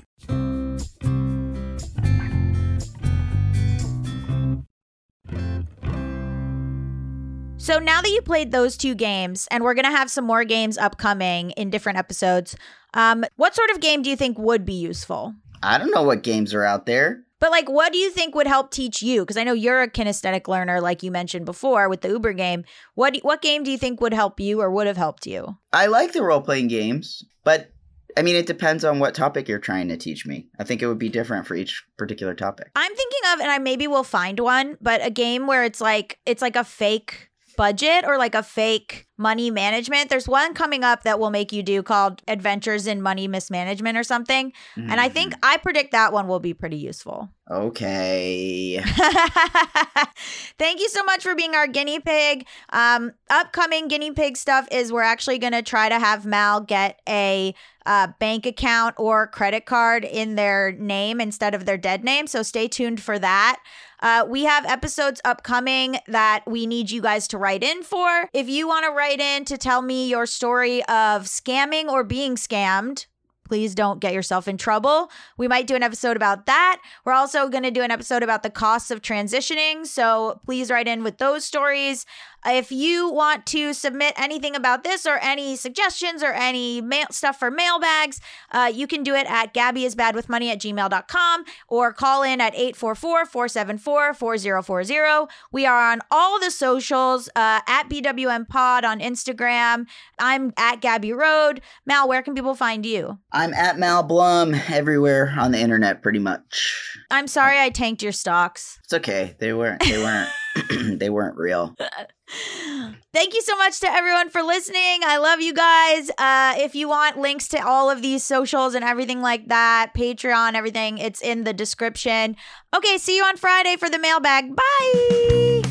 So 7.59 7.79
now 7.79 8.01
that 8.01 8.09
you 8.09 8.21
played 8.21 8.53
those 8.53 8.77
two 8.77 8.95
games, 8.95 9.45
and 9.51 9.61
we're 9.61 9.73
going 9.73 9.83
to 9.83 9.91
have 9.91 10.09
some 10.09 10.23
more 10.23 10.45
games 10.45 10.77
upcoming 10.77 11.51
in 11.51 11.69
different 11.69 11.97
episodes, 11.97 12.55
um, 12.97 13.23
what 13.35 13.55
sort 13.55 13.69
of 13.69 13.79
game 13.79 14.01
do 14.01 14.09
you 14.09 14.15
think 14.15 14.37
would 14.37 14.65
be 14.65 14.73
useful? 14.73 15.35
I 15.63 15.77
don't 15.77 15.93
know 15.93 16.03
what 16.03 16.23
games 16.23 16.53
are 16.53 16.63
out 16.63 16.85
there. 16.85 17.23
But 17.39 17.51
like, 17.51 17.69
what 17.69 17.93
do 17.93 17.99
you 17.99 18.09
think 18.09 18.33
would 18.33 18.47
help 18.47 18.71
teach 18.71 19.03
you? 19.03 19.21
Because 19.21 19.37
I 19.37 19.43
know 19.43 19.53
you're 19.53 19.83
a 19.83 19.89
kinesthetic 19.89 20.47
learner, 20.47 20.81
like 20.81 21.03
you 21.03 21.11
mentioned 21.11 21.45
before 21.45 21.87
with 21.87 22.01
the 22.01 22.09
Uber 22.09 22.33
game. 22.33 22.65
What 22.95 23.15
what 23.21 23.43
game 23.43 23.63
do 23.63 23.69
you 23.69 23.77
think 23.77 24.01
would 24.01 24.13
help 24.13 24.39
you 24.39 24.59
or 24.59 24.71
would 24.71 24.87
have 24.87 24.97
helped 24.97 25.27
you? 25.27 25.57
I 25.71 25.85
like 25.85 26.13
the 26.13 26.23
role 26.23 26.41
playing 26.41 26.69
games, 26.69 27.23
but 27.43 27.69
I 28.17 28.23
mean, 28.23 28.35
it 28.35 28.47
depends 28.47 28.83
on 28.83 28.97
what 28.97 29.13
topic 29.13 29.47
you're 29.47 29.59
trying 29.59 29.89
to 29.89 29.97
teach 29.97 30.25
me. 30.25 30.47
I 30.59 30.63
think 30.63 30.81
it 30.81 30.87
would 30.87 30.97
be 30.97 31.09
different 31.09 31.45
for 31.45 31.53
each 31.53 31.83
particular 31.99 32.33
topic. 32.33 32.71
I'm 32.75 32.95
thinking 32.95 33.19
of, 33.31 33.39
and 33.39 33.51
I 33.51 33.59
maybe 33.59 33.85
will 33.85 34.03
find 34.03 34.39
one, 34.39 34.75
but 34.81 35.05
a 35.05 35.11
game 35.11 35.45
where 35.45 35.63
it's 35.63 35.79
like 35.79 36.17
it's 36.25 36.41
like 36.41 36.55
a 36.55 36.63
fake 36.63 37.29
budget 37.55 38.05
or 38.05 38.17
like 38.17 38.33
a 38.33 38.41
fake 38.41 39.06
money 39.17 39.49
management. 39.51 40.09
There's 40.09 40.27
one 40.27 40.53
coming 40.53 40.83
up 40.83 41.03
that 41.03 41.19
will 41.19 41.29
make 41.29 41.51
you 41.51 41.63
do 41.63 41.83
called 41.83 42.21
Adventures 42.27 42.87
in 42.87 43.01
Money 43.01 43.27
Mismanagement 43.27 43.97
or 43.97 44.03
something. 44.03 44.53
Mm. 44.75 44.91
And 44.91 45.01
I 45.01 45.09
think 45.09 45.33
mm. 45.33 45.39
I 45.43 45.57
predict 45.57 45.91
that 45.91 46.13
one 46.13 46.27
will 46.27 46.39
be 46.39 46.53
pretty 46.53 46.77
useful. 46.77 47.29
Okay. 47.49 48.81
Thank 50.59 50.81
you 50.81 50.89
so 50.89 51.03
much 51.03 51.23
for 51.23 51.33
being 51.33 51.55
our 51.55 51.67
guinea 51.67 51.99
pig. 51.99 52.45
Um, 52.73 53.13
upcoming 53.29 53.87
guinea 53.87 54.11
pig 54.11 54.35
stuff 54.35 54.67
is 54.71 54.91
we're 54.91 55.01
actually 55.01 55.39
going 55.39 55.53
to 55.53 55.61
try 55.61 55.87
to 55.87 55.97
have 55.97 56.25
Mal 56.25 56.59
get 56.59 56.99
a 57.07 57.55
uh, 57.85 58.07
bank 58.19 58.45
account 58.45 58.95
or 58.97 59.27
credit 59.27 59.65
card 59.65 60.03
in 60.03 60.35
their 60.35 60.73
name 60.73 61.21
instead 61.21 61.55
of 61.55 61.65
their 61.65 61.77
dead 61.77 62.03
name. 62.03 62.27
So 62.27 62.43
stay 62.43 62.67
tuned 62.67 63.01
for 63.01 63.17
that. 63.17 63.59
Uh, 64.01 64.25
we 64.27 64.43
have 64.43 64.65
episodes 64.65 65.21
upcoming 65.25 65.97
that 66.07 66.43
we 66.45 66.67
need 66.67 66.91
you 66.91 67.01
guys 67.01 67.27
to 67.29 67.37
write 67.37 67.63
in 67.63 67.81
for. 67.81 68.29
If 68.33 68.47
you 68.49 68.67
want 68.67 68.85
to 68.85 68.91
write 68.91 69.06
in 69.15 69.45
to 69.45 69.57
tell 69.57 69.81
me 69.81 70.09
your 70.09 70.25
story 70.25 70.83
of 70.83 71.23
scamming 71.23 71.85
or 71.85 72.03
being 72.03 72.35
scammed, 72.35 73.05
please 73.47 73.73
don't 73.73 73.99
get 73.99 74.13
yourself 74.13 74.47
in 74.47 74.57
trouble. 74.57 75.09
We 75.37 75.47
might 75.47 75.67
do 75.67 75.75
an 75.75 75.83
episode 75.83 76.17
about 76.17 76.45
that. 76.45 76.81
We're 77.05 77.13
also 77.13 77.47
going 77.47 77.63
to 77.63 77.71
do 77.71 77.81
an 77.81 77.91
episode 77.91 78.23
about 78.23 78.43
the 78.43 78.49
costs 78.49 78.91
of 78.91 79.01
transitioning. 79.01 79.85
So 79.85 80.41
please 80.45 80.69
write 80.69 80.87
in 80.87 81.03
with 81.03 81.17
those 81.17 81.45
stories. 81.45 82.05
If 82.45 82.71
you 82.71 83.09
want 83.09 83.45
to 83.47 83.73
submit 83.73 84.13
anything 84.15 84.55
about 84.55 84.83
this 84.83 85.05
or 85.05 85.19
any 85.21 85.55
suggestions 85.55 86.23
or 86.23 86.31
any 86.31 86.81
mail 86.81 87.07
stuff 87.11 87.39
for 87.39 87.51
mailbags, 87.51 88.21
uh, 88.51 88.71
you 88.73 88.87
can 88.87 89.03
do 89.03 89.13
it 89.15 89.29
at 89.29 89.53
gabbyisbadwithmoney 89.53 90.51
at 90.51 90.59
gmail.com 90.59 91.43
or 91.67 91.93
call 91.93 92.23
in 92.23 92.39
at 92.39 92.55
844-474-4040. 92.55 95.27
We 95.51 95.65
are 95.65 95.91
on 95.91 95.99
all 96.09 96.39
the 96.39 96.51
socials 96.51 97.27
uh, 97.35 97.59
at 97.67 97.89
BWM 97.89 98.47
Pod 98.47 98.85
on 98.85 98.99
Instagram. 98.99 99.87
I'm 100.19 100.53
at 100.57 100.81
Gabby 100.81 101.13
Road. 101.13 101.61
Mal, 101.85 102.07
where 102.07 102.21
can 102.21 102.35
people 102.35 102.55
find 102.55 102.85
you? 102.85 103.17
I'm 103.31 103.53
at 103.53 103.77
Mal 103.77 104.03
Blum 104.03 104.55
everywhere 104.69 105.33
on 105.37 105.51
the 105.51 105.59
internet, 105.59 106.01
pretty 106.01 106.19
much. 106.19 106.97
I'm 107.11 107.27
sorry 107.27 107.59
I 107.59 107.69
tanked 107.69 108.03
your 108.03 108.11
stocks. 108.11 108.79
It's 108.83 108.93
okay. 108.93 109.35
They 109.39 109.53
weren't. 109.53 109.81
They 109.81 109.97
weren't. 109.97 110.29
they 110.97 111.09
weren't 111.09 111.37
real. 111.37 111.75
Thank 113.13 113.33
you 113.33 113.41
so 113.41 113.57
much 113.57 113.79
to 113.79 113.87
everyone 113.89 114.29
for 114.29 114.41
listening. 114.43 114.99
I 115.03 115.17
love 115.17 115.41
you 115.41 115.53
guys. 115.53 116.09
Uh, 116.17 116.55
if 116.57 116.75
you 116.75 116.87
want 116.89 117.17
links 117.17 117.47
to 117.49 117.65
all 117.65 117.89
of 117.89 118.01
these 118.01 118.23
socials 118.23 118.75
and 118.75 118.83
everything 118.83 119.21
like 119.21 119.47
that, 119.47 119.93
Patreon, 119.95 120.53
everything, 120.53 120.97
it's 120.97 121.21
in 121.21 121.43
the 121.43 121.53
description. 121.53 122.35
Okay, 122.75 122.97
see 122.97 123.17
you 123.17 123.23
on 123.23 123.37
Friday 123.37 123.75
for 123.75 123.89
the 123.89 123.99
mailbag. 123.99 124.55
Bye. 124.55 125.61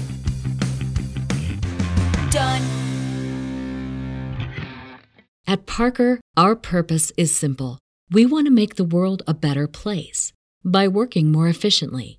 Done. 2.31 2.63
At 5.47 5.67
Parker, 5.67 6.21
our 6.37 6.57
purpose 6.57 7.13
is 7.17 7.35
simple. 7.35 7.79
We 8.11 8.27
want 8.27 8.47
to 8.47 8.53
make 8.53 8.75
the 8.75 8.85
world 8.85 9.23
a 9.27 9.35
better 9.35 9.69
place 9.69 10.33
by 10.65 10.89
working 10.89 11.31
more 11.31 11.49
efficiently, 11.49 12.19